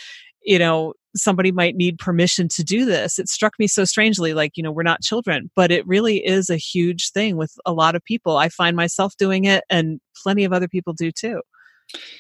you 0.44 0.60
know 0.60 0.94
somebody 1.16 1.52
might 1.52 1.76
need 1.76 2.00
permission 2.00 2.48
to 2.48 2.64
do 2.64 2.86
this 2.86 3.20
it 3.20 3.30
struck 3.30 3.54
me 3.60 3.68
so 3.68 3.86
strangely 3.86 4.34
like 4.34 4.58
you 4.58 4.64
know 4.64 4.72
we're 4.72 4.84
not 4.84 5.02
children 5.02 5.50
but 5.56 5.72
it 5.72 5.86
really 5.88 6.26
is 6.26 6.50
a 6.50 6.58
huge 6.58 7.12
thing 7.12 7.38
with 7.38 7.54
a 7.66 7.74
lot 7.74 7.96
of 7.96 8.04
people. 8.04 8.38
I 8.38 8.50
find 8.50 8.76
myself 8.76 9.16
doing 9.18 9.46
it 9.46 9.64
and 9.70 10.00
plenty 10.22 10.44
of 10.44 10.54
other 10.54 10.68
people 10.68 10.94
do 10.94 11.12
too. 11.12 11.42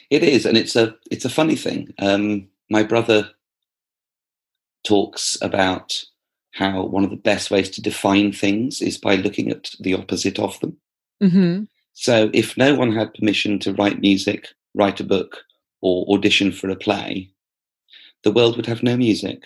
It 0.10 0.23
is 0.23 0.45
and 0.45 0.58
it's 0.58 0.76
a 0.76 0.95
it's 1.10 1.26
a 1.26 1.30
funny 1.30 1.56
thing. 1.56 1.93
Um 1.99 2.47
my 2.69 2.84
brother 2.84 3.30
talks 4.86 5.38
about 5.41 6.04
how 6.54 6.84
one 6.84 7.04
of 7.04 7.10
the 7.10 7.16
best 7.16 7.52
ways 7.52 7.70
to 7.72 7.82
define 7.82 8.32
things 8.32 8.82
is 8.82 8.98
by 8.98 9.16
looking 9.16 9.50
at 9.50 9.72
the 9.80 9.94
opposite 9.94 10.39
of 10.39 10.60
them. 10.60 10.78
Mm-hmm. 11.22 11.63
So 11.94 12.30
if 12.34 12.58
no 12.58 12.76
one 12.76 12.92
had 12.92 13.13
permission 13.13 13.60
to 13.60 13.74
write 13.74 14.00
music, 14.00 14.48
write 14.74 15.00
a 15.00 15.04
book, 15.04 15.44
or 15.82 16.06
audition 16.13 16.52
for 16.52 16.70
a 16.70 16.76
play, 16.76 17.30
the 18.24 18.32
world 18.32 18.56
would 18.56 18.68
have 18.68 18.84
no 18.84 18.96
music, 18.96 19.44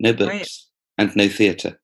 no 0.00 0.12
books, 0.12 0.30
right. 0.30 0.50
and 0.98 1.14
no 1.16 1.28
theatre. 1.28 1.80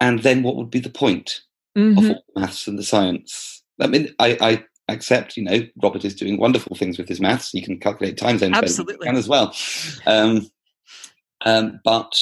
And 0.00 0.20
then 0.20 0.42
what 0.42 0.56
would 0.56 0.70
be 0.70 0.80
the 0.80 0.88
point 0.88 1.40
mm-hmm. 1.76 1.98
of 1.98 2.04
all 2.04 2.24
the 2.34 2.40
maths 2.40 2.66
and 2.66 2.78
the 2.78 2.82
science? 2.82 3.62
I 3.80 3.86
mean, 3.86 4.14
I, 4.18 4.38
I, 4.40 4.64
accept, 4.88 5.36
you 5.36 5.44
know, 5.44 5.60
Robert 5.80 6.04
is 6.04 6.16
doing 6.16 6.36
wonderful 6.36 6.76
things 6.76 6.98
with 6.98 7.08
his 7.08 7.20
maths. 7.20 7.50
He 7.50 7.62
can 7.62 7.78
calculate 7.78 8.18
time 8.18 8.38
zones 8.38 8.56
Absolutely. 8.56 9.08
as 9.08 9.28
well. 9.28 9.54
Um, 10.04 10.50
um, 11.44 11.80
but 11.84 12.12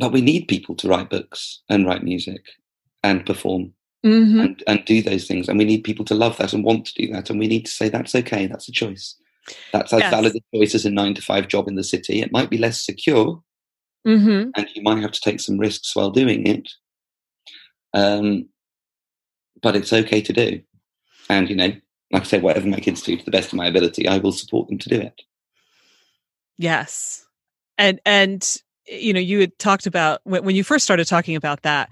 but 0.00 0.12
we 0.12 0.20
need 0.20 0.48
people 0.48 0.74
to 0.76 0.88
write 0.88 1.10
books 1.10 1.60
and 1.68 1.86
write 1.86 2.02
music 2.02 2.42
and 3.02 3.24
perform 3.26 3.72
mm-hmm. 4.04 4.40
and, 4.40 4.64
and 4.66 4.84
do 4.84 5.02
those 5.02 5.26
things. 5.26 5.48
And 5.48 5.58
we 5.58 5.64
need 5.64 5.84
people 5.84 6.04
to 6.06 6.14
love 6.14 6.36
that 6.38 6.52
and 6.52 6.64
want 6.64 6.86
to 6.86 6.94
do 6.94 7.12
that. 7.12 7.30
And 7.30 7.38
we 7.38 7.46
need 7.46 7.66
to 7.66 7.70
say 7.70 7.88
that's 7.88 8.14
okay, 8.14 8.46
that's 8.46 8.68
a 8.68 8.72
choice. 8.72 9.14
That's 9.72 9.92
as 9.92 10.00
yes. 10.00 10.10
valid 10.10 10.34
a 10.36 10.56
choice 10.56 10.74
as 10.74 10.86
a 10.86 10.90
nine 10.90 11.14
to 11.14 11.22
five 11.22 11.48
job 11.48 11.68
in 11.68 11.74
the 11.74 11.84
city. 11.84 12.20
It 12.20 12.32
might 12.32 12.50
be 12.50 12.58
less 12.58 12.84
secure, 12.84 13.42
mm-hmm. 14.06 14.50
and 14.56 14.68
you 14.74 14.82
might 14.82 15.02
have 15.02 15.12
to 15.12 15.20
take 15.20 15.40
some 15.40 15.58
risks 15.58 15.94
while 15.94 16.10
doing 16.10 16.46
it. 16.46 16.68
Um, 17.92 18.48
but 19.62 19.76
it's 19.76 19.92
okay 19.92 20.20
to 20.22 20.32
do. 20.32 20.60
And 21.28 21.48
you 21.48 21.56
know, 21.56 21.72
like 22.12 22.22
I 22.22 22.24
say, 22.24 22.40
whatever 22.40 22.68
my 22.68 22.80
kids 22.80 23.02
do 23.02 23.16
to 23.16 23.24
the 23.24 23.30
best 23.30 23.52
of 23.52 23.56
my 23.56 23.66
ability, 23.66 24.08
I 24.08 24.18
will 24.18 24.32
support 24.32 24.68
them 24.68 24.78
to 24.78 24.88
do 24.88 25.00
it. 25.00 25.20
Yes, 26.58 27.26
and 27.78 28.00
and 28.04 28.46
you 28.90 29.12
know, 29.12 29.20
you 29.20 29.40
had 29.40 29.58
talked 29.58 29.86
about 29.86 30.20
when, 30.24 30.44
when 30.44 30.56
you 30.56 30.64
first 30.64 30.84
started 30.84 31.06
talking 31.06 31.36
about 31.36 31.62
that, 31.62 31.90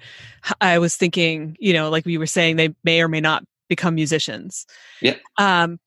I 0.60 0.78
was 0.78 0.96
thinking, 0.96 1.56
you 1.60 1.72
know, 1.72 1.90
like 1.90 2.04
we 2.04 2.18
were 2.18 2.26
saying, 2.26 2.56
they 2.56 2.74
may 2.84 3.00
or 3.00 3.08
may 3.08 3.20
not 3.20 3.44
become 3.68 3.94
musicians. 3.94 4.66
Yeah. 5.00 5.16
Um, 5.36 5.78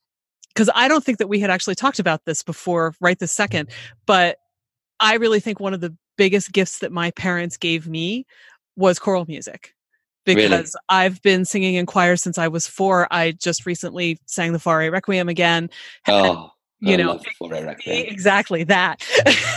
because 0.54 0.70
I 0.76 0.90
don't 0.90 1.04
think 1.04 1.18
that 1.20 1.28
we 1.28 1.40
had 1.40 1.50
actually 1.50 1.76
talked 1.76 2.00
about 2.00 2.26
this 2.26 2.44
before, 2.44 2.94
right 3.00 3.18
this 3.18 3.32
second. 3.32 3.70
But 4.06 4.38
I 5.00 5.16
really 5.16 5.40
think 5.40 5.62
one 5.62 5.74
of 5.74 5.80
the 5.80 5.96
biggest 6.18 6.52
gifts 6.52 6.80
that 6.80 6.92
my 6.92 7.12
parents 7.12 7.56
gave 7.56 7.88
me 7.88 8.26
was 8.76 9.00
choral 9.00 9.26
music 9.28 9.74
because 10.26 10.50
really? 10.50 10.66
I've 10.90 11.22
been 11.22 11.46
singing 11.46 11.76
in 11.76 11.86
choir 11.86 12.18
since 12.18 12.38
I 12.38 12.50
was 12.50 12.68
four. 12.68 13.08
I 13.12 13.32
just 13.32 13.66
recently 13.66 14.20
sang 14.26 14.52
the 14.52 14.60
Fauré 14.60 14.92
Requiem 14.92 15.30
again. 15.30 15.70
Oh, 16.08 16.52
you 16.80 16.98
know, 16.98 17.20
Requiem. 17.42 18.06
exactly 18.08 18.66
that. 18.66 19.08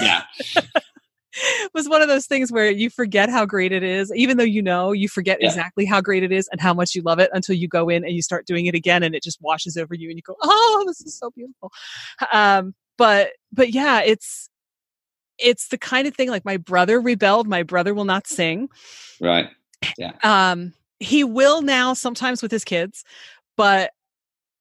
Yeah. 0.00 0.22
was 1.74 1.88
one 1.88 2.02
of 2.02 2.08
those 2.08 2.26
things 2.26 2.52
where 2.52 2.70
you 2.70 2.90
forget 2.90 3.28
how 3.28 3.44
great 3.44 3.72
it 3.72 3.82
is 3.82 4.12
even 4.14 4.36
though 4.36 4.44
you 4.44 4.62
know 4.62 4.92
you 4.92 5.08
forget 5.08 5.38
yeah. 5.40 5.48
exactly 5.48 5.84
how 5.84 6.00
great 6.00 6.22
it 6.22 6.32
is 6.32 6.48
and 6.52 6.60
how 6.60 6.74
much 6.74 6.94
you 6.94 7.02
love 7.02 7.18
it 7.18 7.30
until 7.32 7.54
you 7.54 7.68
go 7.68 7.88
in 7.88 8.04
and 8.04 8.14
you 8.14 8.22
start 8.22 8.46
doing 8.46 8.66
it 8.66 8.74
again 8.74 9.02
and 9.02 9.14
it 9.14 9.22
just 9.22 9.40
washes 9.40 9.76
over 9.76 9.94
you 9.94 10.08
and 10.08 10.16
you 10.18 10.22
go 10.22 10.36
oh 10.42 10.84
this 10.86 11.00
is 11.00 11.18
so 11.18 11.30
beautiful. 11.30 11.72
Um 12.32 12.74
but 12.96 13.30
but 13.52 13.70
yeah 13.70 14.00
it's 14.00 14.48
it's 15.38 15.68
the 15.68 15.78
kind 15.78 16.06
of 16.06 16.14
thing 16.14 16.30
like 16.30 16.44
my 16.44 16.56
brother 16.56 17.00
rebelled 17.00 17.48
my 17.48 17.62
brother 17.62 17.94
will 17.94 18.04
not 18.04 18.26
sing. 18.26 18.68
Right. 19.20 19.48
Yeah. 19.98 20.12
Um 20.22 20.72
he 21.00 21.24
will 21.24 21.62
now 21.62 21.92
sometimes 21.94 22.42
with 22.42 22.50
his 22.50 22.64
kids 22.64 23.04
but 23.56 23.90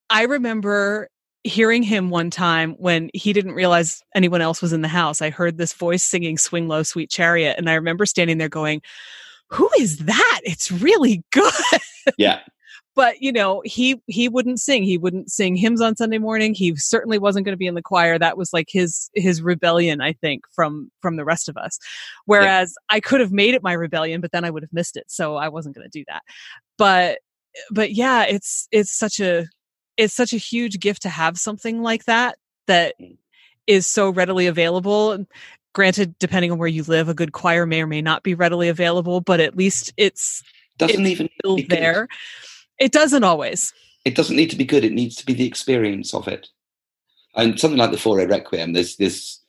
i 0.09 0.23
remember 0.23 1.09
hearing 1.43 1.83
him 1.83 2.09
one 2.09 2.29
time 2.29 2.73
when 2.73 3.09
he 3.13 3.33
didn't 3.33 3.53
realize 3.53 4.01
anyone 4.15 4.41
else 4.41 4.61
was 4.61 4.73
in 4.73 4.81
the 4.81 4.87
house. 4.87 5.21
I 5.21 5.29
heard 5.29 5.57
this 5.57 5.73
voice 5.73 6.03
singing 6.03 6.37
Swing 6.37 6.67
Low, 6.67 6.83
Sweet 6.83 7.09
Chariot. 7.09 7.55
And 7.57 7.69
I 7.69 7.73
remember 7.73 8.05
standing 8.05 8.37
there 8.37 8.49
going, 8.49 8.81
Who 9.49 9.69
is 9.79 9.97
that? 9.99 10.41
It's 10.43 10.71
really 10.71 11.23
good. 11.31 11.53
Yeah. 12.17 12.39
but 12.95 13.21
you 13.21 13.31
know, 13.31 13.61
he 13.65 14.01
he 14.07 14.29
wouldn't 14.29 14.59
sing. 14.59 14.83
He 14.83 14.97
wouldn't 14.97 15.31
sing 15.31 15.55
hymns 15.55 15.81
on 15.81 15.95
Sunday 15.95 16.17
morning. 16.17 16.53
He 16.53 16.75
certainly 16.75 17.17
wasn't 17.17 17.45
going 17.45 17.53
to 17.53 17.57
be 17.57 17.67
in 17.67 17.75
the 17.75 17.81
choir. 17.81 18.19
That 18.19 18.37
was 18.37 18.53
like 18.53 18.67
his 18.69 19.09
his 19.15 19.41
rebellion, 19.41 20.01
I 20.01 20.13
think, 20.13 20.43
from 20.53 20.91
from 21.01 21.15
the 21.15 21.25
rest 21.25 21.49
of 21.49 21.57
us. 21.57 21.79
Whereas 22.25 22.75
yeah. 22.89 22.97
I 22.97 22.99
could 22.99 23.19
have 23.19 23.31
made 23.31 23.55
it 23.55 23.63
my 23.63 23.73
rebellion, 23.73 24.21
but 24.21 24.31
then 24.31 24.45
I 24.45 24.49
would 24.49 24.63
have 24.63 24.73
missed 24.73 24.95
it. 24.95 25.05
So 25.07 25.35
I 25.35 25.49
wasn't 25.49 25.75
going 25.75 25.89
to 25.89 25.99
do 25.99 26.05
that. 26.07 26.21
But 26.77 27.19
but 27.71 27.93
yeah, 27.93 28.23
it's 28.23 28.67
it's 28.71 28.95
such 28.95 29.19
a 29.19 29.45
it's 29.97 30.13
such 30.13 30.33
a 30.33 30.37
huge 30.37 30.79
gift 30.79 31.01
to 31.03 31.09
have 31.09 31.37
something 31.37 31.81
like 31.81 32.05
that 32.05 32.37
that 32.67 32.95
mm. 32.99 33.83
so 33.83 34.09
readily 34.09 34.47
available. 34.47 35.25
Granted 35.73 36.17
depending 36.19 36.51
on 36.51 36.59
where 36.59 36.67
you 36.67 36.83
live 36.83 37.09
a 37.09 37.15
good 37.15 37.31
choir 37.31 37.65
may 37.65 37.81
or 37.81 37.87
may 37.87 38.01
not 38.01 38.21
be 38.21 38.35
readily 38.35 38.69
available 38.69 39.21
but 39.21 39.39
at 39.39 39.57
least 39.57 39.91
it's 39.97 40.43
doesn't 40.77 41.05
it's 41.05 41.21
even 41.43 41.67
there. 41.69 42.07
It 42.79 42.91
doesn't 42.91 43.23
always. 43.23 43.73
It 44.05 44.15
doesn't 44.15 44.35
need 44.35 44.49
to 44.49 44.55
be 44.55 44.65
good. 44.65 44.83
It 44.83 44.91
needs 44.91 45.15
to 45.15 45.25
be 45.25 45.33
the 45.33 45.47
experience 45.47 46.13
of 46.13 46.27
it. 46.27 46.49
And 47.35 47.59
something 47.59 47.77
like 47.77 47.91
the 47.91 47.97
Fauré 47.97 48.29
Requiem, 48.29 48.73
there's 48.73 48.97
this 48.97 49.39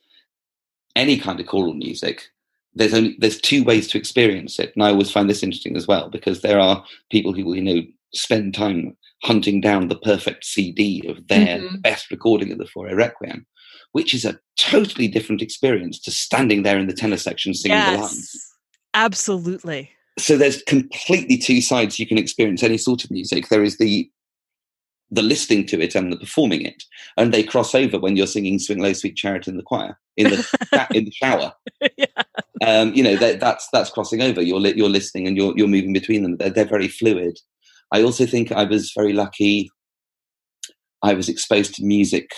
any 0.95 1.17
kind 1.17 1.39
of 1.39 1.47
choral 1.47 1.73
music. 1.73 2.29
There's 2.73 2.93
only 2.93 3.15
there's 3.19 3.39
two 3.39 3.63
ways 3.63 3.87
to 3.89 3.97
experience 3.97 4.59
it, 4.59 4.73
and 4.75 4.83
I 4.83 4.89
always 4.89 5.11
find 5.11 5.29
this 5.29 5.43
interesting 5.43 5.77
as 5.77 5.87
well 5.87 6.09
because 6.09 6.41
there 6.41 6.59
are 6.59 6.83
people 7.09 7.33
who 7.33 7.45
will 7.45 7.55
you 7.55 7.61
know 7.61 7.81
spend 8.13 8.53
time 8.53 8.97
hunting 9.25 9.59
down 9.59 9.87
the 9.87 9.97
perfect 9.97 10.45
CD 10.45 11.03
of 11.07 11.27
their 11.27 11.57
mm-hmm. 11.57 11.77
best 11.77 12.11
recording 12.11 12.51
of 12.51 12.59
the 12.59 12.65
Fauré 12.65 12.95
Requiem, 12.95 13.45
which 13.91 14.13
is 14.13 14.23
a 14.23 14.39
totally 14.57 15.07
different 15.07 15.41
experience 15.41 15.99
to 16.01 16.11
standing 16.11 16.61
there 16.61 16.77
in 16.77 16.85
the 16.85 16.93
tenor 16.93 17.17
section 17.17 17.53
singing 17.55 17.77
yes, 17.77 17.95
the 17.95 18.01
lines. 18.01 18.53
Absolutely. 18.93 19.89
So 20.19 20.37
there's 20.37 20.61
completely 20.63 21.37
two 21.37 21.59
sides 21.59 21.99
you 21.99 22.05
can 22.05 22.19
experience 22.19 22.61
any 22.61 22.77
sort 22.77 23.03
of 23.03 23.11
music. 23.11 23.49
There 23.49 23.63
is 23.63 23.77
the 23.77 24.09
the 25.11 25.21
listening 25.21 25.67
to 25.67 25.79
it 25.79 25.93
and 25.93 26.11
the 26.11 26.17
performing 26.17 26.63
it, 26.63 26.83
and 27.17 27.33
they 27.33 27.43
cross 27.43 27.75
over 27.75 27.99
when 27.99 28.15
you're 28.15 28.27
singing 28.27 28.59
"Swing 28.59 28.79
Low, 28.79 28.93
Sweet 28.93 29.15
Chariot" 29.15 29.47
in 29.47 29.57
the 29.57 29.63
choir 29.63 29.99
in 30.17 30.29
the 30.29 30.87
in 30.93 31.05
the 31.05 31.11
shower. 31.11 31.53
Yeah. 31.97 32.05
Um, 32.65 32.93
you 32.93 33.03
know 33.03 33.15
that, 33.17 33.39
that's 33.39 33.67
that's 33.73 33.89
crossing 33.89 34.21
over. 34.21 34.41
You're 34.41 34.65
you're 34.67 34.89
listening 34.89 35.27
and 35.27 35.35
you're 35.35 35.53
you're 35.57 35.67
moving 35.67 35.93
between 35.93 36.23
them. 36.23 36.37
They're, 36.37 36.49
they're 36.49 36.65
very 36.65 36.87
fluid. 36.87 37.37
I 37.95 38.03
also 38.03 38.25
think 38.25 38.51
I 38.51 38.65
was 38.65 38.91
very 38.93 39.13
lucky. 39.13 39.71
I 41.01 41.13
was 41.13 41.29
exposed 41.29 41.75
to 41.75 41.85
music 41.85 42.29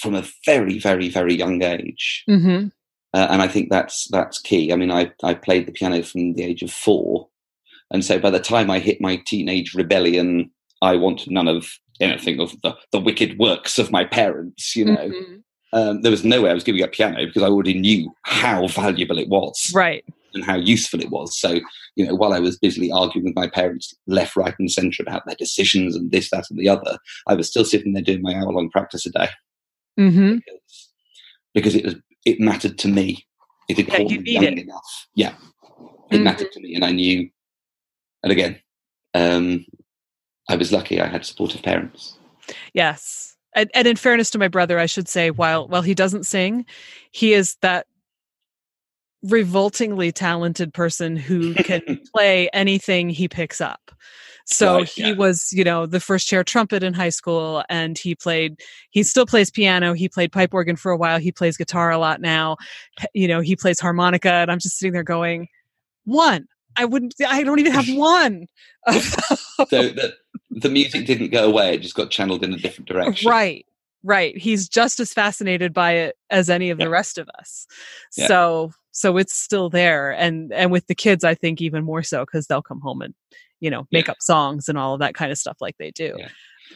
from 0.00 0.14
a 0.14 0.24
very, 0.46 0.78
very, 0.78 1.10
very 1.10 1.34
young 1.34 1.62
age, 1.62 2.24
mm-hmm. 2.26 2.68
uh, 3.12 3.26
and 3.30 3.42
I 3.42 3.48
think 3.48 3.68
that's 3.68 4.08
that's 4.10 4.38
key. 4.38 4.72
I 4.72 4.76
mean, 4.76 4.90
I 4.90 5.12
I 5.22 5.34
played 5.34 5.66
the 5.66 5.72
piano 5.72 6.02
from 6.02 6.32
the 6.32 6.42
age 6.42 6.62
of 6.62 6.72
four, 6.72 7.28
and 7.90 8.02
so 8.02 8.18
by 8.18 8.30
the 8.30 8.40
time 8.40 8.70
I 8.70 8.78
hit 8.78 8.98
my 8.98 9.16
teenage 9.26 9.74
rebellion, 9.74 10.50
I 10.80 10.96
wanted 10.96 11.30
none 11.30 11.48
of 11.48 11.68
anything 12.00 12.40
of 12.40 12.58
the 12.62 12.74
the 12.92 13.00
wicked 13.00 13.38
works 13.38 13.78
of 13.78 13.92
my 13.92 14.04
parents. 14.04 14.74
You 14.74 14.86
know, 14.86 15.10
mm-hmm. 15.10 15.78
um, 15.78 16.00
there 16.00 16.10
was 16.10 16.24
no 16.24 16.40
way 16.40 16.50
I 16.50 16.54
was 16.54 16.64
giving 16.64 16.82
up 16.82 16.92
piano 16.92 17.26
because 17.26 17.42
I 17.42 17.48
already 17.48 17.78
knew 17.78 18.10
how 18.22 18.68
valuable 18.68 19.18
it 19.18 19.28
was. 19.28 19.70
Right 19.74 20.02
and 20.36 20.44
how 20.44 20.56
useful 20.56 21.00
it 21.00 21.10
was. 21.10 21.38
So, 21.38 21.58
you 21.96 22.06
know, 22.06 22.14
while 22.14 22.32
I 22.32 22.38
was 22.38 22.58
busily 22.58 22.92
arguing 22.92 23.24
with 23.24 23.34
my 23.34 23.48
parents 23.48 23.92
left, 24.06 24.36
right, 24.36 24.54
and 24.58 24.70
centre 24.70 25.02
about 25.02 25.26
their 25.26 25.34
decisions 25.36 25.96
and 25.96 26.12
this, 26.12 26.30
that, 26.30 26.44
and 26.50 26.58
the 26.58 26.68
other, 26.68 26.98
I 27.26 27.34
was 27.34 27.48
still 27.48 27.64
sitting 27.64 27.92
there 27.92 28.02
doing 28.02 28.22
my 28.22 28.34
hour 28.34 28.52
long 28.52 28.70
practice 28.70 29.06
a 29.06 29.10
day 29.10 29.28
mm-hmm. 29.98 30.36
because, 30.36 30.92
because, 31.54 31.74
it 31.74 31.84
was 31.84 31.96
it 32.24 32.40
mattered 32.40 32.78
to 32.78 32.88
me. 32.88 33.24
It 33.68 33.78
had 33.78 33.88
caught 33.88 34.10
me 34.10 34.20
young 34.24 34.44
it. 34.44 34.58
enough. 34.58 35.06
Yeah, 35.14 35.34
it 36.10 36.16
mm-hmm. 36.16 36.24
mattered 36.24 36.52
to 36.52 36.60
me, 36.60 36.74
and 36.74 36.84
I 36.84 36.92
knew. 36.92 37.28
And 38.22 38.32
again, 38.32 38.58
um, 39.14 39.64
I 40.48 40.56
was 40.56 40.72
lucky; 40.72 41.00
I 41.00 41.06
had 41.06 41.24
supportive 41.24 41.62
parents. 41.62 42.18
Yes, 42.74 43.36
and, 43.54 43.70
and 43.74 43.88
in 43.88 43.96
fairness 43.96 44.30
to 44.30 44.38
my 44.38 44.48
brother, 44.48 44.78
I 44.78 44.86
should 44.86 45.08
say, 45.08 45.30
while 45.30 45.66
while 45.66 45.82
he 45.82 45.94
doesn't 45.94 46.26
sing, 46.26 46.66
he 47.10 47.32
is 47.32 47.56
that 47.62 47.86
revoltingly 49.28 50.12
talented 50.12 50.72
person 50.72 51.16
who 51.16 51.54
can 51.54 52.00
play 52.14 52.48
anything 52.52 53.08
he 53.08 53.28
picks 53.28 53.60
up. 53.60 53.90
So 54.48 54.76
right, 54.76 54.88
he 54.88 55.08
yeah. 55.08 55.14
was, 55.14 55.52
you 55.52 55.64
know, 55.64 55.86
the 55.86 55.98
first 55.98 56.28
chair 56.28 56.44
trumpet 56.44 56.84
in 56.84 56.94
high 56.94 57.08
school 57.08 57.64
and 57.68 57.98
he 57.98 58.14
played 58.14 58.60
he 58.90 59.02
still 59.02 59.26
plays 59.26 59.50
piano, 59.50 59.92
he 59.92 60.08
played 60.08 60.30
pipe 60.30 60.54
organ 60.54 60.76
for 60.76 60.92
a 60.92 60.96
while, 60.96 61.18
he 61.18 61.32
plays 61.32 61.56
guitar 61.56 61.90
a 61.90 61.98
lot 61.98 62.20
now. 62.20 62.56
You 63.12 63.26
know, 63.26 63.40
he 63.40 63.56
plays 63.56 63.80
harmonica 63.80 64.30
and 64.30 64.50
I'm 64.50 64.60
just 64.60 64.78
sitting 64.78 64.92
there 64.92 65.02
going, 65.02 65.48
"One. 66.04 66.46
I 66.76 66.84
wouldn't 66.84 67.14
I 67.26 67.42
don't 67.42 67.58
even 67.58 67.72
have 67.72 67.88
one." 67.88 68.46
so 68.92 69.64
the 69.66 70.14
the 70.50 70.68
music 70.68 71.06
didn't 71.06 71.32
go 71.32 71.48
away, 71.48 71.74
it 71.74 71.82
just 71.82 71.96
got 71.96 72.10
channeled 72.10 72.44
in 72.44 72.54
a 72.54 72.58
different 72.58 72.88
direction. 72.88 73.28
Right. 73.28 73.66
Right. 74.04 74.36
He's 74.38 74.68
just 74.68 75.00
as 75.00 75.12
fascinated 75.12 75.74
by 75.74 75.92
it 75.92 76.16
as 76.30 76.48
any 76.48 76.70
of 76.70 76.78
yeah. 76.78 76.84
the 76.84 76.90
rest 76.90 77.18
of 77.18 77.28
us. 77.40 77.66
Yeah. 78.16 78.28
So 78.28 78.72
so 78.96 79.18
it's 79.18 79.36
still 79.36 79.68
there 79.68 80.10
and 80.12 80.50
and 80.54 80.72
with 80.72 80.86
the 80.86 80.94
kids 80.94 81.22
i 81.22 81.34
think 81.34 81.60
even 81.60 81.84
more 81.84 82.02
so 82.02 82.24
because 82.24 82.46
they'll 82.46 82.62
come 82.62 82.80
home 82.80 83.02
and 83.02 83.14
you 83.60 83.70
know 83.70 83.86
make 83.92 84.06
yeah. 84.06 84.12
up 84.12 84.22
songs 84.22 84.68
and 84.68 84.78
all 84.78 84.94
of 84.94 85.00
that 85.00 85.14
kind 85.14 85.30
of 85.30 85.36
stuff 85.36 85.58
like 85.60 85.76
they 85.78 85.90
do 85.90 86.14
yeah. 86.18 86.28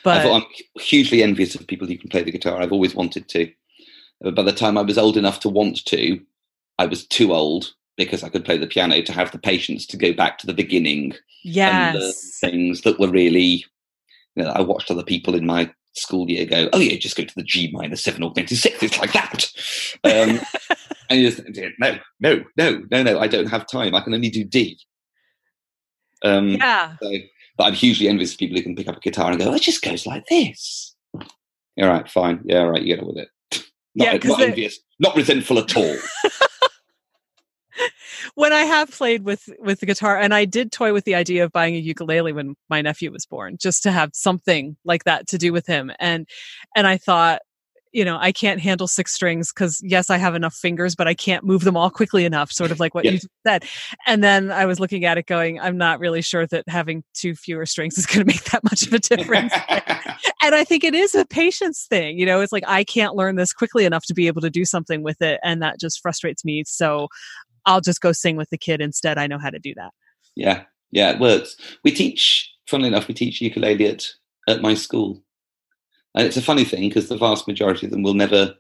but 0.05 0.27
i'm 0.27 0.45
hugely 0.79 1.23
envious 1.23 1.55
of 1.55 1.67
people 1.67 1.89
who 1.89 1.97
can 1.97 2.11
play 2.11 2.23
the 2.23 2.31
guitar 2.31 2.61
i've 2.61 2.73
always 2.73 2.95
wanted 2.95 3.27
to 3.27 3.51
but 4.21 4.35
by 4.35 4.43
the 4.43 4.53
time 4.53 4.77
i 4.77 4.83
was 4.83 4.99
old 4.99 5.17
enough 5.17 5.41
to 5.41 5.49
want 5.49 5.83
to 5.87 6.21
i 6.79 6.85
was 6.85 7.07
too 7.07 7.33
old 7.33 7.73
because 7.97 8.23
i 8.23 8.29
could 8.29 8.45
play 8.45 8.59
the 8.59 8.67
piano 8.67 9.01
to 9.01 9.13
have 9.13 9.33
the 9.33 9.39
patience 9.39 9.87
to 9.87 9.97
go 9.97 10.13
back 10.13 10.37
to 10.37 10.47
the 10.47 10.55
beginning 10.55 11.15
yes 11.43 12.39
things 12.39 12.83
that 12.83 13.01
were 13.01 13.11
really 13.11 13.65
you 14.37 14.45
know, 14.45 14.51
i 14.51 14.61
watched 14.61 14.91
other 14.91 15.03
people 15.03 15.35
in 15.35 15.47
my 15.47 15.71
school 15.95 16.31
year 16.31 16.47
go, 16.47 16.69
oh 16.73 16.79
yeah, 16.79 16.97
just 16.97 17.17
go 17.17 17.25
to 17.25 17.35
the 17.35 17.43
G 17.43 17.71
minor 17.73 17.97
seven 17.97 18.23
augmented 18.23 18.59
six. 18.59 18.83
It's 18.83 18.99
like 18.99 19.13
that. 19.13 19.51
Um, 20.05 20.41
and 21.11 21.21
you 21.21 21.31
just 21.31 21.43
no, 21.79 21.99
no, 22.21 22.45
no, 22.57 22.83
no, 22.91 23.03
no. 23.03 23.19
I 23.19 23.27
don't 23.27 23.49
have 23.49 23.67
time. 23.67 23.95
I 23.95 24.01
can 24.01 24.15
only 24.15 24.31
do 24.31 24.45
D. 24.45 24.79
Um, 26.23 26.51
yeah. 26.51 26.97
So, 27.03 27.11
but 27.59 27.65
I'm 27.65 27.75
hugely 27.75 28.09
envious 28.09 28.33
of 28.33 28.39
people 28.39 28.57
who 28.57 28.63
can 28.63 28.77
pick 28.77 28.89
up 28.89 28.97
a 28.97 29.01
guitar 29.01 29.31
and 29.31 29.39
go, 29.39 29.51
oh, 29.51 29.55
it 29.55 29.63
just 29.63 29.83
goes 29.83 30.07
like 30.07 30.25
this. 30.27 30.95
All 31.15 31.89
right, 31.89 32.09
fine. 32.09 32.41
Yeah, 32.45 32.61
all 32.61 32.71
right, 32.71 32.83
you 32.83 32.95
get 32.95 33.03
on 33.03 33.09
with 33.09 33.19
it. 33.19 33.29
Not, 33.97 34.25
yeah, 34.25 34.29
not 34.29 34.41
envious, 34.41 34.79
not 35.01 35.17
resentful 35.17 35.59
at 35.59 35.77
all. 35.77 35.95
when 38.35 38.53
I 38.53 38.61
have 38.61 38.89
played 38.89 39.25
with 39.25 39.49
with 39.59 39.81
the 39.81 39.87
guitar, 39.87 40.17
and 40.17 40.33
I 40.33 40.45
did 40.45 40.71
toy 40.71 40.93
with 40.93 41.05
the 41.05 41.17
idea 41.17 41.45
of 41.45 41.51
buying 41.51 41.75
a 41.75 41.79
ukulele 41.79 42.33
when 42.33 42.55
my 42.69 42.83
nephew 42.83 43.11
was 43.11 43.27
born, 43.27 43.57
just 43.61 43.83
to 43.83 43.91
have 43.91 44.11
something 44.15 44.77
like 44.85 45.03
that 45.05 45.27
to 45.29 45.39
do 45.39 45.53
with 45.53 45.67
him. 45.67 45.91
And 45.99 46.29
and 46.77 46.87
I 46.87 46.99
thought, 46.99 47.43
you 47.93 48.05
know, 48.05 48.19
I 48.21 48.33
can't 48.33 48.61
handle 48.61 48.87
six 48.87 49.13
strings 49.13 49.53
because 49.53 49.81
yes, 49.83 50.11
I 50.11 50.17
have 50.17 50.35
enough 50.35 50.55
fingers, 50.55 50.95
but 50.95 51.09
I 51.09 51.15
can't 51.15 51.45
move 51.45 51.65
them 51.65 51.77
all 51.77 51.91
quickly 51.91 52.25
enough, 52.25 52.53
sort 52.53 52.71
of 52.71 52.79
like 52.79 52.95
what 52.95 53.05
you 53.05 53.19
said. 53.47 53.65
And 54.07 54.23
then 54.23 54.51
I 54.53 54.67
was 54.67 54.79
looking 54.79 55.05
at 55.05 55.19
it 55.19 55.27
going, 55.27 55.59
I'm 55.59 55.77
not 55.77 55.99
really 55.99 56.23
sure 56.23 56.47
that 56.47 56.69
having 56.69 57.03
two 57.15 57.35
fewer 57.35 57.67
strings 57.67 57.99
is 57.99 58.07
going 58.07 58.21
to 58.27 58.27
make 58.27 58.45
that 58.45 58.63
much 58.65 58.87
of 58.87 58.93
a 58.93 58.99
difference. 58.99 59.53
and 60.43 60.55
I 60.55 60.65
think 60.65 60.85
it 60.85 60.95
is 60.95 61.15
a 61.15 61.25
patience 61.25 61.87
thing. 61.89 62.19
You 62.19 62.27
know, 62.27 62.41
it's 62.41 62.53
like 62.53 62.65
I 62.67 62.85
can't 62.85 63.17
learn 63.17 63.37
this 63.37 63.53
quickly 63.53 63.85
enough 63.85 64.05
to 64.07 64.15
be 64.15 64.29
able 64.29 64.43
to 64.43 64.51
do 64.51 64.65
something 64.65 65.03
with 65.03 65.21
it. 65.21 65.41
And 65.43 65.61
that 65.63 65.81
just 65.81 66.01
frustrates 66.01 66.45
me. 66.45 66.63
So 66.67 67.09
I'll 67.67 67.81
just 67.81 68.01
go 68.01 68.13
sing 68.13 68.37
with 68.37 68.51
the 68.51 68.59
kid 68.59 68.81
instead. 68.81 69.19
I 69.19 69.27
know 69.27 69.39
how 69.39 69.51
to 69.51 69.59
do 69.59 69.75
that. 69.77 69.91
Yeah. 70.37 70.65
Yeah, 70.93 71.11
it 71.11 71.21
works. 71.21 71.57
We 71.85 71.93
teach, 71.93 72.53
funnily 72.67 72.89
enough, 72.89 73.09
we 73.09 73.15
teach 73.15 73.41
ukulele 73.41 73.87
at, 73.87 74.07
at 74.49 74.63
my 74.63 74.75
school. 74.75 75.23
And 76.15 76.27
it's 76.27 76.37
a 76.37 76.43
funny 76.43 76.65
thing 76.65 76.89
because 76.89 77.09
the 77.09 77.17
vast 77.17 77.47
majority 77.47 77.87
of 77.87 77.93
them 77.93 78.03
will 78.03 78.15
never 78.15 78.55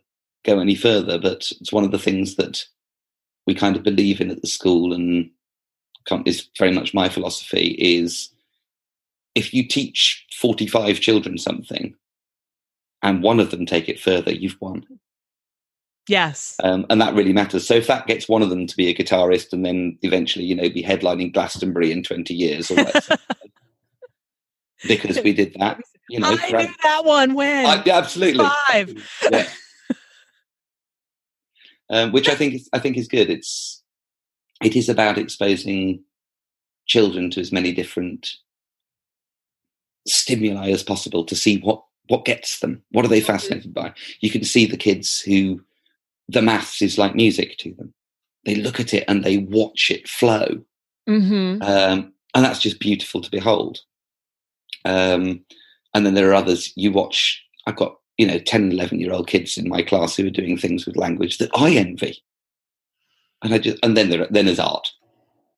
go 0.44 0.60
any 0.60 0.74
further, 0.74 1.18
but 1.18 1.50
it's 1.60 1.72
one 1.72 1.84
of 1.84 1.90
the 1.90 1.98
things 1.98 2.36
that 2.36 2.64
we 3.46 3.54
kind 3.54 3.76
of 3.76 3.82
believe 3.82 4.20
in 4.20 4.30
at 4.30 4.40
the 4.40 4.48
school 4.48 4.92
and 4.92 5.30
is 6.26 6.48
very 6.58 6.72
much 6.72 6.94
my 6.94 7.08
philosophy 7.08 7.76
is 7.78 8.30
if 9.34 9.54
you 9.54 9.66
teach 9.66 10.26
45 10.32 11.00
children 11.00 11.38
something 11.38 11.94
and 13.02 13.22
one 13.22 13.40
of 13.40 13.50
them 13.50 13.66
take 13.66 13.88
it 13.88 14.00
further, 14.00 14.32
you've 14.32 14.60
won. 14.60 14.84
Yes. 16.08 16.56
Um, 16.64 16.86
and 16.90 17.00
that 17.00 17.14
really 17.14 17.32
matters. 17.32 17.66
So 17.66 17.74
if 17.74 17.86
that 17.86 18.06
gets 18.06 18.28
one 18.28 18.42
of 18.42 18.50
them 18.50 18.66
to 18.66 18.76
be 18.76 18.88
a 18.88 18.94
guitarist 18.94 19.52
and 19.52 19.64
then 19.64 19.98
eventually, 20.02 20.44
you 20.44 20.56
know, 20.56 20.68
be 20.68 20.82
headlining 20.82 21.32
Glastonbury 21.32 21.92
in 21.92 22.02
20 22.02 22.34
years 22.34 22.70
or 22.70 22.74
whatever, 22.76 23.16
because 24.86 25.20
we 25.22 25.32
did 25.32 25.54
that, 25.58 25.80
you 26.08 26.20
know. 26.20 26.36
I 26.40 26.50
knew 26.52 26.74
that 26.82 27.04
one 27.04 27.34
when. 27.34 27.66
I, 27.66 27.82
absolutely. 27.90 28.46
Five. 28.68 29.08
Yeah. 29.30 29.48
um, 31.90 32.12
which 32.12 32.28
I 32.28 32.34
think 32.34 32.54
is, 32.54 32.68
I 32.72 32.78
think 32.78 32.96
is 32.96 33.08
good. 33.08 33.30
It's 33.30 33.82
it 34.62 34.76
is 34.76 34.88
about 34.88 35.18
exposing 35.18 36.02
children 36.86 37.30
to 37.30 37.40
as 37.40 37.52
many 37.52 37.72
different 37.72 38.32
stimuli 40.06 40.70
as 40.70 40.82
possible 40.82 41.24
to 41.24 41.36
see 41.36 41.58
what 41.60 41.82
what 42.08 42.24
gets 42.24 42.58
them. 42.60 42.82
What 42.90 43.04
are 43.04 43.08
they 43.08 43.20
fascinated 43.20 43.72
by? 43.72 43.92
You 44.20 44.30
can 44.30 44.44
see 44.44 44.66
the 44.66 44.76
kids 44.76 45.20
who 45.20 45.60
the 46.28 46.42
maths 46.42 46.82
is 46.82 46.98
like 46.98 47.14
music 47.14 47.56
to 47.58 47.72
them. 47.74 47.94
They 48.44 48.56
look 48.56 48.80
at 48.80 48.94
it 48.94 49.04
and 49.06 49.22
they 49.22 49.38
watch 49.38 49.90
it 49.90 50.08
flow. 50.08 50.62
Mm-hmm. 51.08 51.62
Um, 51.62 52.12
and 52.34 52.44
that's 52.44 52.60
just 52.60 52.80
beautiful 52.80 53.20
to 53.20 53.30
behold. 53.30 53.80
Um, 54.84 55.44
and 55.94 56.06
then 56.06 56.14
there 56.14 56.30
are 56.30 56.34
others 56.34 56.72
you 56.76 56.92
watch. 56.92 57.42
I've 57.66 57.76
got, 57.76 57.96
you 58.16 58.26
know, 58.26 58.38
10, 58.38 58.72
11 58.72 59.00
year 59.00 59.12
old 59.12 59.28
kids 59.28 59.56
in 59.56 59.68
my 59.68 59.82
class 59.82 60.16
who 60.16 60.26
are 60.26 60.30
doing 60.30 60.56
things 60.56 60.86
with 60.86 60.96
language 60.96 61.38
that 61.38 61.50
I 61.54 61.70
envy. 61.72 62.22
And 63.42 63.54
I 63.54 63.58
just, 63.58 63.78
and 63.82 63.96
then 63.96 64.10
there, 64.10 64.26
then 64.30 64.46
there's 64.46 64.58
art. 64.58 64.90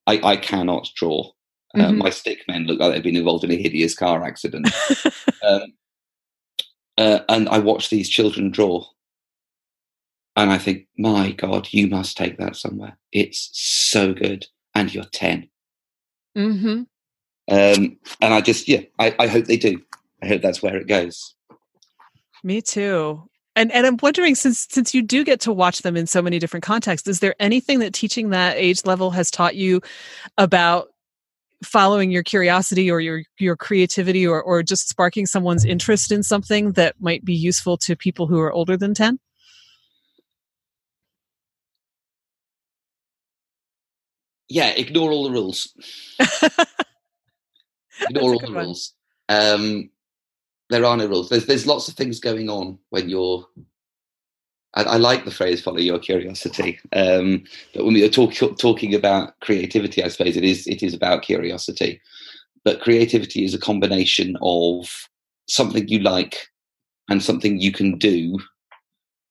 I, 0.07 0.21
I 0.23 0.37
cannot 0.37 0.91
draw. 0.95 1.31
Uh, 1.75 1.79
mm-hmm. 1.79 1.99
My 1.99 2.11
stick 2.11 2.41
men 2.49 2.65
look 2.65 2.79
like 2.79 2.93
they've 2.93 3.03
been 3.03 3.17
involved 3.17 3.45
in 3.45 3.51
a 3.51 3.57
hideous 3.57 3.95
car 3.95 4.25
accident. 4.25 4.71
um, 5.49 5.73
uh, 6.99 7.21
and 7.29 7.49
I 7.49 7.59
watch 7.59 7.89
these 7.89 8.09
children 8.09 8.51
draw 8.51 8.85
and 10.37 10.51
I 10.51 10.59
think, 10.59 10.87
my 10.97 11.33
God, 11.33 11.69
you 11.71 11.89
must 11.89 12.17
take 12.17 12.39
that 12.39 12.57
somewhere. 12.57 12.97
It's 13.13 13.51
so 13.53 14.15
good. 14.15 14.47
And 14.75 14.93
you're 14.93 15.05
10. 15.05 15.49
Mm-hmm. 16.37 16.83
Um, 17.51 17.99
and 18.21 18.35
I 18.35 18.41
just, 18.41 18.69
yeah, 18.69 18.81
I, 18.99 19.15
I 19.19 19.27
hope 19.27 19.47
they 19.47 19.57
do. 19.57 19.81
I 20.23 20.29
hope 20.29 20.43
that's 20.43 20.63
where 20.63 20.77
it 20.77 20.87
goes. 20.87 21.35
Me 22.45 22.61
too. 22.61 23.29
And 23.55 23.71
and 23.71 23.87
I'm 23.87 23.99
wondering 24.01 24.35
since 24.35 24.67
since 24.71 24.95
you 24.95 25.03
do 25.03 25.25
get 25.25 25.41
to 25.41 25.53
watch 25.53 25.83
them 25.83 25.95
in 25.97 26.07
so 26.07 26.23
many 26.23 26.39
different 26.39 26.65
contexts, 26.65 27.07
is 27.07 27.21
there 27.21 27.35
anything 27.39 27.81
that 27.81 27.93
teaching 27.93 28.31
that 28.31 28.57
age 28.57 28.87
level 28.87 29.11
has 29.11 29.31
taught 29.31 29.57
you 29.57 29.83
about 30.39 30.89
following 31.63 32.11
your 32.11 32.23
curiosity 32.23 32.91
or 32.91 33.01
your 33.01 33.23
your 33.39 33.57
creativity 33.57 34.27
or 34.27 34.43
or 34.43 34.63
just 34.63 34.89
sparking 34.89 35.27
someone's 35.27 35.65
interest 35.65 36.11
in 36.11 36.23
something 36.23 36.73
that 36.73 36.95
might 37.01 37.25
be 37.25 37.35
useful 37.35 37.77
to 37.77 37.95
people 37.95 38.27
who 38.27 38.41
are 38.41 38.53
older 38.53 38.77
than 38.77 38.95
10? 38.95 39.19
Yeah, 44.49 44.69
ignore 44.69 45.13
all 45.13 45.25
the 45.25 45.31
rules. 45.31 45.73
ignore 48.09 48.35
all 48.35 48.39
the 48.39 48.53
one. 48.53 48.65
rules. 48.65 48.95
Um, 49.29 49.91
there 50.71 50.85
are 50.85 50.97
no 50.97 51.07
rules. 51.07 51.29
There's 51.29 51.47
there's 51.47 51.67
lots 51.67 51.89
of 51.89 51.95
things 51.95 52.21
going 52.21 52.49
on 52.49 52.79
when 52.91 53.09
you're. 53.09 53.47
I, 54.75 54.85
I 54.85 54.97
like 54.97 55.25
the 55.25 55.31
phrase 55.31 55.61
"follow 55.61 55.79
your 55.79 55.99
curiosity," 55.99 56.81
um, 56.93 57.45
but 57.75 57.85
when 57.85 57.95
we 57.95 58.05
are 58.05 58.09
talk, 58.09 58.35
talking 58.59 58.95
about 58.95 59.39
creativity, 59.41 60.03
I 60.03 60.09
suppose 60.09 60.37
it 60.37 60.45
is 60.45 60.67
it 60.67 60.83
is 60.83 60.95
about 60.95 61.23
curiosity. 61.23 62.01
But 62.65 62.81
creativity 62.81 63.45
is 63.45 63.55
a 63.55 63.61
combination 63.61 64.37
of 64.41 65.09
something 65.49 65.89
you 65.89 65.99
like 65.99 66.49
and 67.09 67.23
something 67.23 67.61
you 67.61 67.73
can 67.73 67.99
do, 67.99 68.39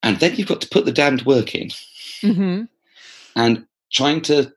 and 0.03 0.19
then 0.19 0.35
you've 0.35 0.47
got 0.49 0.61
to 0.61 0.69
put 0.69 0.85
the 0.85 0.91
damned 0.91 1.25
work 1.25 1.55
in. 1.55 1.69
Mm-hmm. 2.21 2.63
And 3.35 3.65
trying 3.91 4.21
to 4.21 4.51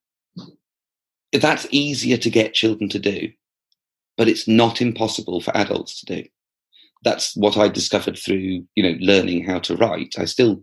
that's 1.32 1.66
easier 1.70 2.16
to 2.16 2.30
get 2.30 2.54
children 2.54 2.88
to 2.90 2.98
do, 2.98 3.32
but 4.16 4.28
it's 4.28 4.46
not 4.46 4.80
impossible 4.80 5.40
for 5.40 5.56
adults 5.56 6.00
to 6.00 6.22
do 6.22 6.28
that's 7.04 7.36
what 7.36 7.56
I 7.56 7.68
discovered 7.68 8.18
through 8.18 8.64
you 8.74 8.82
know 8.82 8.96
learning 9.00 9.44
how 9.44 9.60
to 9.60 9.76
write. 9.76 10.14
I 10.18 10.24
still 10.24 10.62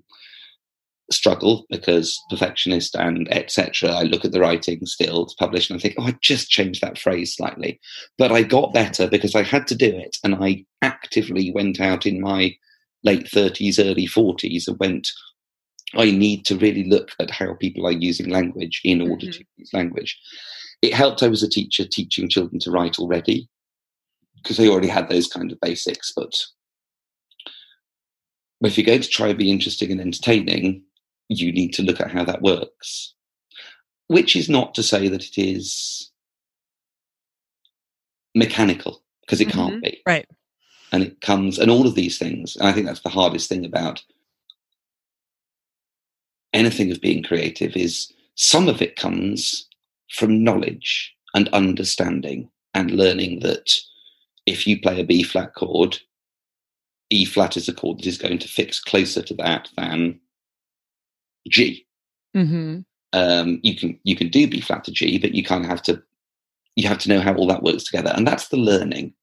struggle 1.12 1.66
because 1.70 2.20
perfectionist 2.30 2.96
and 2.96 3.32
etc. 3.32 3.92
I 3.92 4.04
look 4.04 4.26
at 4.26 4.32
the 4.32 4.40
writing 4.40 4.86
still 4.86 5.26
to 5.26 5.36
publish 5.38 5.70
and 5.70 5.78
I 5.78 5.82
think, 5.82 5.96
oh, 5.98 6.08
I 6.08 6.16
just 6.22 6.50
changed 6.50 6.82
that 6.82 6.98
phrase 6.98 7.36
slightly, 7.36 7.80
but 8.18 8.32
I 8.32 8.44
got 8.44 8.74
better 8.74 9.08
because 9.08 9.36
I 9.36 9.44
had 9.44 9.68
to 9.68 9.76
do 9.76 9.88
it, 9.88 10.18
and 10.24 10.36
I 10.36 10.66
actively 10.82 11.52
went 11.54 11.80
out 11.80 12.06
in 12.06 12.20
my 12.20 12.56
late 13.04 13.30
thirties, 13.30 13.80
early 13.80 14.08
forties, 14.08 14.68
and 14.68 14.78
went. 14.80 15.08
I 15.94 16.10
need 16.10 16.46
to 16.46 16.58
really 16.58 16.86
look 16.86 17.12
at 17.20 17.30
how 17.30 17.54
people 17.56 17.86
are 17.86 17.92
using 17.92 18.30
language 18.30 18.80
in 18.86 19.02
order 19.02 19.26
mm-hmm. 19.26 19.32
to 19.32 19.46
use 19.58 19.74
language. 19.74 20.18
It 20.82 20.94
helped 20.94 21.22
I 21.22 21.28
was 21.28 21.44
a 21.44 21.50
teacher 21.50 21.86
teaching 21.86 22.30
children 22.30 22.60
to 22.62 22.72
write 22.72 22.98
already 23.00 23.48
because 24.42 24.58
they 24.58 24.68
already 24.68 24.88
had 24.88 25.10
those 25.10 25.28
kind 25.28 25.52
of 25.52 25.60
basics. 25.60 26.12
But 26.16 26.34
if 28.62 28.78
you're 28.78 28.86
going 28.86 29.02
to 29.02 29.10
try 29.10 29.28
and 29.28 29.38
be 29.38 29.52
interesting 29.52 29.92
and 29.92 30.02
entertaining, 30.02 30.84
you 31.30 31.52
need 31.52 31.74
to 31.74 31.84
look 31.84 32.02
at 32.02 32.12
how 32.12 32.24
that 32.26 32.42
works. 32.42 33.14
Which 34.08 34.36
is 34.36 34.50
not 34.50 34.76
to 34.76 34.84
say 34.84 35.08
that 35.08 35.24
it 35.24 35.38
is 35.38 36.12
mechanical, 38.36 39.02
because 39.22 39.40
it 39.40 39.50
mm-hmm. 39.50 39.58
can't 39.58 39.84
be. 39.84 40.02
Right. 40.06 40.28
And 40.92 41.04
it 41.04 41.22
comes, 41.22 41.58
and 41.58 41.72
all 41.72 41.88
of 41.88 41.96
these 41.96 42.18
things, 42.18 42.56
and 42.58 42.68
I 42.68 42.74
think 42.74 42.86
that's 42.86 43.02
the 43.02 43.10
hardest 43.10 43.48
thing 43.48 43.64
about 43.66 44.04
anything 46.54 46.92
of 46.92 47.00
being 47.00 47.24
creative 47.24 47.78
is 47.78 48.12
some 48.36 48.68
of 48.68 48.82
it 48.82 48.98
comes 48.98 49.68
from 50.12 50.44
knowledge 50.44 51.16
and 51.34 51.50
understanding 51.50 52.50
and 52.74 52.92
learning 52.92 53.40
that 53.40 53.74
if 54.46 54.68
you 54.68 54.80
play 54.80 55.00
a 55.00 55.06
B 55.06 55.24
flat 55.24 55.54
chord, 55.56 55.98
E 57.10 57.26
flat 57.26 57.58
is 57.58 57.68
a 57.68 57.74
chord 57.74 58.00
that 58.00 58.08
is 58.08 58.18
going 58.18 58.40
to 58.40 58.48
fix 58.48 58.80
closer 58.80 59.22
to 59.22 59.34
that 59.36 59.70
than 59.78 60.20
G. 61.50 61.86
Mm-hmm. 62.36 62.80
Um, 63.14 63.60
you 63.64 63.76
can 63.76 64.00
you 64.04 64.16
can 64.16 64.30
do 64.30 64.48
B 64.48 64.62
flat 64.62 64.84
to 64.86 64.92
G, 64.92 65.18
but 65.18 65.36
you 65.36 65.44
kind 65.44 65.64
of 65.64 65.70
have 65.70 65.82
to 65.84 66.02
you 66.76 66.88
have 66.88 67.00
to 67.00 67.10
know 67.10 67.20
how 67.20 67.34
all 67.36 67.48
that 67.48 67.64
works 67.64 67.84
together, 67.84 68.14
and 68.16 68.26
that's 68.26 68.48
the 68.48 68.58
learning. 68.58 69.14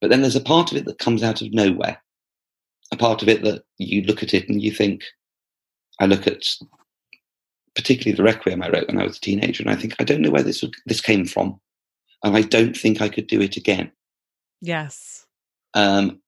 But 0.00 0.10
then 0.10 0.22
there's 0.22 0.36
a 0.36 0.40
part 0.40 0.70
of 0.70 0.78
it 0.78 0.86
that 0.86 0.98
comes 0.98 1.22
out 1.22 1.42
of 1.42 1.52
nowhere, 1.52 2.02
a 2.92 2.96
part 2.96 3.22
of 3.22 3.28
it 3.28 3.42
that 3.42 3.64
you 3.78 4.02
look 4.02 4.22
at 4.22 4.34
it 4.34 4.48
and 4.48 4.62
you 4.62 4.72
think. 4.72 5.04
I 6.00 6.06
look 6.06 6.26
at 6.26 6.46
particularly 7.74 8.16
the 8.16 8.22
requiem 8.22 8.62
I 8.62 8.68
wrote 8.68 8.88
when 8.88 9.00
I 9.00 9.04
was 9.04 9.16
a 9.16 9.20
teenager, 9.20 9.62
and 9.62 9.70
I 9.70 9.76
think 9.76 9.94
I 9.98 10.04
don't 10.04 10.20
know 10.20 10.30
where 10.30 10.42
this 10.42 10.64
this 10.86 11.00
came 11.00 11.26
from, 11.26 11.60
and 12.24 12.36
I 12.36 12.42
don't 12.42 12.76
think 12.76 13.00
I 13.00 13.08
could 13.08 13.26
do 13.26 13.40
it 13.40 13.56
again. 13.56 13.90
Yes. 14.60 15.26
Um, 15.74 16.20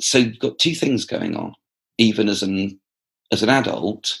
so 0.00 0.18
you've 0.18 0.38
got 0.38 0.58
two 0.58 0.74
things 0.74 1.04
going 1.04 1.36
on, 1.36 1.54
even 1.98 2.28
as 2.28 2.42
an 2.42 2.78
as 3.32 3.42
an 3.42 3.48
adult. 3.48 4.20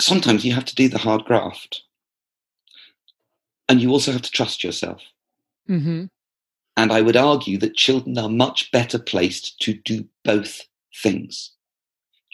Sometimes 0.00 0.44
you 0.44 0.52
have 0.52 0.64
to 0.64 0.74
do 0.74 0.88
the 0.88 0.98
hard 0.98 1.24
graft, 1.24 1.82
and 3.68 3.80
you 3.80 3.90
also 3.90 4.12
have 4.12 4.22
to 4.22 4.30
trust 4.30 4.64
yourself. 4.64 5.02
Mm-hmm. 5.68 6.06
And 6.76 6.92
I 6.92 7.00
would 7.00 7.16
argue 7.16 7.58
that 7.58 7.76
children 7.76 8.18
are 8.18 8.28
much 8.28 8.72
better 8.72 8.98
placed 8.98 9.60
to 9.60 9.74
do 9.74 10.06
both 10.24 10.62
things. 11.02 11.52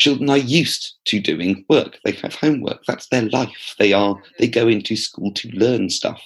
Children 0.01 0.31
are 0.31 0.39
used 0.39 0.95
to 1.05 1.21
doing 1.21 1.65
work. 1.69 1.99
They 2.05 2.13
have 2.13 2.35
homework. 2.35 2.85
That's 2.87 3.07
their 3.09 3.29
life. 3.29 3.77
They 3.79 3.93
are 3.93 4.17
they 4.39 4.49
go 4.49 4.67
into 4.67 4.97
school 4.97 5.33
to 5.35 5.49
learn 5.51 5.91
stuff. 5.91 6.23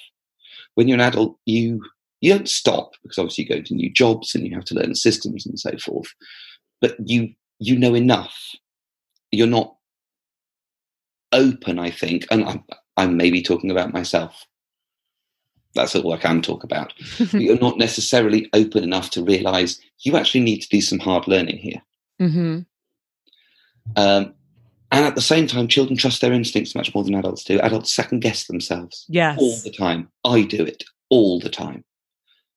When 0.75 0.89
you're 0.89 0.97
an 0.97 1.01
adult, 1.01 1.37
you 1.45 1.83
you 2.20 2.33
don't 2.33 2.49
stop 2.49 2.93
because 3.03 3.18
obviously 3.18 3.45
you 3.45 3.57
go 3.57 3.61
to 3.61 3.75
new 3.75 3.93
jobs 3.93 4.35
and 4.35 4.47
you 4.47 4.55
have 4.55 4.64
to 4.66 4.75
learn 4.75 4.95
systems 4.95 5.45
and 5.45 5.59
so 5.59 5.77
forth. 5.77 6.09
But 6.81 6.97
you 7.05 7.35
you 7.59 7.79
know 7.79 7.95
enough. 7.95 8.35
You're 9.31 9.47
not 9.49 9.75
open, 11.33 11.79
I 11.79 11.91
think, 11.91 12.27
and 12.31 12.45
I'm, 12.45 12.64
I'm 12.97 13.16
maybe 13.16 13.43
talking 13.43 13.70
about 13.70 13.93
myself. 13.93 14.47
That's 15.75 15.97
all 15.97 16.12
I 16.12 16.18
can 16.18 16.41
talk 16.41 16.62
about. 16.62 16.95
you're 17.33 17.59
not 17.59 17.79
necessarily 17.79 18.49
open 18.53 18.85
enough 18.85 19.11
to 19.11 19.25
realize 19.25 19.81
you 20.01 20.16
actually 20.16 20.45
need 20.45 20.61
to 20.61 20.68
do 20.68 20.81
some 20.81 21.01
hard 21.01 21.27
learning 21.27 21.59
here. 21.59 21.83
Mm-hmm. 22.22 22.61
Um, 23.97 24.35
and 24.93 25.05
at 25.05 25.16
the 25.16 25.20
same 25.20 25.47
time, 25.47 25.66
children 25.66 25.97
trust 25.97 26.20
their 26.20 26.32
instincts 26.32 26.74
much 26.74 26.95
more 26.95 27.03
than 27.03 27.14
adults 27.14 27.45
do. 27.45 27.59
Adults 27.61 27.93
second 27.93 28.20
guess 28.20 28.47
themselves 28.47 29.05
yes. 29.09 29.39
all 29.41 29.57
the 29.64 29.72
time. 29.72 30.09
I 30.24 30.43
do 30.43 30.64
it 30.64 30.85
all 31.11 31.41
the 31.41 31.49
time 31.49 31.85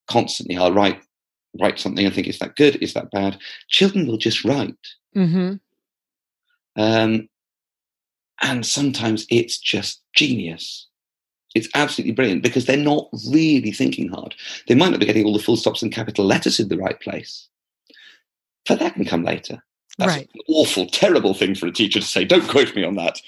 constantly. 0.08 0.58
I'll 0.58 0.74
write 0.74 1.02
write 1.60 1.80
something 1.80 2.06
and 2.06 2.14
think, 2.14 2.28
is 2.28 2.40
that 2.40 2.56
good? 2.56 2.76
Is 2.76 2.94
that 2.94 3.10
bad? 3.12 3.40
Children 3.70 4.06
will 4.08 4.18
just 4.18 4.44
write. 4.44 4.76
Mm-hmm. 5.16 5.56
Um, 6.80 7.30
and 8.42 8.66
sometimes 8.66 9.26
it's 9.30 9.58
just 9.58 10.04
genius. 10.14 10.88
It's 11.56 11.70
absolutely 11.74 12.14
brilliant 12.14 12.44
because 12.44 12.66
they're 12.66 12.78
not 12.78 13.10
really 13.32 13.72
thinking 13.72 14.10
hard. 14.10 14.36
They 14.68 14.76
might 14.76 14.92
not 14.92 15.00
be 15.00 15.08
getting 15.08 15.26
all 15.26 15.34
the 15.34 15.42
full 15.42 15.58
stops 15.58 15.82
and 15.82 15.92
capital 15.92 16.26
letters 16.26 16.60
in 16.60 16.68
the 16.68 16.78
right 16.78 17.00
place, 17.00 17.48
but 18.68 18.78
that 18.80 18.94
can 18.94 19.06
come 19.06 19.24
later. 19.24 19.64
That's 19.98 20.16
right. 20.16 20.30
an 20.34 20.42
awful, 20.48 20.86
terrible 20.88 21.34
thing 21.34 21.56
for 21.56 21.68
a 21.68 21.72
teacher 21.72 22.00
to 22.00 22.06
say. 22.06 22.24
Don't 22.24 22.48
quote 22.48 22.76
me 22.76 22.84
on 22.84 22.96
that. 22.96 23.20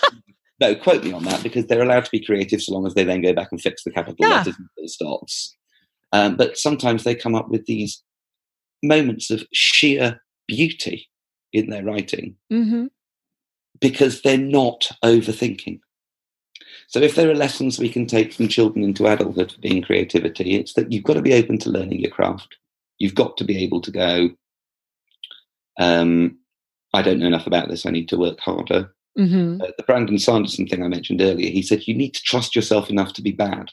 no, 0.60 0.74
quote 0.74 1.02
me 1.02 1.12
on 1.12 1.24
that 1.24 1.42
because 1.42 1.66
they're 1.66 1.82
allowed 1.82 2.04
to 2.04 2.10
be 2.10 2.24
creative 2.24 2.62
so 2.62 2.72
long 2.72 2.86
as 2.86 2.94
they 2.94 3.04
then 3.04 3.22
go 3.22 3.32
back 3.32 3.48
and 3.50 3.60
fix 3.60 3.82
the 3.82 3.90
capital 3.90 4.16
yeah. 4.20 4.36
letters 4.36 4.56
and 4.56 4.68
full 4.76 4.88
stops. 4.88 5.56
Um, 6.12 6.36
but 6.36 6.58
sometimes 6.58 7.04
they 7.04 7.14
come 7.14 7.34
up 7.34 7.48
with 7.48 7.66
these 7.66 8.02
moments 8.82 9.30
of 9.30 9.44
sheer 9.52 10.20
beauty 10.46 11.08
in 11.52 11.70
their 11.70 11.84
writing 11.84 12.36
mm-hmm. 12.52 12.86
because 13.80 14.22
they're 14.22 14.38
not 14.38 14.90
overthinking. 15.04 15.80
So, 16.88 17.00
if 17.00 17.14
there 17.14 17.30
are 17.30 17.34
lessons 17.34 17.78
we 17.78 17.88
can 17.88 18.06
take 18.06 18.32
from 18.32 18.48
children 18.48 18.84
into 18.84 19.06
adulthood 19.06 19.52
for 19.52 19.60
being 19.60 19.82
creativity, 19.82 20.56
it's 20.56 20.74
that 20.74 20.92
you've 20.92 21.04
got 21.04 21.14
to 21.14 21.22
be 21.22 21.34
open 21.34 21.58
to 21.58 21.70
learning 21.70 22.00
your 22.00 22.10
craft. 22.10 22.56
You've 22.98 23.14
got 23.14 23.36
to 23.38 23.44
be 23.44 23.62
able 23.64 23.80
to 23.80 23.90
go, 23.90 24.30
um, 25.78 26.38
I 26.94 27.02
don't 27.02 27.18
know 27.18 27.26
enough 27.26 27.46
about 27.46 27.68
this, 27.68 27.86
I 27.86 27.90
need 27.90 28.08
to 28.10 28.18
work 28.18 28.40
harder. 28.40 28.92
Mm-hmm. 29.18 29.62
Uh, 29.62 29.66
the 29.76 29.82
Brandon 29.84 30.18
Sanderson 30.18 30.66
thing 30.66 30.82
I 30.82 30.88
mentioned 30.88 31.20
earlier, 31.20 31.50
he 31.50 31.62
said 31.62 31.86
you 31.86 31.94
need 31.94 32.14
to 32.14 32.22
trust 32.22 32.56
yourself 32.56 32.88
enough 32.90 33.12
to 33.14 33.22
be 33.22 33.32
bad. 33.32 33.70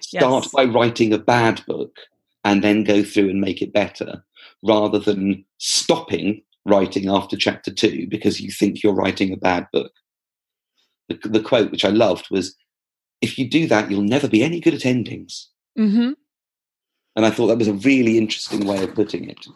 Start 0.00 0.44
yes. 0.44 0.52
by 0.52 0.64
writing 0.64 1.12
a 1.12 1.18
bad 1.18 1.62
book 1.66 1.96
and 2.44 2.62
then 2.62 2.84
go 2.84 3.02
through 3.02 3.30
and 3.30 3.40
make 3.40 3.60
it 3.60 3.72
better 3.72 4.24
rather 4.62 4.98
than 4.98 5.44
stopping 5.58 6.42
writing 6.66 7.08
after 7.08 7.36
chapter 7.36 7.72
two 7.72 8.06
because 8.08 8.40
you 8.40 8.50
think 8.50 8.82
you're 8.82 8.94
writing 8.94 9.32
a 9.32 9.36
bad 9.36 9.66
book. 9.72 9.92
The, 11.08 11.28
the 11.28 11.42
quote, 11.42 11.70
which 11.70 11.84
I 11.84 11.90
loved, 11.90 12.28
was 12.30 12.56
if 13.20 13.38
you 13.38 13.48
do 13.48 13.66
that, 13.68 13.90
you'll 13.90 14.02
never 14.02 14.28
be 14.28 14.42
any 14.42 14.60
good 14.60 14.74
at 14.74 14.86
endings. 14.86 15.50
Mm-hmm. 15.78 16.12
And 17.16 17.26
I 17.26 17.30
thought 17.30 17.48
that 17.48 17.58
was 17.58 17.68
a 17.68 17.74
really 17.74 18.18
interesting 18.18 18.66
way 18.66 18.82
of 18.82 18.94
putting 18.94 19.28
it. 19.28 19.46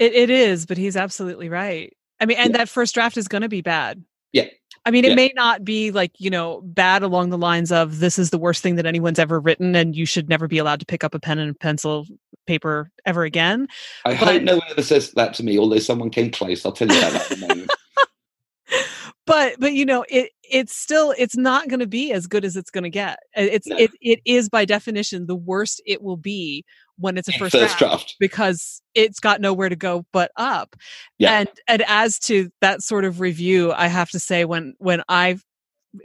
It, 0.00 0.14
it 0.14 0.30
is, 0.30 0.64
but 0.64 0.78
he's 0.78 0.96
absolutely 0.96 1.50
right. 1.50 1.94
I 2.18 2.26
mean, 2.26 2.38
and 2.38 2.52
yeah. 2.52 2.58
that 2.58 2.68
first 2.70 2.94
draft 2.94 3.18
is 3.18 3.28
going 3.28 3.42
to 3.42 3.48
be 3.48 3.60
bad. 3.60 4.02
Yeah. 4.32 4.46
I 4.86 4.90
mean, 4.90 5.04
it 5.04 5.10
yeah. 5.10 5.14
may 5.14 5.32
not 5.36 5.62
be 5.62 5.90
like, 5.90 6.12
you 6.18 6.30
know, 6.30 6.62
bad 6.64 7.02
along 7.02 7.28
the 7.28 7.36
lines 7.36 7.70
of 7.70 7.98
this 7.98 8.18
is 8.18 8.30
the 8.30 8.38
worst 8.38 8.62
thing 8.62 8.76
that 8.76 8.86
anyone's 8.86 9.18
ever 9.18 9.38
written 9.38 9.76
and 9.76 9.94
you 9.94 10.06
should 10.06 10.30
never 10.30 10.48
be 10.48 10.56
allowed 10.56 10.80
to 10.80 10.86
pick 10.86 11.04
up 11.04 11.14
a 11.14 11.20
pen 11.20 11.38
and 11.38 11.50
a 11.50 11.54
pencil 11.54 12.06
paper 12.46 12.90
ever 13.04 13.24
again. 13.24 13.68
I 14.06 14.14
but, 14.14 14.18
hope 14.18 14.42
no 14.42 14.54
one 14.54 14.66
ever 14.70 14.82
says 14.82 15.12
that 15.12 15.34
to 15.34 15.44
me, 15.44 15.58
although 15.58 15.78
someone 15.80 16.08
came 16.08 16.30
close. 16.30 16.64
I'll 16.64 16.72
tell 16.72 16.88
you 16.88 16.98
about 16.98 17.12
that 17.12 17.30
in 17.32 17.42
a 17.42 17.48
moment. 17.48 17.70
but 19.26 19.56
but 19.60 19.74
you 19.74 19.84
know 19.84 20.04
it 20.08 20.30
it's 20.42 20.74
still 20.74 21.14
it's 21.18 21.36
not 21.36 21.68
going 21.68 21.80
to 21.80 21.86
be 21.86 22.12
as 22.12 22.26
good 22.26 22.44
as 22.44 22.56
it's 22.56 22.70
going 22.70 22.84
to 22.84 22.90
get 22.90 23.18
it's 23.34 23.66
no. 23.66 23.76
it, 23.76 23.90
it 24.00 24.20
is 24.24 24.48
by 24.48 24.64
definition 24.64 25.26
the 25.26 25.36
worst 25.36 25.80
it 25.86 26.02
will 26.02 26.16
be 26.16 26.64
when 27.00 27.18
it's 27.18 27.28
a 27.28 27.32
first, 27.38 27.56
first 27.56 27.78
draft, 27.78 28.16
because 28.20 28.82
it's 28.94 29.20
got 29.20 29.40
nowhere 29.40 29.68
to 29.68 29.76
go 29.76 30.04
but 30.12 30.30
up 30.36 30.76
yeah. 31.18 31.40
and 31.40 31.48
and 31.68 31.82
as 31.86 32.18
to 32.18 32.50
that 32.60 32.82
sort 32.82 33.04
of 33.04 33.20
review 33.20 33.72
i 33.72 33.86
have 33.86 34.10
to 34.10 34.18
say 34.18 34.44
when 34.44 34.74
when 34.78 35.02
i've 35.08 35.44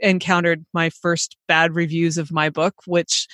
encountered 0.00 0.64
my 0.72 0.90
first 0.90 1.36
bad 1.46 1.74
reviews 1.74 2.18
of 2.18 2.32
my 2.32 2.50
book 2.50 2.74
which 2.86 3.28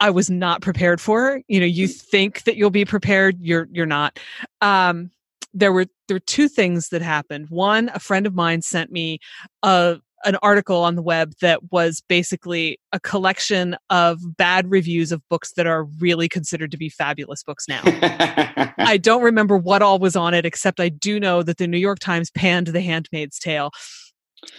i 0.00 0.10
was 0.10 0.30
not 0.30 0.62
prepared 0.62 1.00
for 1.00 1.40
you 1.48 1.60
know 1.60 1.66
you 1.66 1.88
mm. 1.88 2.00
think 2.00 2.44
that 2.44 2.56
you'll 2.56 2.70
be 2.70 2.84
prepared 2.84 3.36
you're 3.40 3.68
you're 3.70 3.86
not 3.86 4.18
um 4.60 5.10
there 5.54 5.72
were 5.72 5.86
there 6.08 6.16
were 6.16 6.20
two 6.20 6.48
things 6.48 6.88
that 6.88 7.00
happened. 7.00 7.48
One, 7.48 7.90
a 7.94 8.00
friend 8.00 8.26
of 8.26 8.34
mine 8.34 8.60
sent 8.60 8.90
me 8.90 9.20
a 9.62 9.98
an 10.24 10.36
article 10.42 10.82
on 10.82 10.94
the 10.94 11.02
web 11.02 11.34
that 11.40 11.72
was 11.72 12.02
basically 12.08 12.78
a 12.92 13.00
collection 13.00 13.76
of 13.90 14.20
bad 14.36 14.70
reviews 14.70 15.12
of 15.12 15.22
books 15.28 15.52
that 15.52 15.66
are 15.66 15.84
really 15.84 16.28
considered 16.28 16.70
to 16.70 16.76
be 16.76 16.88
fabulous 16.88 17.42
books 17.42 17.68
now. 17.68 17.80
I 18.78 18.98
don't 19.00 19.22
remember 19.22 19.56
what 19.56 19.82
all 19.82 19.98
was 19.98 20.16
on 20.16 20.34
it, 20.34 20.46
except 20.46 20.80
I 20.80 20.88
do 20.88 21.20
know 21.20 21.42
that 21.42 21.58
the 21.58 21.66
New 21.66 21.78
York 21.78 21.98
Times 21.98 22.30
panned 22.30 22.68
The 22.68 22.80
Handmaid's 22.80 23.38
Tale. 23.38 23.70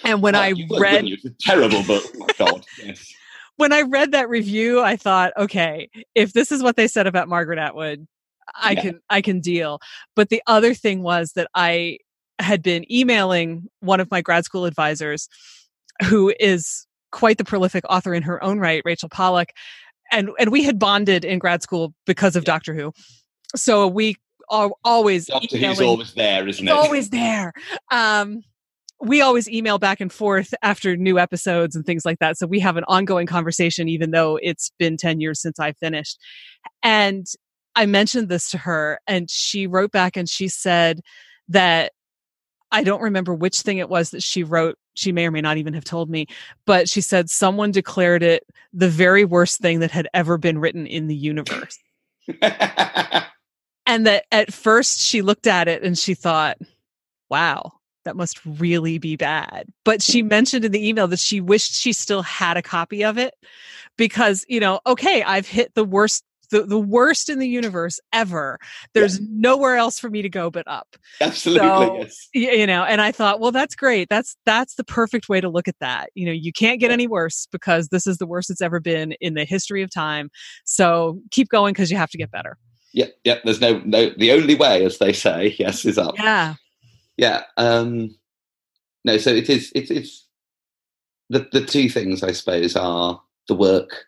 And 0.03 0.21
when 0.21 0.35
oh, 0.35 0.39
I 0.39 0.53
read, 0.79 1.05
it's 1.05 1.25
a 1.25 1.31
terrible 1.39 1.83
book. 1.83 2.03
Oh 2.19 2.27
God, 2.37 2.65
yes. 2.83 3.13
when 3.57 3.71
I 3.71 3.81
read 3.81 4.11
that 4.11 4.29
review, 4.29 4.81
I 4.81 4.95
thought, 4.95 5.33
okay, 5.37 5.89
if 6.15 6.33
this 6.33 6.51
is 6.51 6.63
what 6.63 6.75
they 6.75 6.87
said 6.87 7.07
about 7.07 7.27
Margaret 7.27 7.59
Atwood, 7.59 8.07
I 8.55 8.71
yeah. 8.71 8.81
can 8.81 8.99
I 9.09 9.21
can 9.21 9.39
deal. 9.39 9.79
But 10.15 10.29
the 10.29 10.41
other 10.47 10.73
thing 10.73 11.03
was 11.03 11.33
that 11.33 11.47
I 11.53 11.99
had 12.39 12.61
been 12.61 12.89
emailing 12.91 13.67
one 13.79 13.99
of 13.99 14.09
my 14.11 14.21
grad 14.21 14.45
school 14.45 14.65
advisors 14.65 15.29
who 16.03 16.33
is 16.39 16.85
quite 17.11 17.37
the 17.37 17.45
prolific 17.45 17.83
author 17.89 18.13
in 18.13 18.23
her 18.23 18.43
own 18.43 18.59
right, 18.59 18.81
Rachel 18.85 19.09
Pollack. 19.09 19.53
And 20.11 20.29
and 20.37 20.51
we 20.51 20.63
had 20.63 20.77
bonded 20.77 21.25
in 21.25 21.39
grad 21.39 21.63
school 21.63 21.93
because 22.05 22.35
of 22.35 22.43
yeah. 22.43 22.53
Doctor 22.53 22.73
Who. 22.75 22.93
So 23.55 23.87
we 23.87 24.17
are 24.49 24.71
always 24.83 25.27
Doctor 25.27 25.57
Who's 25.57 25.81
always 25.81 26.13
there, 26.13 26.47
isn't 26.47 26.67
it? 26.67 26.71
Always 26.71 27.09
there. 27.09 27.53
Um 27.91 28.41
we 29.01 29.21
always 29.21 29.49
email 29.49 29.77
back 29.77 29.99
and 29.99 30.11
forth 30.11 30.53
after 30.61 30.95
new 30.95 31.19
episodes 31.19 31.75
and 31.75 31.85
things 31.85 32.05
like 32.05 32.19
that. 32.19 32.37
So 32.37 32.47
we 32.47 32.59
have 32.61 32.77
an 32.77 32.85
ongoing 32.87 33.27
conversation, 33.27 33.89
even 33.89 34.11
though 34.11 34.39
it's 34.41 34.71
been 34.79 34.95
10 34.95 35.19
years 35.19 35.41
since 35.41 35.59
I 35.59 35.73
finished. 35.73 36.17
And 36.81 37.25
I 37.75 37.85
mentioned 37.87 38.29
this 38.29 38.49
to 38.51 38.57
her 38.59 38.99
and 39.05 39.29
she 39.29 39.67
wrote 39.67 39.91
back 39.91 40.15
and 40.15 40.29
she 40.29 40.47
said 40.47 41.01
that 41.49 41.91
I 42.71 42.83
don't 42.83 43.01
remember 43.01 43.33
which 43.33 43.61
thing 43.61 43.77
it 43.77 43.89
was 43.89 44.09
that 44.11 44.23
she 44.23 44.43
wrote. 44.43 44.77
She 44.95 45.11
may 45.11 45.27
or 45.27 45.31
may 45.31 45.41
not 45.41 45.57
even 45.57 45.73
have 45.73 45.83
told 45.83 46.09
me, 46.09 46.27
but 46.65 46.89
she 46.89 47.01
said 47.01 47.29
someone 47.29 47.71
declared 47.71 48.23
it 48.23 48.43
the 48.73 48.89
very 48.89 49.25
worst 49.25 49.59
thing 49.59 49.79
that 49.79 49.91
had 49.91 50.07
ever 50.13 50.37
been 50.37 50.59
written 50.59 50.87
in 50.87 51.07
the 51.07 51.15
universe. 51.15 51.77
and 52.41 54.07
that 54.07 54.25
at 54.31 54.53
first 54.53 54.99
she 54.99 55.21
looked 55.21 55.47
at 55.47 55.67
it 55.67 55.83
and 55.83 55.97
she 55.97 56.13
thought, 56.13 56.57
wow, 57.29 57.73
that 58.05 58.15
must 58.15 58.39
really 58.45 58.97
be 58.97 59.15
bad. 59.15 59.67
But 59.83 60.01
she 60.01 60.21
mentioned 60.21 60.65
in 60.65 60.71
the 60.71 60.87
email 60.87 61.07
that 61.07 61.19
she 61.19 61.41
wished 61.41 61.73
she 61.73 61.93
still 61.93 62.21
had 62.21 62.57
a 62.57 62.61
copy 62.61 63.03
of 63.03 63.17
it 63.17 63.33
because, 63.97 64.45
you 64.47 64.59
know, 64.59 64.79
okay, 64.87 65.23
I've 65.23 65.47
hit 65.47 65.73
the 65.75 65.83
worst 65.83 66.23
the, 66.47 66.63
the 66.63 66.79
worst 66.79 67.29
in 67.29 67.39
the 67.39 67.47
universe 67.47 67.99
ever. 68.13 68.59
There's 68.93 69.19
yeah. 69.19 69.25
nowhere 69.31 69.75
else 69.75 69.99
for 69.99 70.09
me 70.09 70.21
to 70.21 70.29
go 70.29 70.49
but 70.49 70.67
up. 70.67 70.95
Absolutely. 71.21 71.61
So, 71.61 71.97
yes. 71.99 72.27
You 72.33 72.67
know, 72.67 72.83
and 72.83 73.01
I 73.01 73.11
thought, 73.11 73.39
well, 73.39 73.51
that's 73.51 73.75
great. 73.75 74.09
That's 74.09 74.35
that's 74.45 74.75
the 74.75 74.83
perfect 74.83 75.29
way 75.29 75.41
to 75.41 75.49
look 75.49 75.67
at 75.67 75.79
that. 75.79 76.09
You 76.15 76.25
know, 76.25 76.31
you 76.31 76.51
can't 76.51 76.79
get 76.79 76.91
any 76.91 77.07
worse 77.07 77.47
because 77.51 77.89
this 77.89 78.07
is 78.07 78.17
the 78.17 78.27
worst 78.27 78.49
it's 78.49 78.61
ever 78.61 78.79
been 78.79 79.13
in 79.21 79.33
the 79.33 79.45
history 79.45 79.81
of 79.81 79.89
time. 79.89 80.29
So 80.65 81.19
keep 81.31 81.49
going 81.49 81.73
because 81.73 81.91
you 81.91 81.97
have 81.97 82.11
to 82.11 82.17
get 82.17 82.31
better. 82.31 82.57
Yeah, 82.93 83.07
yeah. 83.23 83.39
There's 83.43 83.61
no 83.61 83.79
no 83.79 84.09
the 84.17 84.31
only 84.31 84.55
way, 84.55 84.85
as 84.85 84.97
they 84.99 85.13
say, 85.13 85.55
yes, 85.59 85.85
is 85.85 85.97
up. 85.97 86.17
Yeah. 86.17 86.55
Yeah. 87.17 87.43
Um 87.57 88.15
no, 89.03 89.17
so 89.17 89.31
it 89.31 89.49
is 89.49 89.71
it's 89.75 89.91
it's 89.91 90.27
the 91.29 91.47
the 91.51 91.65
two 91.65 91.89
things 91.89 92.23
I 92.23 92.31
suppose 92.31 92.75
are 92.75 93.21
the 93.47 93.55
work 93.55 94.05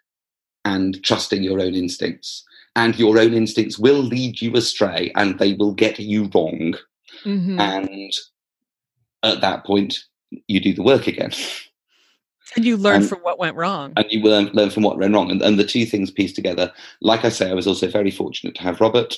and 0.66 1.04
trusting 1.04 1.44
your 1.44 1.60
own 1.60 1.76
instincts. 1.76 2.44
And 2.76 2.98
your 2.98 3.18
own 3.18 3.34
instincts 3.34 3.80
will 3.80 4.00
lead 4.00 4.42
you 4.42 4.56
astray 4.56 5.12
and 5.16 5.40
they 5.40 5.54
will 5.54 5.74
get 5.74 6.00
you 6.00 6.30
wrong. 6.34 6.76
Mm-hmm. 7.26 7.60
And 7.60 8.14
at 9.24 9.42
that 9.42 9.66
point, 9.66 10.00
you 10.48 10.60
do 10.60 10.74
the 10.74 10.84
work 10.84 11.08
again. 11.08 11.32
And 12.56 12.64
you 12.64 12.78
learn 12.78 12.98
and, 12.98 13.10
from 13.10 13.20
what 13.20 13.40
went 13.40 13.56
wrong. 13.56 13.94
And 13.98 14.06
you 14.10 14.22
learn, 14.22 14.52
learn 14.54 14.70
from 14.70 14.84
what 14.84 14.98
went 14.98 15.14
wrong. 15.14 15.32
And, 15.32 15.42
and 15.42 15.60
the 15.60 15.66
two 15.66 15.86
things 15.86 16.12
pieced 16.12 16.36
together. 16.36 16.72
Like 17.02 17.26
I 17.26 17.30
say, 17.30 17.50
I 17.50 17.56
was 17.56 17.68
also 17.68 17.88
very 17.88 18.12
fortunate 18.12 18.56
to 18.56 18.64
have 18.64 18.80
Robert, 18.80 19.16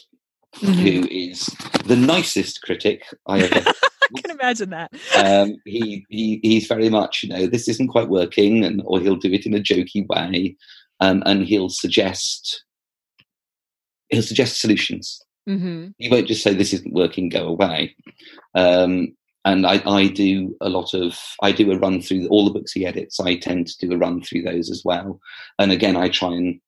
mm-hmm. 0.55 0.73
who 0.73 1.07
is 1.11 1.45
the 1.85 1.97
nicest 1.97 2.61
critic 2.61 3.03
I 3.27 3.39
ever 3.51 3.73
I 4.15 4.21
can 4.21 4.31
imagine 4.31 4.69
that. 4.71 4.91
um, 5.17 5.57
he, 5.65 6.05
he 6.09 6.39
he's 6.41 6.67
very 6.67 6.89
much, 6.89 7.23
you 7.23 7.29
know, 7.29 7.47
this 7.47 7.67
isn't 7.67 7.89
quite 7.89 8.09
working, 8.09 8.63
and 8.63 8.81
or 8.85 8.99
he'll 8.99 9.15
do 9.15 9.31
it 9.31 9.45
in 9.45 9.53
a 9.53 9.59
jokey 9.59 10.07
way, 10.07 10.55
um, 10.99 11.23
and 11.25 11.43
he'll 11.43 11.69
suggest 11.69 12.63
he'll 14.09 14.23
suggest 14.23 14.59
solutions. 14.59 15.21
Mm-hmm. 15.47 15.89
He 15.97 16.09
won't 16.09 16.27
just 16.27 16.43
say 16.43 16.53
this 16.53 16.73
isn't 16.73 16.93
working, 16.93 17.29
go 17.29 17.47
away. 17.47 17.95
Um, 18.55 19.15
and 19.45 19.65
I, 19.65 19.81
I, 19.85 20.07
do 20.07 20.55
a 20.61 20.69
lot 20.69 20.93
of 20.93 21.17
I 21.41 21.51
do 21.51 21.71
a 21.71 21.77
run 21.77 22.01
through 22.01 22.27
all 22.27 22.45
the 22.45 22.51
books 22.51 22.73
he 22.73 22.85
edits. 22.85 23.19
I 23.19 23.35
tend 23.35 23.67
to 23.67 23.87
do 23.87 23.93
a 23.93 23.97
run 23.97 24.21
through 24.21 24.43
those 24.43 24.69
as 24.69 24.83
well. 24.83 25.19
And 25.57 25.71
again, 25.71 25.95
I 25.95 26.09
try 26.09 26.29
and 26.29 26.59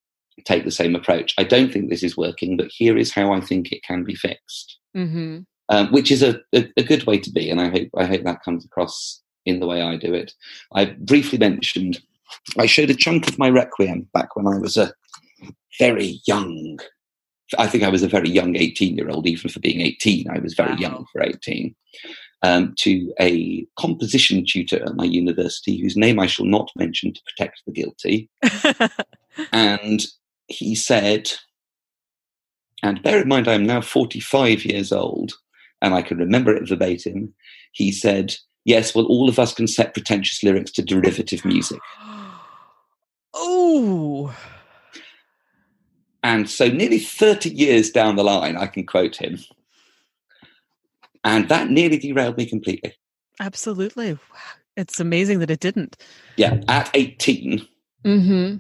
take 0.45 0.63
the 0.63 0.71
same 0.71 0.95
approach. 0.95 1.33
I 1.37 1.43
don't 1.43 1.71
think 1.71 1.89
this 1.89 2.03
is 2.03 2.17
working, 2.17 2.57
but 2.57 2.71
here 2.71 2.97
is 2.97 3.13
how 3.13 3.33
I 3.33 3.41
think 3.41 3.71
it 3.71 3.83
can 3.83 4.03
be 4.03 4.15
fixed. 4.15 4.79
Mm-hmm. 4.95 5.39
Um, 5.69 5.91
which 5.91 6.11
is 6.11 6.21
a, 6.21 6.41
a, 6.53 6.67
a, 6.75 6.83
good 6.83 7.05
way 7.05 7.17
to 7.17 7.31
be, 7.31 7.49
and 7.49 7.61
I 7.61 7.69
hope 7.69 7.87
I 7.95 8.03
hope 8.03 8.23
that 8.23 8.43
comes 8.43 8.65
across 8.65 9.21
in 9.45 9.61
the 9.61 9.67
way 9.67 9.81
I 9.81 9.95
do 9.95 10.13
it. 10.13 10.33
I 10.73 10.85
briefly 10.85 11.37
mentioned 11.37 12.01
I 12.57 12.65
showed 12.65 12.89
a 12.89 12.95
chunk 12.95 13.27
of 13.27 13.39
my 13.39 13.49
Requiem 13.49 14.07
back 14.13 14.35
when 14.35 14.47
I 14.47 14.57
was 14.57 14.77
a 14.77 14.93
very 15.79 16.21
young. 16.27 16.79
I 17.57 17.67
think 17.67 17.83
I 17.83 17.89
was 17.89 18.03
a 18.03 18.07
very 18.07 18.29
young 18.29 18.55
18 18.55 18.95
year 18.95 19.09
old, 19.09 19.27
even 19.27 19.49
for 19.49 19.59
being 19.59 19.81
18. 19.81 20.29
I 20.29 20.39
was 20.39 20.53
very 20.53 20.73
wow. 20.73 20.77
young 20.77 21.05
for 21.11 21.23
18. 21.23 21.75
Um, 22.43 22.73
to 22.79 23.13
a 23.19 23.67
composition 23.77 24.43
tutor 24.47 24.83
at 24.83 24.95
my 24.95 25.03
university, 25.03 25.79
whose 25.79 25.95
name 25.95 26.19
I 26.19 26.25
shall 26.25 26.45
not 26.45 26.71
mention 26.75 27.13
to 27.13 27.21
protect 27.23 27.61
the 27.67 27.71
guilty. 27.71 28.29
and 29.51 30.03
he 30.47 30.73
said, 30.73 31.31
and 32.81 33.03
bear 33.03 33.21
in 33.21 33.27
mind, 33.27 33.47
I 33.47 33.53
am 33.53 33.67
now 33.67 33.79
45 33.79 34.65
years 34.65 34.91
old, 34.91 35.33
and 35.83 35.93
I 35.93 36.01
can 36.01 36.17
remember 36.17 36.55
it 36.55 36.67
verbatim. 36.67 37.33
He 37.73 37.91
said, 37.91 38.35
Yes, 38.65 38.93
well, 38.93 39.05
all 39.05 39.29
of 39.29 39.39
us 39.39 39.53
can 39.53 39.67
set 39.67 39.93
pretentious 39.93 40.43
lyrics 40.43 40.71
to 40.71 40.83
derivative 40.83 41.45
music. 41.45 41.79
Oh. 43.33 44.35
And 46.23 46.49
so, 46.49 46.67
nearly 46.67 46.99
30 46.99 47.49
years 47.49 47.89
down 47.89 48.15
the 48.15 48.23
line, 48.23 48.57
I 48.57 48.67
can 48.67 48.85
quote 48.85 49.15
him. 49.15 49.39
And 51.23 51.49
that 51.49 51.69
nearly 51.69 51.97
derailed 51.97 52.37
me 52.37 52.45
completely. 52.45 52.95
Absolutely. 53.39 54.17
It's 54.77 54.99
amazing 54.99 55.39
that 55.39 55.51
it 55.51 55.59
didn't. 55.59 55.97
Yeah, 56.37 56.61
at 56.67 56.89
18. 56.93 57.67
Mm-hmm. 58.05 58.57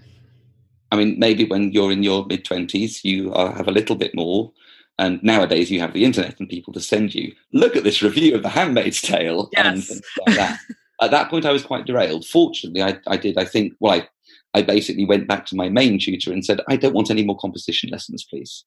I 0.91 0.95
mean, 0.95 1.19
maybe 1.19 1.45
when 1.45 1.71
you're 1.71 1.91
in 1.91 2.03
your 2.03 2.25
mid 2.25 2.45
20s, 2.45 3.03
you 3.03 3.33
are, 3.33 3.53
have 3.53 3.67
a 3.67 3.71
little 3.71 3.95
bit 3.95 4.13
more. 4.13 4.51
And 4.99 5.21
nowadays, 5.23 5.71
you 5.71 5.79
have 5.79 5.93
the 5.93 6.03
internet 6.03 6.39
and 6.39 6.49
people 6.49 6.73
to 6.73 6.79
send 6.79 7.15
you, 7.15 7.33
look 7.53 7.75
at 7.75 7.83
this 7.83 8.03
review 8.03 8.35
of 8.35 8.43
The 8.43 8.49
Handmaid's 8.49 9.01
Tale 9.01 9.49
yes. 9.53 9.65
and 9.65 9.83
things 9.83 10.01
like 10.27 10.35
that. 10.35 10.59
at 11.01 11.11
that 11.11 11.29
point, 11.29 11.45
I 11.45 11.51
was 11.51 11.63
quite 11.63 11.85
derailed. 11.85 12.25
Fortunately, 12.25 12.83
I, 12.83 12.99
I 13.07 13.17
did, 13.17 13.37
I 13.37 13.45
think, 13.45 13.73
well, 13.79 13.93
I 13.93 14.07
I 14.53 14.61
basically 14.61 15.05
went 15.05 15.27
back 15.27 15.45
to 15.47 15.55
my 15.55 15.69
main 15.69 15.99
tutor 15.99 16.31
and 16.31 16.43
said, 16.43 16.61
I 16.67 16.75
don't 16.75 16.93
want 16.93 17.09
any 17.09 17.23
more 17.23 17.37
composition 17.37 17.89
lessons, 17.89 18.25
please. 18.29 18.65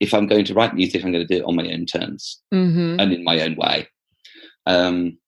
If 0.00 0.14
I'm 0.14 0.26
going 0.26 0.44
to 0.46 0.54
write 0.54 0.74
music, 0.74 1.04
I'm 1.04 1.12
going 1.12 1.26
to 1.26 1.34
do 1.34 1.42
it 1.42 1.46
on 1.46 1.56
my 1.56 1.70
own 1.70 1.86
terms 1.86 2.40
mm-hmm. 2.52 2.98
and 2.98 3.12
in 3.12 3.22
my 3.22 3.40
own 3.40 3.56
way. 3.56 3.88
Um, 4.66 5.18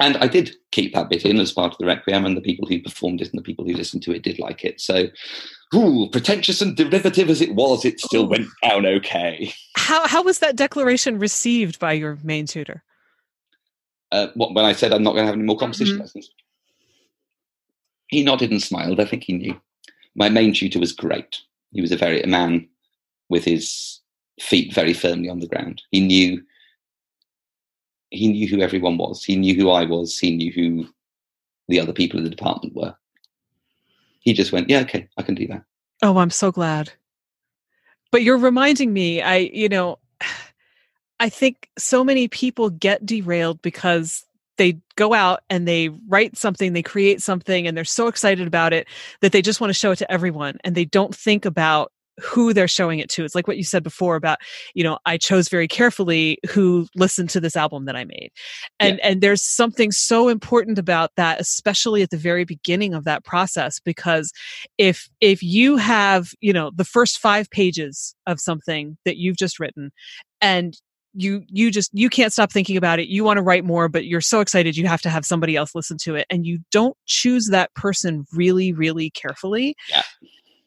and 0.00 0.16
I 0.16 0.26
did 0.26 0.54
keep 0.72 0.92
that 0.94 1.08
bit 1.08 1.24
in 1.24 1.38
as 1.38 1.52
part 1.52 1.72
of 1.72 1.78
the 1.78 1.86
Requiem, 1.86 2.24
and 2.24 2.36
the 2.36 2.40
people 2.40 2.66
who 2.66 2.80
performed 2.80 3.20
it 3.20 3.30
and 3.30 3.38
the 3.38 3.44
people 3.44 3.64
who 3.64 3.74
listened 3.74 4.02
to 4.02 4.12
it 4.12 4.22
did 4.22 4.38
like 4.40 4.64
it. 4.64 4.80
So, 4.80 5.06
ooh, 5.74 6.08
pretentious 6.10 6.60
and 6.60 6.76
derivative 6.76 7.30
as 7.30 7.40
it 7.40 7.54
was, 7.54 7.84
it 7.84 8.00
still 8.00 8.26
went 8.26 8.48
down 8.62 8.86
okay. 8.86 9.52
How, 9.76 10.06
how 10.08 10.22
was 10.22 10.40
that 10.40 10.56
declaration 10.56 11.18
received 11.18 11.78
by 11.78 11.92
your 11.92 12.18
main 12.24 12.46
tutor? 12.46 12.82
Uh, 14.10 14.28
what, 14.34 14.54
when 14.54 14.64
I 14.64 14.72
said 14.72 14.92
I'm 14.92 15.02
not 15.02 15.12
going 15.12 15.22
to 15.22 15.26
have 15.26 15.34
any 15.34 15.44
more 15.44 15.58
composition 15.58 15.94
mm-hmm. 15.94 16.02
lessons? 16.02 16.30
He 18.14 18.22
nodded 18.22 18.52
and 18.52 18.62
smiled. 18.62 19.00
I 19.00 19.06
think 19.06 19.24
he 19.24 19.32
knew. 19.32 19.60
My 20.14 20.28
main 20.28 20.54
tutor 20.54 20.78
was 20.78 20.92
great. 20.92 21.40
He 21.72 21.80
was 21.80 21.90
a 21.90 21.96
very 21.96 22.22
a 22.22 22.28
man 22.28 22.68
with 23.28 23.44
his 23.44 23.98
feet 24.40 24.72
very 24.72 24.92
firmly 24.92 25.28
on 25.28 25.40
the 25.40 25.48
ground. 25.48 25.82
He 25.90 25.98
knew 25.98 26.40
he 28.10 28.28
knew 28.28 28.46
who 28.46 28.60
everyone 28.60 28.98
was. 28.98 29.24
He 29.24 29.34
knew 29.34 29.56
who 29.56 29.68
I 29.68 29.84
was. 29.84 30.16
He 30.16 30.30
knew 30.36 30.52
who 30.52 30.86
the 31.66 31.80
other 31.80 31.92
people 31.92 32.18
in 32.18 32.22
the 32.22 32.30
department 32.30 32.76
were. 32.76 32.94
He 34.20 34.32
just 34.32 34.52
went, 34.52 34.70
"Yeah, 34.70 34.82
okay, 34.82 35.08
I 35.16 35.22
can 35.22 35.34
do 35.34 35.48
that." 35.48 35.64
Oh, 36.00 36.18
I'm 36.18 36.30
so 36.30 36.52
glad. 36.52 36.92
But 38.12 38.22
you're 38.22 38.38
reminding 38.38 38.92
me, 38.92 39.22
I, 39.22 39.38
you 39.52 39.68
know, 39.68 39.98
I 41.18 41.28
think 41.30 41.68
so 41.76 42.04
many 42.04 42.28
people 42.28 42.70
get 42.70 43.04
derailed 43.04 43.60
because 43.60 44.24
they 44.56 44.78
go 44.96 45.14
out 45.14 45.40
and 45.50 45.66
they 45.66 45.88
write 46.08 46.36
something, 46.36 46.72
they 46.72 46.82
create 46.82 47.22
something, 47.22 47.66
and 47.66 47.76
they're 47.76 47.84
so 47.84 48.06
excited 48.06 48.46
about 48.46 48.72
it 48.72 48.86
that 49.20 49.32
they 49.32 49.42
just 49.42 49.60
want 49.60 49.70
to 49.70 49.78
show 49.78 49.92
it 49.92 49.96
to 49.96 50.12
everyone. 50.12 50.58
And 50.64 50.74
they 50.74 50.84
don't 50.84 51.14
think 51.14 51.44
about 51.44 51.92
who 52.22 52.52
they're 52.52 52.68
showing 52.68 53.00
it 53.00 53.10
to. 53.10 53.24
It's 53.24 53.34
like 53.34 53.48
what 53.48 53.56
you 53.56 53.64
said 53.64 53.82
before 53.82 54.16
about, 54.16 54.38
you 54.74 54.84
know, 54.84 54.98
I 55.04 55.16
chose 55.16 55.48
very 55.48 55.66
carefully 55.66 56.38
who 56.48 56.86
listened 56.94 57.30
to 57.30 57.40
this 57.40 57.56
album 57.56 57.86
that 57.86 57.96
I 57.96 58.04
made. 58.04 58.30
And 58.78 58.98
yeah. 58.98 59.08
and 59.08 59.20
there's 59.20 59.42
something 59.42 59.90
so 59.90 60.28
important 60.28 60.78
about 60.78 61.10
that 61.16 61.40
especially 61.40 62.02
at 62.02 62.10
the 62.10 62.16
very 62.16 62.44
beginning 62.44 62.94
of 62.94 63.04
that 63.04 63.24
process 63.24 63.80
because 63.80 64.32
if 64.78 65.08
if 65.20 65.42
you 65.42 65.76
have, 65.76 66.30
you 66.40 66.52
know, 66.52 66.70
the 66.74 66.84
first 66.84 67.18
5 67.18 67.50
pages 67.50 68.14
of 68.26 68.40
something 68.40 68.96
that 69.04 69.16
you've 69.16 69.36
just 69.36 69.58
written 69.58 69.90
and 70.40 70.76
you 71.14 71.42
you 71.48 71.70
just 71.70 71.90
you 71.92 72.10
can't 72.10 72.32
stop 72.32 72.52
thinking 72.52 72.76
about 72.76 72.98
it 72.98 73.08
you 73.08 73.24
want 73.24 73.36
to 73.36 73.42
write 73.42 73.64
more 73.64 73.88
but 73.88 74.04
you're 74.04 74.20
so 74.20 74.40
excited 74.40 74.76
you 74.76 74.86
have 74.86 75.00
to 75.00 75.10
have 75.10 75.24
somebody 75.24 75.56
else 75.56 75.74
listen 75.74 75.96
to 75.96 76.14
it 76.14 76.26
and 76.30 76.46
you 76.46 76.58
don't 76.70 76.96
choose 77.06 77.48
that 77.48 77.72
person 77.74 78.24
really 78.32 78.72
really 78.72 79.10
carefully 79.10 79.76
yeah 79.88 80.02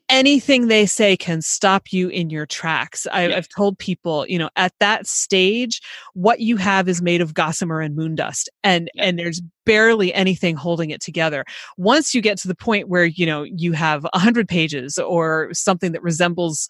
anything 0.09 0.67
they 0.67 0.85
say 0.85 1.17
can 1.17 1.41
stop 1.41 1.91
you 1.91 2.07
in 2.09 2.29
your 2.29 2.45
tracks. 2.45 3.05
I, 3.11 3.23
have 3.23 3.49
told 3.49 3.77
people, 3.77 4.25
you 4.27 4.39
know, 4.39 4.49
at 4.55 4.73
that 4.79 5.05
stage, 5.07 5.81
what 6.13 6.39
you 6.39 6.57
have 6.57 6.87
is 6.87 7.01
made 7.01 7.21
of 7.21 7.33
gossamer 7.33 7.81
and 7.81 7.95
moon 7.95 8.15
dust, 8.15 8.49
and 8.63 8.89
yeah. 8.93 9.05
and 9.05 9.19
there's 9.19 9.41
barely 9.65 10.13
anything 10.13 10.55
holding 10.55 10.89
it 10.89 11.01
together. 11.01 11.45
Once 11.77 12.15
you 12.15 12.21
get 12.21 12.37
to 12.39 12.47
the 12.47 12.55
point 12.55 12.87
where 12.87 13.05
you 13.05 13.25
know 13.25 13.43
you 13.43 13.73
have 13.73 14.05
a 14.13 14.19
hundred 14.19 14.47
pages 14.47 14.97
or 14.97 15.49
something 15.53 15.91
that 15.91 16.03
resembles 16.03 16.69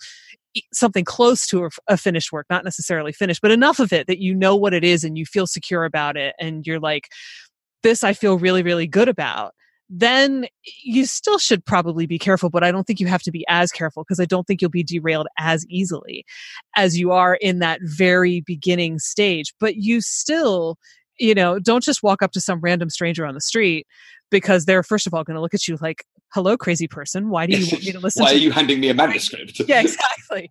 something 0.74 1.06
close 1.06 1.48
to 1.48 1.66
a, 1.66 1.70
a 1.88 1.98
finished 1.98 2.32
work, 2.32 2.46
not 2.50 2.64
necessarily 2.64 3.12
finished, 3.12 3.42
but 3.42 3.52
enough 3.52 3.80
of 3.80 3.94
it 3.94 4.08
that 4.08 4.20
you 4.20 4.34
know 4.34 4.56
what 4.56 4.74
it 4.74 4.84
is 4.84 5.04
and 5.04 5.18
you 5.18 5.26
feel 5.26 5.48
secure 5.48 5.86
about 5.86 6.18
it, 6.18 6.36
and 6.40 6.66
you're 6.66 6.80
like, 6.80 7.08
this 7.84 8.04
I 8.04 8.14
feel 8.14 8.38
really 8.38 8.64
really 8.64 8.88
good 8.88 9.08
about 9.08 9.54
then 9.90 10.48
you 10.84 11.06
still 11.06 11.38
should 11.38 11.66
probably 11.66 12.06
be 12.06 12.20
careful, 12.20 12.50
but 12.50 12.64
I 12.64 12.72
don't 12.72 12.86
think 12.86 13.00
you 13.00 13.08
have 13.08 13.24
to 13.24 13.32
be 13.32 13.46
as 13.48 13.72
careful 13.72 14.04
because 14.04 14.20
I 14.20 14.26
don't 14.26 14.46
think 14.46 14.62
you'll 14.62 14.70
be 14.70 14.84
derailed 14.84 15.28
as 15.38 15.66
easily 15.70 16.26
as 16.76 17.00
you 17.00 17.12
are 17.12 17.36
in 17.36 17.60
that 17.60 17.80
very 17.84 18.42
beginning 18.42 19.00
stage. 19.00 19.54
But 19.60 19.78
you 19.78 20.02
still, 20.02 20.78
you 21.20 21.34
know, 21.34 21.60
don't 21.60 21.84
just 21.84 22.04
walk 22.04 22.22
up 22.22 22.32
to 22.32 22.42
some 22.42 22.60
random 22.62 22.90
stranger 22.90 23.26
on 23.26 23.34
the 23.34 23.42
street 23.42 23.88
because 24.30 24.66
they're 24.66 24.84
first 24.84 25.08
of 25.08 25.14
all 25.14 25.24
going 25.24 25.36
to 25.36 25.42
look 25.42 25.54
at 25.54 25.68
you 25.68 25.78
like, 25.82 26.04
"Hello, 26.34 26.58
crazy 26.58 26.88
person. 26.88 27.30
Why 27.30 27.48
do 27.48 27.58
you 27.58 27.66
want 27.72 27.84
me 27.84 27.92
to 27.92 28.00
listen? 28.04 28.24
Why 28.24 28.32
to 28.32 28.36
are 28.36 28.40
you 28.40 28.52
handing 28.52 28.80
me 28.80 28.90
a 28.90 28.94
manuscript?" 28.94 29.62
yeah, 29.68 29.82
exactly. 29.82 30.50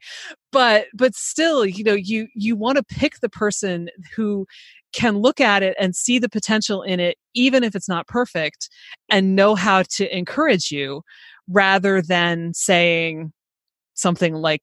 But 0.52 0.86
but 0.94 1.14
still, 1.14 1.64
you 1.66 1.84
know, 1.84 1.94
you 1.94 2.28
you 2.34 2.56
want 2.56 2.76
to 2.78 2.84
pick 2.84 3.20
the 3.20 3.28
person 3.28 3.88
who 4.14 4.46
can 4.92 5.18
look 5.18 5.40
at 5.40 5.62
it 5.62 5.76
and 5.78 5.94
see 5.94 6.18
the 6.18 6.28
potential 6.28 6.82
in 6.82 7.00
it, 7.00 7.18
even 7.34 7.62
if 7.62 7.74
it's 7.74 7.88
not 7.88 8.06
perfect, 8.06 8.70
and 9.10 9.36
know 9.36 9.54
how 9.54 9.82
to 9.82 10.16
encourage 10.16 10.70
you 10.70 11.02
rather 11.48 12.02
than 12.02 12.54
saying 12.54 13.32
something 13.94 14.34
like 14.34 14.62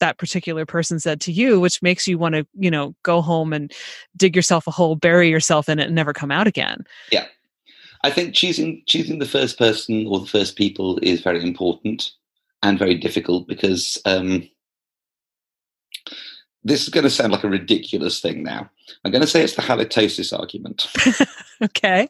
that 0.00 0.18
particular 0.18 0.66
person 0.66 0.98
said 0.98 1.20
to 1.22 1.32
you, 1.32 1.60
which 1.60 1.82
makes 1.82 2.06
you 2.06 2.18
want 2.18 2.34
to, 2.34 2.46
you 2.54 2.70
know, 2.70 2.94
go 3.02 3.20
home 3.20 3.52
and 3.52 3.72
dig 4.16 4.34
yourself 4.34 4.66
a 4.66 4.70
hole, 4.70 4.96
bury 4.96 5.28
yourself 5.30 5.68
in 5.68 5.78
it, 5.78 5.86
and 5.86 5.94
never 5.94 6.12
come 6.12 6.30
out 6.30 6.46
again. 6.46 6.84
Yeah. 7.10 7.26
I 8.02 8.10
think 8.10 8.34
choosing 8.34 8.82
choosing 8.86 9.18
the 9.18 9.26
first 9.26 9.58
person 9.58 10.06
or 10.06 10.20
the 10.20 10.26
first 10.26 10.56
people 10.56 10.98
is 11.02 11.22
very 11.22 11.42
important 11.42 12.10
and 12.62 12.78
very 12.78 12.96
difficult 12.96 13.48
because 13.48 13.98
um, 14.04 14.46
this 16.64 16.82
is 16.82 16.88
going 16.88 17.04
to 17.04 17.10
sound 17.10 17.32
like 17.32 17.44
a 17.44 17.48
ridiculous 17.48 18.20
thing 18.20 18.42
now. 18.42 18.68
I'm 19.04 19.10
going 19.10 19.22
to 19.22 19.26
say 19.26 19.42
it's 19.42 19.54
the 19.54 19.62
halitosis 19.62 20.38
argument. 20.38 20.86
okay. 21.62 22.08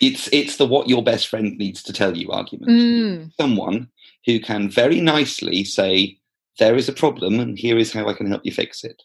It's 0.00 0.28
it's 0.32 0.56
the 0.56 0.66
what 0.66 0.88
your 0.88 1.02
best 1.02 1.28
friend 1.28 1.56
needs 1.56 1.82
to 1.84 1.92
tell 1.92 2.16
you 2.16 2.30
argument. 2.30 2.70
Mm. 2.70 3.32
Someone 3.40 3.88
who 4.26 4.40
can 4.40 4.68
very 4.68 5.00
nicely 5.00 5.64
say 5.64 6.18
there 6.58 6.76
is 6.76 6.88
a 6.88 6.92
problem 6.92 7.40
and 7.40 7.58
here 7.58 7.78
is 7.78 7.92
how 7.92 8.08
I 8.08 8.14
can 8.14 8.26
help 8.26 8.44
you 8.44 8.52
fix 8.52 8.84
it, 8.84 9.02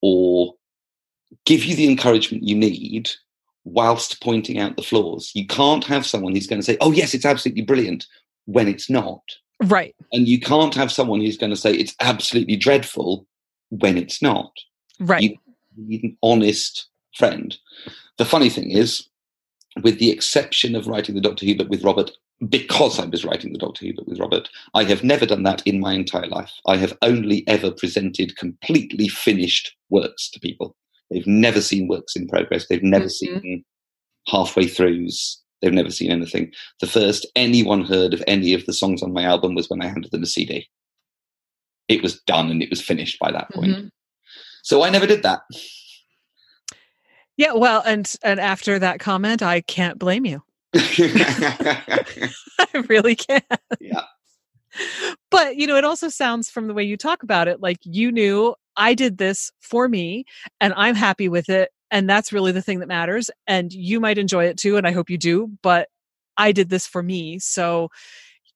or 0.00 0.54
give 1.44 1.64
you 1.64 1.76
the 1.76 1.88
encouragement 1.90 2.46
you 2.46 2.56
need 2.56 3.10
whilst 3.64 4.20
pointing 4.20 4.58
out 4.58 4.76
the 4.76 4.82
flaws. 4.82 5.30
You 5.34 5.46
can't 5.46 5.84
have 5.84 6.06
someone 6.06 6.34
who's 6.34 6.46
going 6.46 6.60
to 6.60 6.66
say, 6.66 6.76
"Oh 6.80 6.92
yes, 6.92 7.14
it's 7.14 7.24
absolutely 7.24 7.62
brilliant," 7.62 8.06
when 8.46 8.68
it's 8.68 8.90
not. 8.90 9.22
Right. 9.62 9.94
And 10.12 10.26
you 10.26 10.40
can't 10.40 10.74
have 10.74 10.90
someone 10.90 11.20
who's 11.20 11.36
going 11.36 11.50
to 11.50 11.56
say 11.56 11.72
it's 11.72 11.94
absolutely 12.00 12.56
dreadful 12.56 13.26
when 13.70 13.96
it's 13.96 14.20
not. 14.20 14.50
Right. 14.98 15.22
You 15.22 15.36
need 15.76 16.02
an 16.02 16.16
honest 16.22 16.88
friend. 17.14 17.56
The 18.18 18.24
funny 18.24 18.50
thing 18.50 18.72
is, 18.72 19.08
with 19.82 19.98
the 19.98 20.10
exception 20.10 20.74
of 20.74 20.86
writing 20.86 21.14
the 21.14 21.20
Doctor 21.20 21.46
Who 21.46 21.54
book 21.56 21.68
with 21.68 21.84
Robert, 21.84 22.10
because 22.48 22.98
I 22.98 23.04
was 23.06 23.24
writing 23.24 23.52
the 23.52 23.58
Doctor 23.58 23.86
Who 23.86 23.94
book 23.94 24.06
with 24.06 24.18
Robert, 24.18 24.48
I 24.74 24.84
have 24.84 25.04
never 25.04 25.26
done 25.26 25.44
that 25.44 25.62
in 25.66 25.80
my 25.80 25.92
entire 25.94 26.26
life. 26.26 26.52
I 26.66 26.76
have 26.76 26.96
only 27.02 27.46
ever 27.46 27.70
presented 27.70 28.36
completely 28.36 29.08
finished 29.08 29.74
works 29.90 30.30
to 30.30 30.40
people. 30.40 30.76
They've 31.10 31.26
never 31.26 31.60
seen 31.60 31.88
works 31.88 32.16
in 32.16 32.26
progress. 32.26 32.66
They've 32.66 32.82
never 32.82 33.04
mm-hmm. 33.04 33.38
seen 33.38 33.64
halfway 34.26 34.64
throughs. 34.64 35.36
They've 35.60 35.72
never 35.72 35.90
seen 35.90 36.10
anything. 36.10 36.52
The 36.80 36.86
first 36.86 37.26
anyone 37.36 37.84
heard 37.84 38.14
of 38.14 38.24
any 38.26 38.54
of 38.54 38.66
the 38.66 38.72
songs 38.72 39.02
on 39.02 39.12
my 39.12 39.22
album 39.22 39.54
was 39.54 39.70
when 39.70 39.82
I 39.82 39.86
handed 39.86 40.10
them 40.10 40.22
a 40.22 40.26
CD. 40.26 40.68
It 41.88 42.02
was 42.02 42.20
done 42.22 42.50
and 42.50 42.62
it 42.62 42.70
was 42.70 42.80
finished 42.80 43.18
by 43.20 43.30
that 43.30 43.50
point. 43.50 43.72
Mm-hmm. 43.72 43.86
So 44.62 44.82
I 44.82 44.90
never 44.90 45.06
did 45.06 45.22
that. 45.22 45.42
Yeah, 47.36 47.52
well, 47.54 47.82
and 47.86 48.12
and 48.22 48.38
after 48.38 48.78
that 48.78 49.00
comment, 49.00 49.42
I 49.42 49.62
can't 49.62 49.98
blame 49.98 50.26
you. 50.26 50.42
I 50.74 52.34
really 52.88 53.14
can't. 53.14 53.44
Yeah. 53.80 54.04
But 55.30 55.56
you 55.56 55.66
know, 55.66 55.76
it 55.76 55.84
also 55.84 56.08
sounds 56.08 56.50
from 56.50 56.66
the 56.66 56.74
way 56.74 56.82
you 56.82 56.96
talk 56.96 57.22
about 57.22 57.48
it 57.48 57.60
like 57.60 57.78
you 57.82 58.10
knew 58.10 58.54
I 58.76 58.94
did 58.94 59.18
this 59.18 59.50
for 59.60 59.88
me 59.88 60.24
and 60.60 60.72
I'm 60.76 60.94
happy 60.94 61.28
with 61.28 61.50
it 61.50 61.70
and 61.92 62.08
that's 62.08 62.32
really 62.32 62.52
the 62.52 62.62
thing 62.62 62.80
that 62.80 62.88
matters. 62.88 63.30
And 63.46 63.72
you 63.72 64.00
might 64.00 64.16
enjoy 64.16 64.46
it 64.46 64.56
too. 64.56 64.78
And 64.78 64.86
I 64.86 64.92
hope 64.92 65.10
you 65.10 65.18
do. 65.18 65.50
But 65.62 65.88
I 66.38 66.50
did 66.50 66.70
this 66.70 66.86
for 66.86 67.02
me. 67.02 67.38
So 67.38 67.90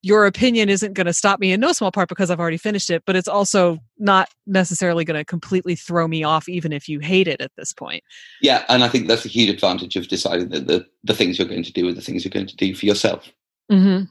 your 0.03 0.27
opinion 0.27 0.69
isn't 0.69 0.95
going 0.95 1.07
to 1.07 1.13
stop 1.13 1.41
me 1.41 1.53
in 1.53 1.61
no 1.61 1.73
small 1.73 1.91
part 1.91 2.09
because 2.09 2.31
I've 2.31 2.41
already 2.41 2.59
finished 2.59 2.91
it, 2.91 3.03
but 3.07 3.17
it's 3.17 3.29
also 3.29 3.79
not 3.99 4.29
necessarily 4.47 5.05
going 5.05 5.19
to 5.19 5.25
completely 5.25 5.75
throw 5.75 6.07
me 6.07 6.23
off, 6.23 6.49
even 6.49 6.73
if 6.73 6.89
you 6.89 7.01
hate 7.01 7.27
it 7.27 7.41
at 7.41 7.51
this 7.57 7.73
point. 7.73 8.05
Yeah, 8.41 8.65
and 8.69 8.85
I 8.85 8.89
think 8.89 9.09
that's 9.09 9.25
a 9.25 9.29
huge 9.29 9.51
advantage 9.51 9.97
of 9.97 10.09
deciding 10.09 10.51
that 10.51 10.67
the, 10.67 10.87
the 11.03 11.15
things 11.15 11.39
you're 11.39 11.49
going 11.49 11.65
to 11.65 11.73
do 11.73 11.89
are 11.89 11.93
the 11.93 12.01
things 12.01 12.25
you're 12.25 12.31
going 12.31 12.47
to 12.47 12.57
do 12.57 12.75
for 12.75 12.87
yourself. 12.87 13.31
Mm-hmm. 13.71 14.05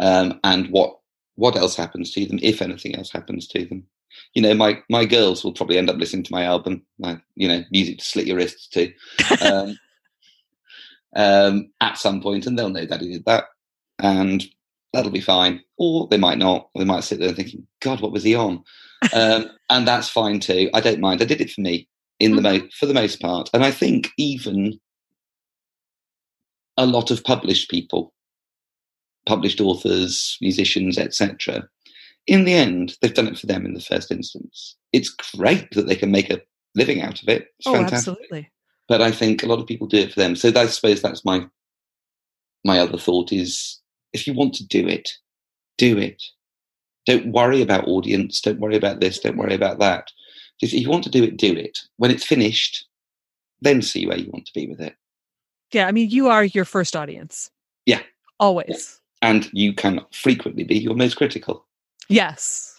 Um, 0.00 0.40
and 0.44 0.68
what 0.70 0.98
what 1.36 1.56
else 1.56 1.74
happens 1.74 2.12
to 2.12 2.24
them, 2.26 2.38
if 2.42 2.62
anything 2.62 2.94
else 2.94 3.10
happens 3.10 3.48
to 3.48 3.64
them 3.64 3.86
you 4.34 4.42
know, 4.42 4.54
my 4.54 4.82
my 4.88 5.04
girls 5.04 5.44
will 5.44 5.52
probably 5.52 5.78
end 5.78 5.90
up 5.90 5.96
listening 5.96 6.22
to 6.24 6.32
my 6.32 6.44
album, 6.44 6.82
my 6.98 7.20
you 7.34 7.48
know, 7.48 7.64
music 7.70 7.98
to 7.98 8.04
slit 8.04 8.26
your 8.26 8.36
wrists 8.36 8.68
to, 8.68 8.92
um, 9.42 9.78
um, 11.16 11.70
at 11.80 11.98
some 11.98 12.20
point, 12.20 12.46
and 12.46 12.58
they'll 12.58 12.68
know 12.68 12.86
that 12.86 13.00
he 13.00 13.12
did 13.12 13.24
that, 13.26 13.44
and 13.98 14.44
that'll 14.94 15.10
be 15.10 15.20
fine. 15.20 15.60
Or 15.78 16.08
they 16.08 16.16
might 16.16 16.38
not. 16.38 16.70
Or 16.74 16.80
they 16.80 16.84
might 16.84 17.04
sit 17.04 17.18
there 17.18 17.32
thinking, 17.32 17.66
God, 17.80 18.00
what 18.00 18.12
was 18.12 18.24
he 18.24 18.34
on? 18.34 18.62
Um, 19.12 19.50
and 19.68 19.86
that's 19.86 20.08
fine 20.08 20.40
too. 20.40 20.70
I 20.72 20.80
don't 20.80 20.98
mind. 20.98 21.20
I 21.20 21.26
did 21.26 21.42
it 21.42 21.50
for 21.50 21.60
me 21.60 21.86
in 22.20 22.36
the 22.36 22.40
mm-hmm. 22.40 22.64
mo- 22.64 22.70
for 22.72 22.86
the 22.86 22.94
most 22.94 23.20
part, 23.20 23.50
and 23.52 23.62
I 23.62 23.70
think 23.70 24.08
even 24.16 24.80
a 26.78 26.86
lot 26.86 27.10
of 27.10 27.22
published 27.22 27.68
people, 27.68 28.14
published 29.26 29.60
authors, 29.60 30.38
musicians, 30.40 30.96
etc 30.96 31.68
in 32.26 32.44
the 32.44 32.54
end, 32.54 32.96
they've 33.00 33.14
done 33.14 33.28
it 33.28 33.38
for 33.38 33.46
them 33.46 33.66
in 33.66 33.74
the 33.74 33.80
first 33.80 34.10
instance. 34.10 34.76
It's 34.92 35.10
great 35.10 35.70
that 35.72 35.86
they 35.86 35.96
can 35.96 36.10
make 36.10 36.30
a 36.30 36.40
living 36.74 37.02
out 37.02 37.22
of 37.22 37.28
it. 37.28 37.48
It's 37.58 37.66
oh, 37.66 37.74
fantastic. 37.74 37.96
absolutely. 37.96 38.50
But 38.88 39.02
I 39.02 39.10
think 39.10 39.42
a 39.42 39.46
lot 39.46 39.58
of 39.58 39.66
people 39.66 39.86
do 39.86 39.98
it 39.98 40.12
for 40.12 40.20
them. 40.20 40.36
So 40.36 40.52
I 40.54 40.66
suppose 40.66 41.02
that's 41.02 41.24
my 41.24 41.46
my 42.64 42.78
other 42.78 42.96
thought 42.96 43.30
is 43.30 43.80
if 44.14 44.26
you 44.26 44.32
want 44.32 44.54
to 44.54 44.66
do 44.66 44.88
it, 44.88 45.10
do 45.76 45.98
it. 45.98 46.22
Don't 47.04 47.32
worry 47.32 47.60
about 47.60 47.86
audience. 47.86 48.40
Don't 48.40 48.60
worry 48.60 48.76
about 48.76 49.00
this. 49.00 49.18
Don't 49.18 49.36
worry 49.36 49.54
about 49.54 49.78
that. 49.80 50.10
If 50.62 50.72
you 50.72 50.88
want 50.88 51.04
to 51.04 51.10
do 51.10 51.22
it, 51.22 51.36
do 51.36 51.52
it. 51.54 51.80
When 51.98 52.10
it's 52.10 52.24
finished, 52.24 52.86
then 53.60 53.82
see 53.82 54.06
where 54.06 54.16
you 54.16 54.30
want 54.30 54.46
to 54.46 54.52
be 54.54 54.66
with 54.66 54.80
it. 54.80 54.94
Yeah, 55.72 55.86
I 55.86 55.92
mean, 55.92 56.08
you 56.08 56.28
are 56.28 56.44
your 56.44 56.64
first 56.64 56.96
audience. 56.96 57.50
Yeah. 57.84 58.00
Always. 58.40 59.00
And 59.20 59.50
you 59.52 59.74
can 59.74 60.00
frequently 60.12 60.64
be 60.64 60.78
your 60.78 60.94
most 60.94 61.16
critical. 61.16 61.66
Yes. 62.08 62.78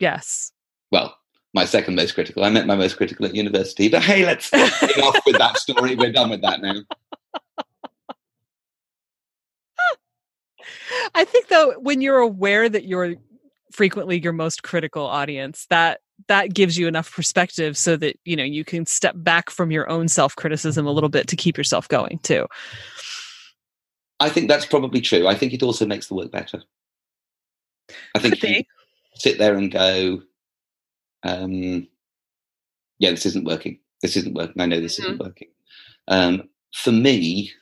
Yes. 0.00 0.52
Well, 0.90 1.16
my 1.52 1.64
second 1.64 1.96
most 1.96 2.14
critical. 2.14 2.44
I 2.44 2.50
met 2.50 2.66
my 2.66 2.76
most 2.76 2.96
critical 2.96 3.26
at 3.26 3.34
university. 3.34 3.88
But 3.88 4.02
hey, 4.02 4.24
let's 4.24 4.50
get 4.50 4.98
off 5.02 5.18
with 5.26 5.38
that 5.38 5.58
story. 5.58 5.94
We're 5.94 6.12
done 6.12 6.30
with 6.30 6.42
that 6.42 6.62
now. 6.62 6.80
I 11.14 11.24
think 11.24 11.48
though, 11.48 11.74
when 11.78 12.00
you're 12.00 12.18
aware 12.18 12.68
that 12.68 12.84
you're 12.84 13.14
frequently 13.72 14.20
your 14.20 14.32
most 14.32 14.62
critical 14.62 15.04
audience, 15.04 15.66
that 15.70 16.00
that 16.28 16.54
gives 16.54 16.78
you 16.78 16.88
enough 16.88 17.14
perspective 17.14 17.76
so 17.76 17.96
that 17.96 18.18
you 18.24 18.36
know 18.36 18.44
you 18.44 18.64
can 18.64 18.86
step 18.86 19.14
back 19.16 19.50
from 19.50 19.70
your 19.70 19.88
own 19.90 20.08
self-criticism 20.08 20.86
a 20.86 20.92
little 20.92 21.10
bit 21.10 21.28
to 21.28 21.36
keep 21.36 21.58
yourself 21.58 21.88
going 21.88 22.18
too. 22.22 22.46
I 24.18 24.30
think 24.30 24.48
that's 24.48 24.64
probably 24.64 25.00
true. 25.00 25.26
I 25.26 25.34
think 25.34 25.52
it 25.52 25.62
also 25.62 25.86
makes 25.86 26.08
the 26.08 26.14
work 26.14 26.32
better. 26.32 26.62
I 28.14 28.18
think 28.18 28.42
you 28.42 28.62
sit 29.14 29.38
there 29.38 29.56
and 29.56 29.70
go, 29.70 30.22
um, 31.22 31.86
yeah, 32.98 33.10
this 33.10 33.26
isn't 33.26 33.46
working. 33.46 33.78
This 34.00 34.16
isn't 34.16 34.34
working. 34.34 34.60
I 34.60 34.66
know 34.66 34.80
this 34.80 34.98
mm-hmm. 34.98 35.12
isn't 35.12 35.22
working. 35.22 35.48
Um, 36.08 36.48
for 36.72 36.92
me, 36.92 37.52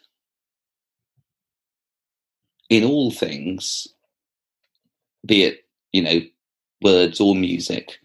in 2.76 2.84
all 2.84 3.10
things, 3.10 3.86
be 5.24 5.44
it, 5.44 5.60
you 5.92 6.02
know, 6.02 6.20
words 6.82 7.20
or 7.20 7.34
music, 7.34 7.98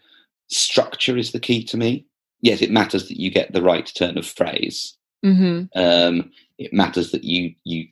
structure 0.47 1.17
is 1.17 1.31
the 1.31 1.39
key 1.39 1.63
to 1.65 1.77
me. 1.77 2.05
Yes, 2.41 2.61
it 2.61 2.71
matters 2.71 3.07
that 3.07 3.19
you 3.19 3.29
get 3.29 3.51
the 3.51 3.61
right 3.61 3.91
turn 3.95 4.17
of 4.17 4.25
phrase. 4.25 4.95
Mm-hmm. 5.25 5.77
Um, 5.77 6.31
it 6.57 6.71
matters 6.73 7.11
that 7.11 7.23
you 7.23 7.53
you 7.65 7.87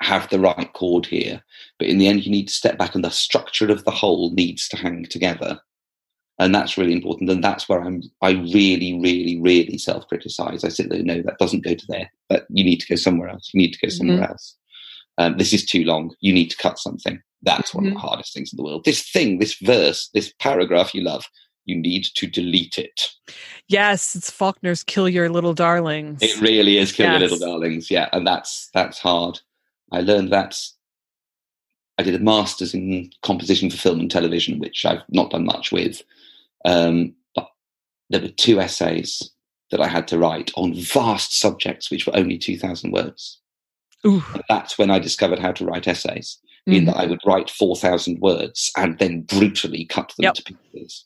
have 0.00 0.28
the 0.30 0.38
right 0.38 0.72
chord 0.74 1.06
here. 1.06 1.42
But 1.78 1.88
in 1.88 1.98
the 1.98 2.06
end, 2.06 2.24
you 2.24 2.30
need 2.30 2.46
to 2.46 2.54
step 2.54 2.78
back, 2.78 2.94
and 2.94 3.04
the 3.04 3.10
structure 3.10 3.70
of 3.70 3.84
the 3.84 3.90
whole 3.90 4.30
needs 4.32 4.68
to 4.68 4.76
hang 4.76 5.06
together 5.06 5.60
and 6.38 6.54
that's 6.54 6.78
really 6.78 6.92
important 6.92 7.30
and 7.30 7.42
that's 7.42 7.68
where 7.68 7.80
i'm 7.82 8.02
i 8.22 8.30
really 8.30 8.98
really 9.00 9.40
really 9.40 9.78
self-criticize 9.78 10.64
i 10.64 10.68
sit 10.68 10.88
there 10.88 11.02
no 11.02 11.20
that 11.22 11.38
doesn't 11.38 11.64
go 11.64 11.74
to 11.74 11.86
there 11.88 12.10
but 12.28 12.46
you 12.50 12.64
need 12.64 12.80
to 12.80 12.86
go 12.86 12.96
somewhere 12.96 13.28
else 13.28 13.50
you 13.52 13.58
need 13.60 13.72
to 13.72 13.86
go 13.86 13.88
somewhere 13.88 14.18
mm-hmm. 14.18 14.30
else 14.30 14.56
um, 15.18 15.36
this 15.36 15.52
is 15.52 15.64
too 15.64 15.84
long 15.84 16.14
you 16.20 16.32
need 16.32 16.48
to 16.48 16.56
cut 16.56 16.78
something 16.78 17.20
that's 17.42 17.70
mm-hmm. 17.70 17.78
one 17.78 17.86
of 17.86 17.92
the 17.92 17.98
mm-hmm. 17.98 18.06
hardest 18.06 18.32
things 18.32 18.52
in 18.52 18.56
the 18.56 18.62
world 18.62 18.84
this 18.84 19.08
thing 19.10 19.38
this 19.38 19.54
verse 19.54 20.08
this 20.14 20.32
paragraph 20.38 20.94
you 20.94 21.02
love 21.02 21.24
you 21.64 21.76
need 21.76 22.06
to 22.14 22.26
delete 22.26 22.78
it 22.78 23.10
yes 23.68 24.16
it's 24.16 24.30
faulkner's 24.30 24.82
kill 24.82 25.08
your 25.08 25.28
little 25.28 25.54
darlings 25.54 26.22
it 26.22 26.40
really 26.40 26.78
is 26.78 26.92
kill 26.92 27.06
yes. 27.06 27.20
your 27.20 27.28
little 27.28 27.48
darlings 27.48 27.90
yeah 27.90 28.08
and 28.12 28.26
that's 28.26 28.70
that's 28.72 28.98
hard 28.98 29.38
i 29.92 30.00
learned 30.00 30.32
that 30.32 30.58
I 31.98 32.04
did 32.04 32.14
a 32.14 32.20
master's 32.20 32.74
in 32.74 33.10
composition 33.22 33.70
for 33.70 33.76
film 33.76 33.98
and 33.98 34.10
television, 34.10 34.60
which 34.60 34.86
I've 34.86 35.02
not 35.08 35.30
done 35.30 35.44
much 35.44 35.72
with. 35.72 36.02
Um, 36.64 37.14
but 37.34 37.48
there 38.08 38.20
were 38.20 38.28
two 38.28 38.60
essays 38.60 39.20
that 39.72 39.80
I 39.80 39.88
had 39.88 40.06
to 40.08 40.18
write 40.18 40.52
on 40.54 40.74
vast 40.74 41.38
subjects, 41.38 41.90
which 41.90 42.06
were 42.06 42.16
only 42.16 42.38
2,000 42.38 42.92
words. 42.92 43.40
That's 44.48 44.78
when 44.78 44.90
I 44.90 44.98
discovered 44.98 45.38
how 45.38 45.52
to 45.52 45.64
write 45.64 45.88
essays, 45.88 46.38
mm-hmm. 46.68 46.72
in 46.72 46.84
that 46.86 46.96
I 46.96 47.06
would 47.06 47.20
write 47.26 47.50
4,000 47.50 48.20
words 48.20 48.70
and 48.76 48.98
then 48.98 49.22
brutally 49.22 49.84
cut 49.84 50.12
them 50.16 50.24
yep. 50.24 50.34
to 50.34 50.42
pieces. 50.44 51.04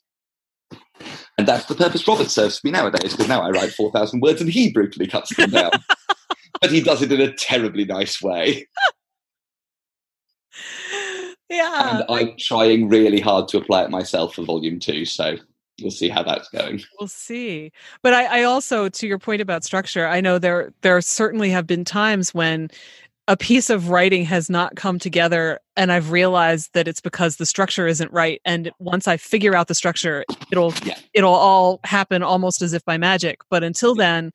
And 1.37 1.47
that's 1.47 1.65
the 1.65 1.75
purpose 1.75 2.07
Robert 2.07 2.29
serves 2.29 2.63
me 2.63 2.71
nowadays, 2.71 3.11
because 3.11 3.27
now 3.27 3.41
I 3.41 3.49
write 3.49 3.71
4,000 3.71 4.21
words 4.21 4.41
and 4.41 4.49
he 4.49 4.71
brutally 4.71 5.07
cuts 5.07 5.35
them 5.35 5.49
down. 5.49 5.71
but 6.61 6.71
he 6.71 6.81
does 6.81 7.01
it 7.01 7.11
in 7.11 7.21
a 7.21 7.33
terribly 7.33 7.85
nice 7.85 8.21
way. 8.21 8.67
Yeah. 11.49 11.97
And 11.97 12.05
I'm 12.09 12.35
trying 12.37 12.89
really 12.89 13.19
hard 13.19 13.47
to 13.49 13.57
apply 13.57 13.83
it 13.83 13.89
myself 13.89 14.35
for 14.35 14.43
volume 14.43 14.79
two. 14.79 15.05
So 15.05 15.37
we'll 15.81 15.91
see 15.91 16.09
how 16.09 16.23
that's 16.23 16.49
going. 16.49 16.81
We'll 16.99 17.07
see. 17.07 17.71
But 18.01 18.13
I, 18.13 18.41
I 18.41 18.43
also, 18.43 18.89
to 18.89 19.07
your 19.07 19.19
point 19.19 19.41
about 19.41 19.63
structure, 19.63 20.07
I 20.07 20.21
know 20.21 20.39
there 20.39 20.73
there 20.81 20.99
certainly 21.01 21.49
have 21.49 21.67
been 21.67 21.85
times 21.85 22.33
when 22.33 22.69
a 23.27 23.37
piece 23.37 23.69
of 23.69 23.89
writing 23.89 24.25
has 24.25 24.49
not 24.49 24.75
come 24.75 24.99
together 24.99 25.57
and 25.77 25.93
i've 25.93 26.11
realized 26.11 26.69
that 26.73 26.89
it's 26.89 26.99
because 26.99 27.37
the 27.37 27.45
structure 27.45 27.87
isn't 27.87 28.11
right 28.11 28.41
and 28.43 28.69
once 28.79 29.07
i 29.07 29.15
figure 29.15 29.55
out 29.55 29.69
the 29.69 29.73
structure 29.73 30.25
it'll 30.51 30.73
yeah. 30.83 30.97
it'll 31.13 31.33
all 31.33 31.79
happen 31.85 32.21
almost 32.21 32.61
as 32.61 32.73
if 32.73 32.83
by 32.83 32.97
magic 32.97 33.39
but 33.49 33.63
until 33.63 33.95
then 33.95 34.29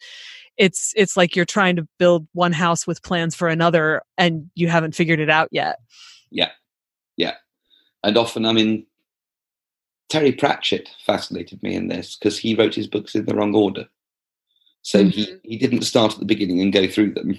it's 0.57 0.95
it's 0.97 1.19
like 1.19 1.37
you're 1.37 1.45
trying 1.45 1.77
to 1.77 1.87
build 1.99 2.27
one 2.33 2.55
house 2.55 2.87
with 2.87 3.03
plans 3.03 3.35
for 3.35 3.49
another 3.49 4.01
and 4.17 4.51
you 4.55 4.69
haven't 4.69 4.95
figured 4.95 5.21
it 5.21 5.29
out 5.29 5.49
yet 5.53 5.81
yeah 6.31 6.49
yeah. 7.19 7.35
And 8.03 8.17
often, 8.17 8.47
I 8.47 8.53
mean, 8.53 8.87
Terry 10.09 10.33
Pratchett 10.33 10.89
fascinated 11.05 11.63
me 11.63 11.75
in 11.75 11.89
this 11.89 12.17
because 12.17 12.39
he 12.39 12.55
wrote 12.55 12.75
his 12.75 12.87
books 12.87 13.15
in 13.15 13.27
the 13.27 13.35
wrong 13.35 13.55
order. 13.55 13.87
So 14.83 15.01
mm-hmm. 15.01 15.11
he, 15.11 15.37
he 15.43 15.59
didn't 15.59 15.83
start 15.83 16.15
at 16.15 16.19
the 16.19 16.25
beginning 16.25 16.61
and 16.61 16.73
go 16.73 16.89
through 16.89 17.13
them. 17.13 17.39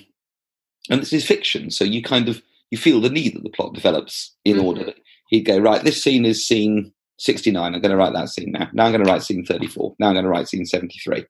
And 0.89 1.01
this 1.01 1.13
is 1.13 1.25
fiction, 1.25 1.71
so 1.71 1.83
you 1.83 2.01
kind 2.01 2.29
of 2.29 2.41
you 2.71 2.77
feel 2.77 3.01
the 3.01 3.09
need 3.09 3.35
that 3.35 3.43
the 3.43 3.49
plot 3.49 3.73
develops 3.73 4.35
in 4.45 4.57
mm-hmm. 4.57 4.65
order. 4.65 4.93
He'd 5.29 5.41
go, 5.41 5.59
right, 5.59 5.83
this 5.83 6.03
scene 6.03 6.25
is 6.25 6.45
scene 6.45 6.91
69. 7.19 7.73
I'm 7.73 7.81
going 7.81 7.91
to 7.91 7.97
write 7.97 8.13
that 8.13 8.29
scene 8.29 8.51
now. 8.51 8.69
Now 8.73 8.85
I'm 8.85 8.91
going 8.91 9.03
to 9.03 9.11
write 9.11 9.23
scene 9.23 9.45
34. 9.45 9.95
Now 9.99 10.07
I'm 10.07 10.13
going 10.13 10.23
to 10.23 10.29
write 10.29 10.47
scene 10.47 10.65
73. 10.65 11.25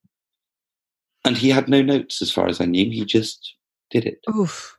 And 1.26 1.38
he 1.38 1.50
had 1.50 1.68
no 1.68 1.82
notes 1.82 2.22
as 2.22 2.32
far 2.32 2.48
as 2.48 2.62
I 2.62 2.66
knew. 2.66 2.90
He 2.90 3.04
just 3.06 3.56
did 3.90 4.06
it. 4.06 4.20
Oof. 4.30 4.78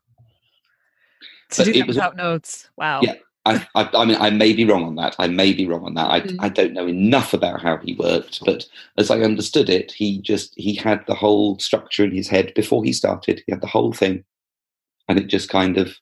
To 1.51 1.57
but 1.59 1.65
do 1.65 1.73
that 1.79 1.89
without 1.89 2.17
notes. 2.17 2.71
Wow. 2.77 3.01
Yeah. 3.03 3.15
I, 3.47 3.67
I, 3.75 3.89
I, 3.95 4.05
mean, 4.05 4.17
I 4.21 4.31
may 4.31 4.53
be 4.53 4.67
wrong 4.67 4.85
on 4.85 4.97
that. 4.97 5.17
I 5.19 5.27
may 5.27 5.53
be 5.53 5.67
wrong 5.67 5.85
on 5.85 5.95
that. 5.95 6.11
I, 6.11 6.21
mm. 6.21 6.37
I 6.41 6.49
don't 6.51 6.75
know 6.75 6.87
enough 6.87 7.33
about 7.33 7.63
how 7.63 7.79
he 7.79 7.95
worked, 7.95 8.45
but 8.45 8.67
as 8.99 9.11
I 9.11 9.21
understood 9.21 9.71
it, 9.71 9.93
he 9.93 10.21
just 10.21 10.53
he 10.57 10.75
had 10.75 11.05
the 11.07 11.15
whole 11.15 11.59
structure 11.59 12.05
in 12.05 12.15
his 12.15 12.29
head 12.29 12.53
before 12.55 12.85
he 12.85 12.93
started. 12.93 13.43
He 13.47 13.53
had 13.53 13.63
the 13.63 13.67
whole 13.67 13.93
thing, 13.93 14.25
and 15.09 15.19
it 15.19 15.29
just 15.29 15.49
kind 15.49 15.79
of 15.79 15.97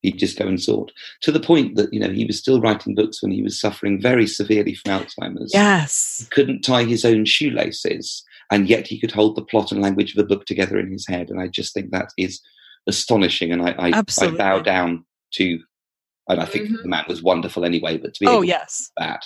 he'd 0.00 0.18
just 0.18 0.38
go 0.38 0.46
and 0.46 0.62
sort 0.62 0.92
to 1.22 1.32
the 1.32 1.40
point 1.40 1.76
that 1.76 1.92
you 1.92 2.00
know 2.00 2.10
he 2.10 2.24
was 2.24 2.38
still 2.38 2.60
writing 2.60 2.94
books 2.94 3.22
when 3.22 3.32
he 3.32 3.42
was 3.42 3.60
suffering 3.60 4.00
very 4.00 4.26
severely 4.26 4.74
from 4.74 5.00
Alzheimer's. 5.00 5.52
Yes, 5.52 6.20
he 6.20 6.34
couldn't 6.34 6.62
tie 6.62 6.84
his 6.84 7.04
own 7.04 7.26
shoelaces, 7.26 8.24
and 8.50 8.66
yet 8.66 8.86
he 8.86 8.98
could 8.98 9.12
hold 9.12 9.36
the 9.36 9.44
plot 9.44 9.72
and 9.72 9.82
language 9.82 10.14
of 10.14 10.24
a 10.24 10.26
book 10.26 10.46
together 10.46 10.78
in 10.78 10.90
his 10.90 11.06
head. 11.06 11.28
And 11.28 11.38
I 11.38 11.48
just 11.48 11.74
think 11.74 11.90
that 11.90 12.12
is 12.16 12.40
astonishing, 12.86 13.52
and 13.52 13.60
I, 13.60 13.74
I, 13.78 14.02
I 14.22 14.30
bow 14.30 14.60
down 14.60 15.04
to 15.32 15.58
and 16.28 16.40
I 16.40 16.44
think 16.44 16.66
mm-hmm. 16.66 16.82
the 16.82 16.88
man 16.88 17.04
was 17.08 17.22
wonderful 17.22 17.64
anyway. 17.64 17.96
But 17.98 18.14
to 18.14 18.20
be 18.20 18.26
oh 18.26 18.42
yes, 18.42 18.90
that 18.96 19.24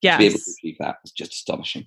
yes. 0.00 0.14
to 0.14 0.18
be 0.18 0.26
able 0.26 0.38
to 0.38 0.54
achieve 0.58 0.76
that 0.80 0.96
was 1.02 1.12
just 1.12 1.32
astonishing. 1.32 1.86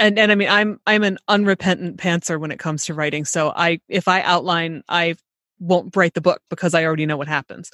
And 0.00 0.18
and 0.18 0.30
I 0.30 0.34
mean, 0.34 0.48
I'm 0.48 0.80
I'm 0.86 1.02
an 1.02 1.18
unrepentant 1.28 1.96
pantser 1.96 2.38
when 2.38 2.50
it 2.50 2.58
comes 2.58 2.84
to 2.86 2.94
writing. 2.94 3.24
So 3.24 3.52
I 3.54 3.80
if 3.88 4.08
I 4.08 4.22
outline, 4.22 4.82
I 4.88 5.16
won't 5.60 5.94
write 5.96 6.14
the 6.14 6.20
book 6.20 6.42
because 6.48 6.74
I 6.74 6.84
already 6.84 7.06
know 7.06 7.16
what 7.16 7.28
happens. 7.28 7.70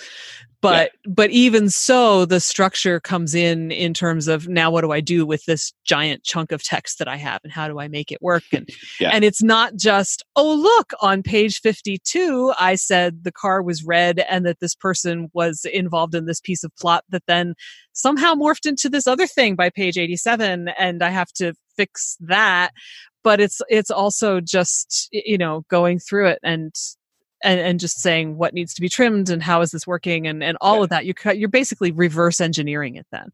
But 0.61 0.93
yeah. 1.05 1.13
but 1.13 1.31
even 1.31 1.69
so, 1.69 2.25
the 2.25 2.41
structure 2.41 2.99
comes 2.99 3.35
in 3.35 3.71
in 3.71 3.93
terms 3.93 4.29
of 4.29 4.49
now 4.49 4.71
what 4.71 4.81
do 4.81 4.93
I 4.93 5.01
do 5.01 5.27
with 5.27 5.45
this 5.45 5.73
giant 5.85 6.25
chunk 6.25 6.53
of 6.53 6.63
text 6.63 6.99
that 6.99 7.09
I 7.09 7.17
have 7.17 7.41
and 7.45 7.53
how 7.53 7.69
do 7.69 7.79
I 7.79 7.89
make 7.89 8.11
it 8.11 8.23
work? 8.23 8.45
And 8.55 8.69
yeah. 9.01 9.11
and 9.13 9.25
it's 9.25 9.43
not 9.43 9.75
just 9.77 10.25
oh 10.37 10.55
look 10.55 10.93
on 11.01 11.23
page 11.23 11.61
fifty 11.61 11.99
two 12.05 12.53
I 12.59 12.77
said 12.77 13.25
the 13.25 13.33
car 13.33 13.63
was 13.63 13.85
red 13.85 14.21
and 14.31 14.47
that 14.47 14.61
this 14.61 14.75
person 14.75 15.29
was 15.35 15.65
involved 15.65 16.15
in 16.15 16.27
this 16.27 16.41
piece 16.41 16.63
of 16.63 16.75
plot 16.77 17.05
that 17.11 17.25
then 17.27 17.55
somehow 17.93 18.35
morphed 18.35 18.65
into 18.65 18.89
this 18.89 19.07
other 19.07 19.27
thing 19.27 19.57
by 19.57 19.71
page 19.71 19.99
eighty 19.99 20.17
seven 20.17 20.69
and 20.79 21.03
I 21.03 21.11
have 21.11 21.33
to 21.35 21.55
fix 21.77 22.17
that 22.21 22.73
but 23.25 23.41
it's 23.41 23.61
it's 23.69 23.91
also 23.91 24.41
just 24.41 25.09
you 25.11 25.37
know 25.37 25.65
going 25.69 25.99
through 25.99 26.29
it 26.29 26.39
and 26.45 26.73
and, 27.45 27.61
and 27.61 27.79
just 27.79 28.01
saying 28.01 28.37
what 28.37 28.55
needs 28.55 28.75
to 28.75 28.81
be 28.81 28.89
trimmed 28.89 29.31
and 29.31 29.43
how 29.43 29.61
is 29.61 29.71
this 29.71 29.87
working 29.87 30.27
and, 30.27 30.43
and 30.43 30.57
all 30.61 30.79
yeah. 30.79 30.83
of 30.83 30.89
that 30.89 31.07
you 31.07 31.15
you're 31.35 31.49
basically 31.49 31.93
reverse 31.93 32.41
engineering 32.41 32.97
it 32.97 33.07
then 33.13 33.31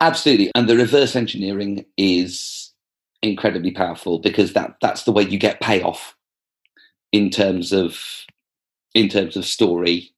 absolutely 0.00 0.50
and 0.54 0.68
the 0.68 0.76
reverse 0.76 1.14
engineering 1.16 1.84
is 1.96 2.72
incredibly 3.22 3.70
powerful 3.70 4.18
because 4.18 4.52
that 4.52 4.76
that's 4.80 5.04
the 5.04 5.12
way 5.12 5.22
you 5.22 5.38
get 5.38 5.60
payoff 5.60 6.16
in 7.12 7.28
terms 7.30 7.72
of 7.72 7.98
in 8.94 9.08
terms 9.08 9.36
of 9.36 9.44
story 9.44 10.10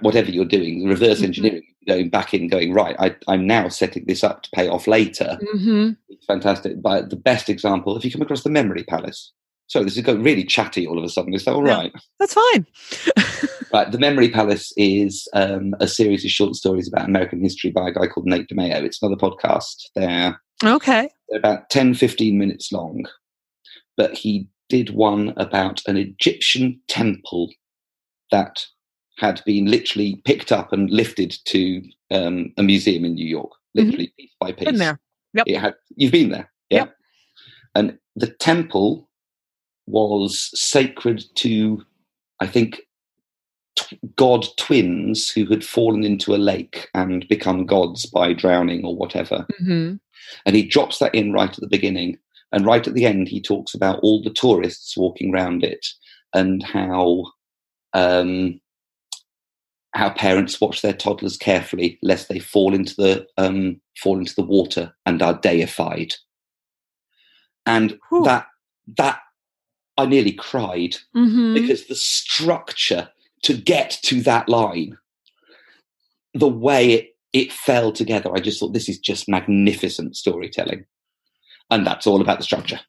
whatever 0.00 0.30
you're 0.30 0.44
doing 0.44 0.86
reverse 0.88 1.18
mm-hmm. 1.18 1.26
engineering 1.26 1.62
going 1.86 2.08
back 2.08 2.32
in 2.32 2.48
going 2.48 2.72
right 2.72 2.96
I, 2.98 3.14
i'm 3.28 3.46
now 3.46 3.68
setting 3.68 4.06
this 4.06 4.24
up 4.24 4.42
to 4.42 4.50
pay 4.54 4.68
off 4.68 4.86
later 4.86 5.38
mm-hmm. 5.54 5.90
it's 6.08 6.24
fantastic 6.24 6.80
but 6.80 7.10
the 7.10 7.16
best 7.16 7.48
example 7.48 7.96
if 7.96 8.04
you 8.04 8.10
come 8.10 8.22
across 8.22 8.42
the 8.42 8.50
memory 8.50 8.84
palace 8.84 9.32
so 9.66 9.82
this 9.82 9.96
is 9.96 10.02
going 10.02 10.22
really 10.22 10.44
chatty 10.44 10.86
all 10.86 10.98
of 10.98 11.04
a 11.04 11.08
sudden. 11.08 11.34
Is 11.34 11.44
that 11.44 11.54
all 11.54 11.62
right? 11.62 11.90
Yeah, 11.94 12.00
that's 12.20 12.34
fine. 12.34 12.66
right. 13.72 13.90
The 13.90 13.98
Memory 13.98 14.30
Palace 14.30 14.72
is 14.76 15.26
um, 15.34 15.74
a 15.80 15.88
series 15.88 16.24
of 16.24 16.30
short 16.30 16.54
stories 16.54 16.88
about 16.88 17.08
American 17.08 17.42
history 17.42 17.70
by 17.70 17.88
a 17.88 17.92
guy 17.92 18.06
called 18.06 18.26
Nate 18.26 18.48
DiMeo. 18.48 18.82
It's 18.82 19.02
another 19.02 19.16
podcast. 19.16 19.84
They're 19.94 20.40
okay. 20.62 21.08
They're 21.28 21.38
about 21.38 21.70
10, 21.70 21.94
15 21.94 22.38
minutes 22.38 22.72
long. 22.72 23.04
But 23.96 24.14
he 24.14 24.48
did 24.68 24.90
one 24.90 25.32
about 25.36 25.82
an 25.86 25.96
Egyptian 25.96 26.80
temple 26.88 27.50
that 28.30 28.66
had 29.18 29.42
been 29.46 29.66
literally 29.66 30.20
picked 30.24 30.50
up 30.50 30.72
and 30.72 30.90
lifted 30.90 31.36
to 31.46 31.82
um, 32.10 32.52
a 32.56 32.62
museum 32.62 33.04
in 33.04 33.14
New 33.14 33.26
York. 33.26 33.52
literally 33.74 34.08
mm-hmm. 34.08 34.16
piece 34.16 34.34
by 34.40 34.52
piece. 34.52 34.66
Been 34.66 34.78
there. 34.78 35.00
Yep. 35.34 35.44
It 35.48 35.58
had. 35.58 35.74
You've 35.96 36.12
been 36.12 36.30
there. 36.30 36.50
Yeah? 36.70 36.78
Yep. 36.78 36.96
And 37.76 37.98
the 38.16 38.28
temple 38.28 39.08
was 39.86 40.50
sacred 40.58 41.24
to, 41.36 41.84
I 42.40 42.46
think, 42.46 42.82
t- 43.76 43.98
god 44.16 44.46
twins 44.56 45.28
who 45.28 45.46
had 45.46 45.64
fallen 45.64 46.04
into 46.04 46.34
a 46.34 46.36
lake 46.36 46.88
and 46.94 47.26
become 47.28 47.66
gods 47.66 48.06
by 48.06 48.32
drowning 48.32 48.84
or 48.84 48.96
whatever. 48.96 49.46
Mm-hmm. 49.60 49.96
And 50.46 50.56
he 50.56 50.64
drops 50.64 50.98
that 50.98 51.14
in 51.14 51.32
right 51.32 51.50
at 51.50 51.60
the 51.60 51.66
beginning. 51.66 52.18
And 52.52 52.64
right 52.64 52.86
at 52.86 52.94
the 52.94 53.04
end, 53.04 53.28
he 53.28 53.42
talks 53.42 53.74
about 53.74 53.98
all 54.00 54.22
the 54.22 54.32
tourists 54.32 54.96
walking 54.96 55.34
around 55.34 55.64
it 55.64 55.86
and 56.32 56.62
how 56.62 57.24
um, 57.92 58.60
how 59.94 60.10
parents 60.10 60.60
watch 60.60 60.82
their 60.82 60.92
toddlers 60.92 61.36
carefully 61.36 61.98
lest 62.02 62.28
they 62.28 62.38
fall 62.38 62.74
into 62.74 62.94
the 62.96 63.26
um, 63.38 63.80
fall 63.96 64.18
into 64.18 64.34
the 64.34 64.42
water 64.42 64.92
and 65.06 65.22
are 65.22 65.38
deified. 65.40 66.14
And 67.66 67.98
Whew. 68.10 68.24
that 68.24 68.46
that 68.96 69.20
I 69.96 70.06
nearly 70.06 70.32
cried 70.32 70.96
mm-hmm. 71.14 71.54
because 71.54 71.86
the 71.86 71.94
structure 71.94 73.08
to 73.42 73.54
get 73.54 73.98
to 74.02 74.20
that 74.22 74.48
line, 74.48 74.98
the 76.32 76.48
way 76.48 76.92
it, 76.92 77.16
it 77.32 77.52
fell 77.52 77.92
together, 77.92 78.34
I 78.34 78.40
just 78.40 78.58
thought 78.58 78.72
this 78.72 78.88
is 78.88 78.98
just 78.98 79.28
magnificent 79.28 80.16
storytelling. 80.16 80.84
And 81.70 81.86
that's 81.86 82.06
all 82.06 82.20
about 82.20 82.38
the 82.38 82.44
structure. 82.44 82.80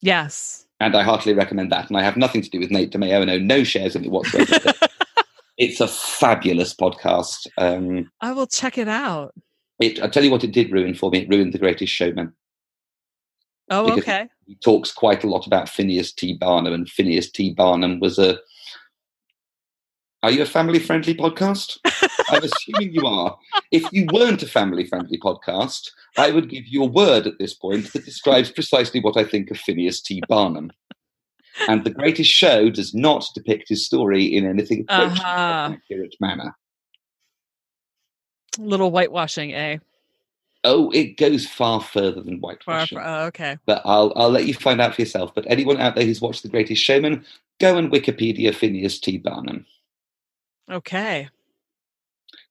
Yes. 0.00 0.66
And 0.80 0.96
I 0.96 1.02
heartily 1.02 1.34
recommend 1.34 1.72
that. 1.72 1.88
And 1.88 1.96
I 1.96 2.02
have 2.02 2.16
nothing 2.16 2.42
to 2.42 2.50
do 2.50 2.60
with 2.60 2.70
Nate 2.70 2.92
DiMeo 2.92 3.22
and 3.22 3.30
own 3.30 3.46
no 3.46 3.64
shares 3.64 3.96
in 3.96 4.04
it 4.04 4.10
whatsoever. 4.10 4.72
it's 5.58 5.80
a 5.80 5.88
fabulous 5.88 6.74
podcast. 6.74 7.46
Um, 7.58 8.10
I 8.20 8.32
will 8.32 8.46
check 8.46 8.78
it 8.78 8.88
out. 8.88 9.34
It, 9.80 10.02
I 10.02 10.08
tell 10.08 10.24
you 10.24 10.30
what, 10.30 10.44
it 10.44 10.52
did 10.52 10.70
ruin 10.70 10.94
for 10.94 11.10
me. 11.10 11.20
It 11.20 11.28
ruined 11.28 11.52
The 11.52 11.58
Greatest 11.58 11.92
Showman. 11.92 12.32
Oh, 13.70 13.92
okay. 13.98 14.28
He 14.46 14.56
talks 14.56 14.92
quite 14.92 15.24
a 15.24 15.28
lot 15.28 15.46
about 15.46 15.68
Phineas 15.68 16.12
T. 16.12 16.34
Barnum, 16.34 16.72
and 16.72 16.88
Phineas 16.88 17.30
T. 17.30 17.54
Barnum 17.54 18.00
was 18.00 18.18
a. 18.18 18.38
Are 20.22 20.30
you 20.30 20.42
a 20.42 20.46
family 20.46 20.78
friendly 20.78 21.14
podcast? 21.14 21.78
I'm 22.30 22.42
assuming 22.42 22.94
you 22.94 23.06
are. 23.06 23.36
If 23.70 23.90
you 23.92 24.06
weren't 24.12 24.42
a 24.42 24.46
family 24.46 24.86
friendly 24.86 25.18
podcast, 25.18 25.90
I 26.16 26.30
would 26.30 26.48
give 26.48 26.66
you 26.66 26.82
a 26.82 26.86
word 26.86 27.26
at 27.26 27.38
this 27.38 27.52
point 27.52 27.92
that 27.92 28.06
describes 28.06 28.50
precisely 28.50 29.00
what 29.00 29.18
I 29.18 29.24
think 29.24 29.50
of 29.50 29.58
Phineas 29.58 30.00
T. 30.00 30.22
Barnum. 30.28 30.70
And 31.68 31.84
The 31.84 31.90
Greatest 31.90 32.30
Show 32.30 32.70
does 32.70 32.94
not 32.94 33.26
depict 33.34 33.68
his 33.68 33.84
story 33.84 34.24
in 34.24 34.46
anything 34.46 34.86
approaching 34.88 35.22
uh-huh. 35.24 35.74
accurate 35.74 36.14
manner. 36.20 36.56
Little 38.58 38.90
whitewashing, 38.90 39.52
eh? 39.54 39.78
Oh, 40.64 40.90
it 40.90 41.18
goes 41.18 41.46
far 41.46 41.80
further 41.80 42.22
than 42.22 42.40
whitewashing. 42.40 42.98
Far, 42.98 43.06
oh, 43.06 43.26
okay. 43.26 43.58
But 43.66 43.82
I'll 43.84 44.12
I'll 44.16 44.30
let 44.30 44.46
you 44.46 44.54
find 44.54 44.80
out 44.80 44.94
for 44.94 45.02
yourself. 45.02 45.34
But 45.34 45.44
anyone 45.46 45.78
out 45.78 45.94
there 45.94 46.04
who's 46.04 46.22
watched 46.22 46.42
The 46.42 46.48
Greatest 46.48 46.82
Showman, 46.82 47.24
go 47.60 47.76
and 47.76 47.92
Wikipedia 47.92 48.54
Phineas 48.54 48.98
T. 48.98 49.18
Barnum. 49.18 49.66
Okay. 50.70 51.28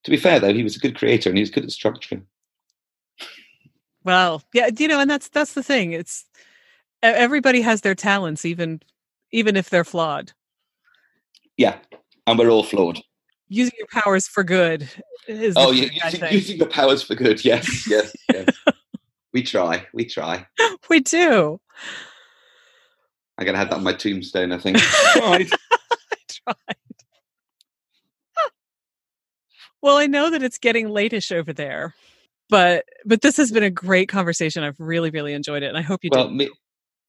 To 0.03 0.11
be 0.11 0.17
fair, 0.17 0.39
though, 0.39 0.53
he 0.53 0.63
was 0.63 0.75
a 0.75 0.79
good 0.79 0.95
creator 0.95 1.29
and 1.29 1.37
he 1.37 1.41
was 1.41 1.49
good 1.49 1.63
at 1.63 1.71
structure. 1.71 2.21
Well, 4.03 4.43
yeah, 4.53 4.69
you 4.77 4.87
know, 4.87 4.99
and 4.99 5.09
that's 5.09 5.29
that's 5.29 5.53
the 5.53 5.63
thing. 5.63 5.93
It's 5.93 6.25
everybody 7.01 7.61
has 7.61 7.81
their 7.81 7.95
talents, 7.95 8.45
even 8.45 8.81
even 9.31 9.55
if 9.55 9.69
they're 9.69 9.83
flawed. 9.83 10.33
Yeah, 11.57 11.77
and 12.27 12.37
we're 12.37 12.49
all 12.49 12.63
flawed. 12.63 13.01
Using 13.53 13.73
your 13.77 13.87
powers 13.91 14.27
for 14.27 14.43
good 14.43 14.89
is. 15.27 15.53
Oh, 15.55 15.69
yeah, 15.69 15.87
using, 16.03 16.23
using 16.31 16.57
your 16.57 16.69
powers 16.69 17.03
for 17.03 17.13
good. 17.13 17.45
Yes, 17.45 17.87
yes, 17.87 18.11
yes. 18.31 18.47
we 19.33 19.43
try. 19.43 19.85
We 19.93 20.05
try. 20.05 20.47
We 20.89 21.01
do. 21.01 21.59
I'm 23.37 23.45
gonna 23.45 23.59
have 23.59 23.69
that 23.69 23.75
on 23.75 23.83
my 23.83 23.93
tombstone. 23.93 24.53
I 24.53 24.57
think. 24.57 24.77
I 24.81 25.47
tried. 26.27 26.55
Well, 29.83 29.97
I 29.97 30.07
know 30.07 30.29
that 30.29 30.41
it's 30.41 30.57
getting 30.57 30.87
latish 30.87 31.35
over 31.35 31.51
there, 31.51 31.93
but 32.49 32.85
but 33.05 33.21
this 33.21 33.35
has 33.35 33.51
been 33.51 33.63
a 33.63 33.69
great 33.69 34.07
conversation. 34.07 34.63
I've 34.63 34.79
really 34.79 35.09
really 35.09 35.33
enjoyed 35.33 35.61
it, 35.61 35.67
and 35.67 35.77
I 35.77 35.81
hope 35.81 36.05
you 36.05 36.09
well, 36.11 36.29
did. 36.29 36.37
Me, 36.37 36.49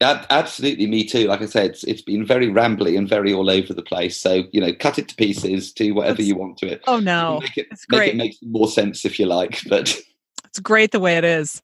absolutely, 0.00 0.86
me 0.86 1.04
too. 1.04 1.26
Like 1.26 1.42
I 1.42 1.46
said, 1.46 1.70
it's, 1.70 1.84
it's 1.84 2.02
been 2.02 2.26
very 2.26 2.48
rambly 2.48 2.98
and 2.98 3.08
very 3.08 3.32
all 3.32 3.50
over 3.50 3.72
the 3.72 3.82
place. 3.82 4.20
So 4.20 4.44
you 4.52 4.60
know, 4.60 4.72
cut 4.74 4.98
it 4.98 5.08
to 5.08 5.16
pieces, 5.16 5.72
do 5.72 5.94
whatever 5.94 6.16
That's, 6.16 6.28
you 6.28 6.36
want 6.36 6.58
to 6.58 6.66
it. 6.66 6.82
Oh 6.86 7.00
no, 7.00 7.40
make 7.40 7.56
it 7.56 7.68
it's 7.70 7.84
great. 7.86 8.16
Make 8.16 8.34
it 8.34 8.42
make 8.42 8.52
more 8.52 8.68
sense 8.68 9.04
if 9.04 9.18
you 9.18 9.26
like, 9.26 9.60
but 9.68 9.96
it's 10.44 10.60
great 10.60 10.92
the 10.92 11.00
way 11.00 11.16
it 11.16 11.24
is. 11.24 11.62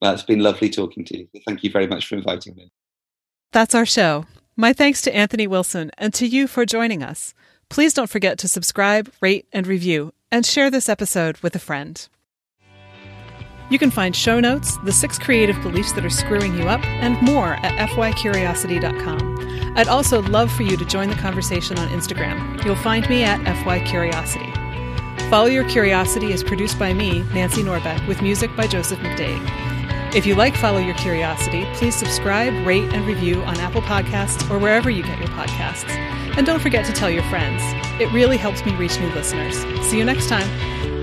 Well, 0.00 0.12
it's 0.12 0.22
been 0.22 0.40
lovely 0.40 0.68
talking 0.68 1.04
to 1.06 1.18
you. 1.18 1.28
Thank 1.46 1.64
you 1.64 1.70
very 1.70 1.86
much 1.86 2.06
for 2.06 2.16
inviting 2.16 2.54
me. 2.54 2.70
That's 3.52 3.74
our 3.74 3.86
show. 3.86 4.26
My 4.56 4.72
thanks 4.72 5.02
to 5.02 5.14
Anthony 5.14 5.46
Wilson 5.46 5.90
and 5.96 6.12
to 6.14 6.26
you 6.26 6.46
for 6.46 6.66
joining 6.66 7.02
us. 7.02 7.34
Please 7.68 7.94
don't 7.94 8.10
forget 8.10 8.38
to 8.38 8.48
subscribe, 8.48 9.12
rate, 9.20 9.46
and 9.52 9.66
review 9.66 10.12
and 10.30 10.44
share 10.44 10.70
this 10.70 10.88
episode 10.88 11.38
with 11.38 11.54
a 11.54 11.58
friend. 11.58 12.08
You 13.68 13.78
can 13.78 13.90
find 13.90 14.14
show 14.14 14.38
notes, 14.38 14.76
the 14.84 14.92
six 14.92 15.18
creative 15.18 15.60
beliefs 15.62 15.92
that 15.92 16.04
are 16.04 16.10
screwing 16.10 16.56
you 16.56 16.68
up, 16.68 16.84
and 16.84 17.20
more 17.22 17.54
at 17.54 17.88
fycuriosity.com. 17.90 19.74
I'd 19.76 19.88
also 19.88 20.22
love 20.22 20.52
for 20.52 20.62
you 20.62 20.76
to 20.76 20.84
join 20.84 21.08
the 21.08 21.16
conversation 21.16 21.78
on 21.78 21.88
Instagram. 21.88 22.64
You'll 22.64 22.76
find 22.76 23.08
me 23.08 23.24
at 23.24 23.40
fycuriosity. 23.64 24.52
Follow 25.28 25.46
Your 25.46 25.68
Curiosity 25.68 26.32
is 26.32 26.44
produced 26.44 26.78
by 26.78 26.94
me, 26.94 27.24
Nancy 27.34 27.62
Norbeck, 27.62 28.06
with 28.06 28.22
music 28.22 28.54
by 28.56 28.68
Joseph 28.68 29.00
McDade. 29.00 29.42
If 30.14 30.24
you 30.24 30.36
like 30.36 30.56
Follow 30.56 30.78
Your 30.78 30.94
Curiosity, 30.94 31.66
please 31.74 31.96
subscribe, 31.96 32.64
rate, 32.64 32.90
and 32.94 33.04
review 33.04 33.42
on 33.42 33.58
Apple 33.58 33.82
Podcasts 33.82 34.48
or 34.48 34.58
wherever 34.58 34.88
you 34.88 35.02
get 35.02 35.18
your 35.18 35.28
podcasts. 35.28 35.90
And 36.36 36.46
don't 36.46 36.60
forget 36.60 36.86
to 36.86 36.92
tell 36.92 37.10
your 37.10 37.24
friends. 37.24 37.60
It 38.00 38.10
really 38.12 38.36
helps 38.36 38.64
me 38.64 38.74
reach 38.76 38.98
new 39.00 39.10
listeners. 39.10 39.58
See 39.88 39.98
you 39.98 40.04
next 40.04 40.28
time. 40.28 40.95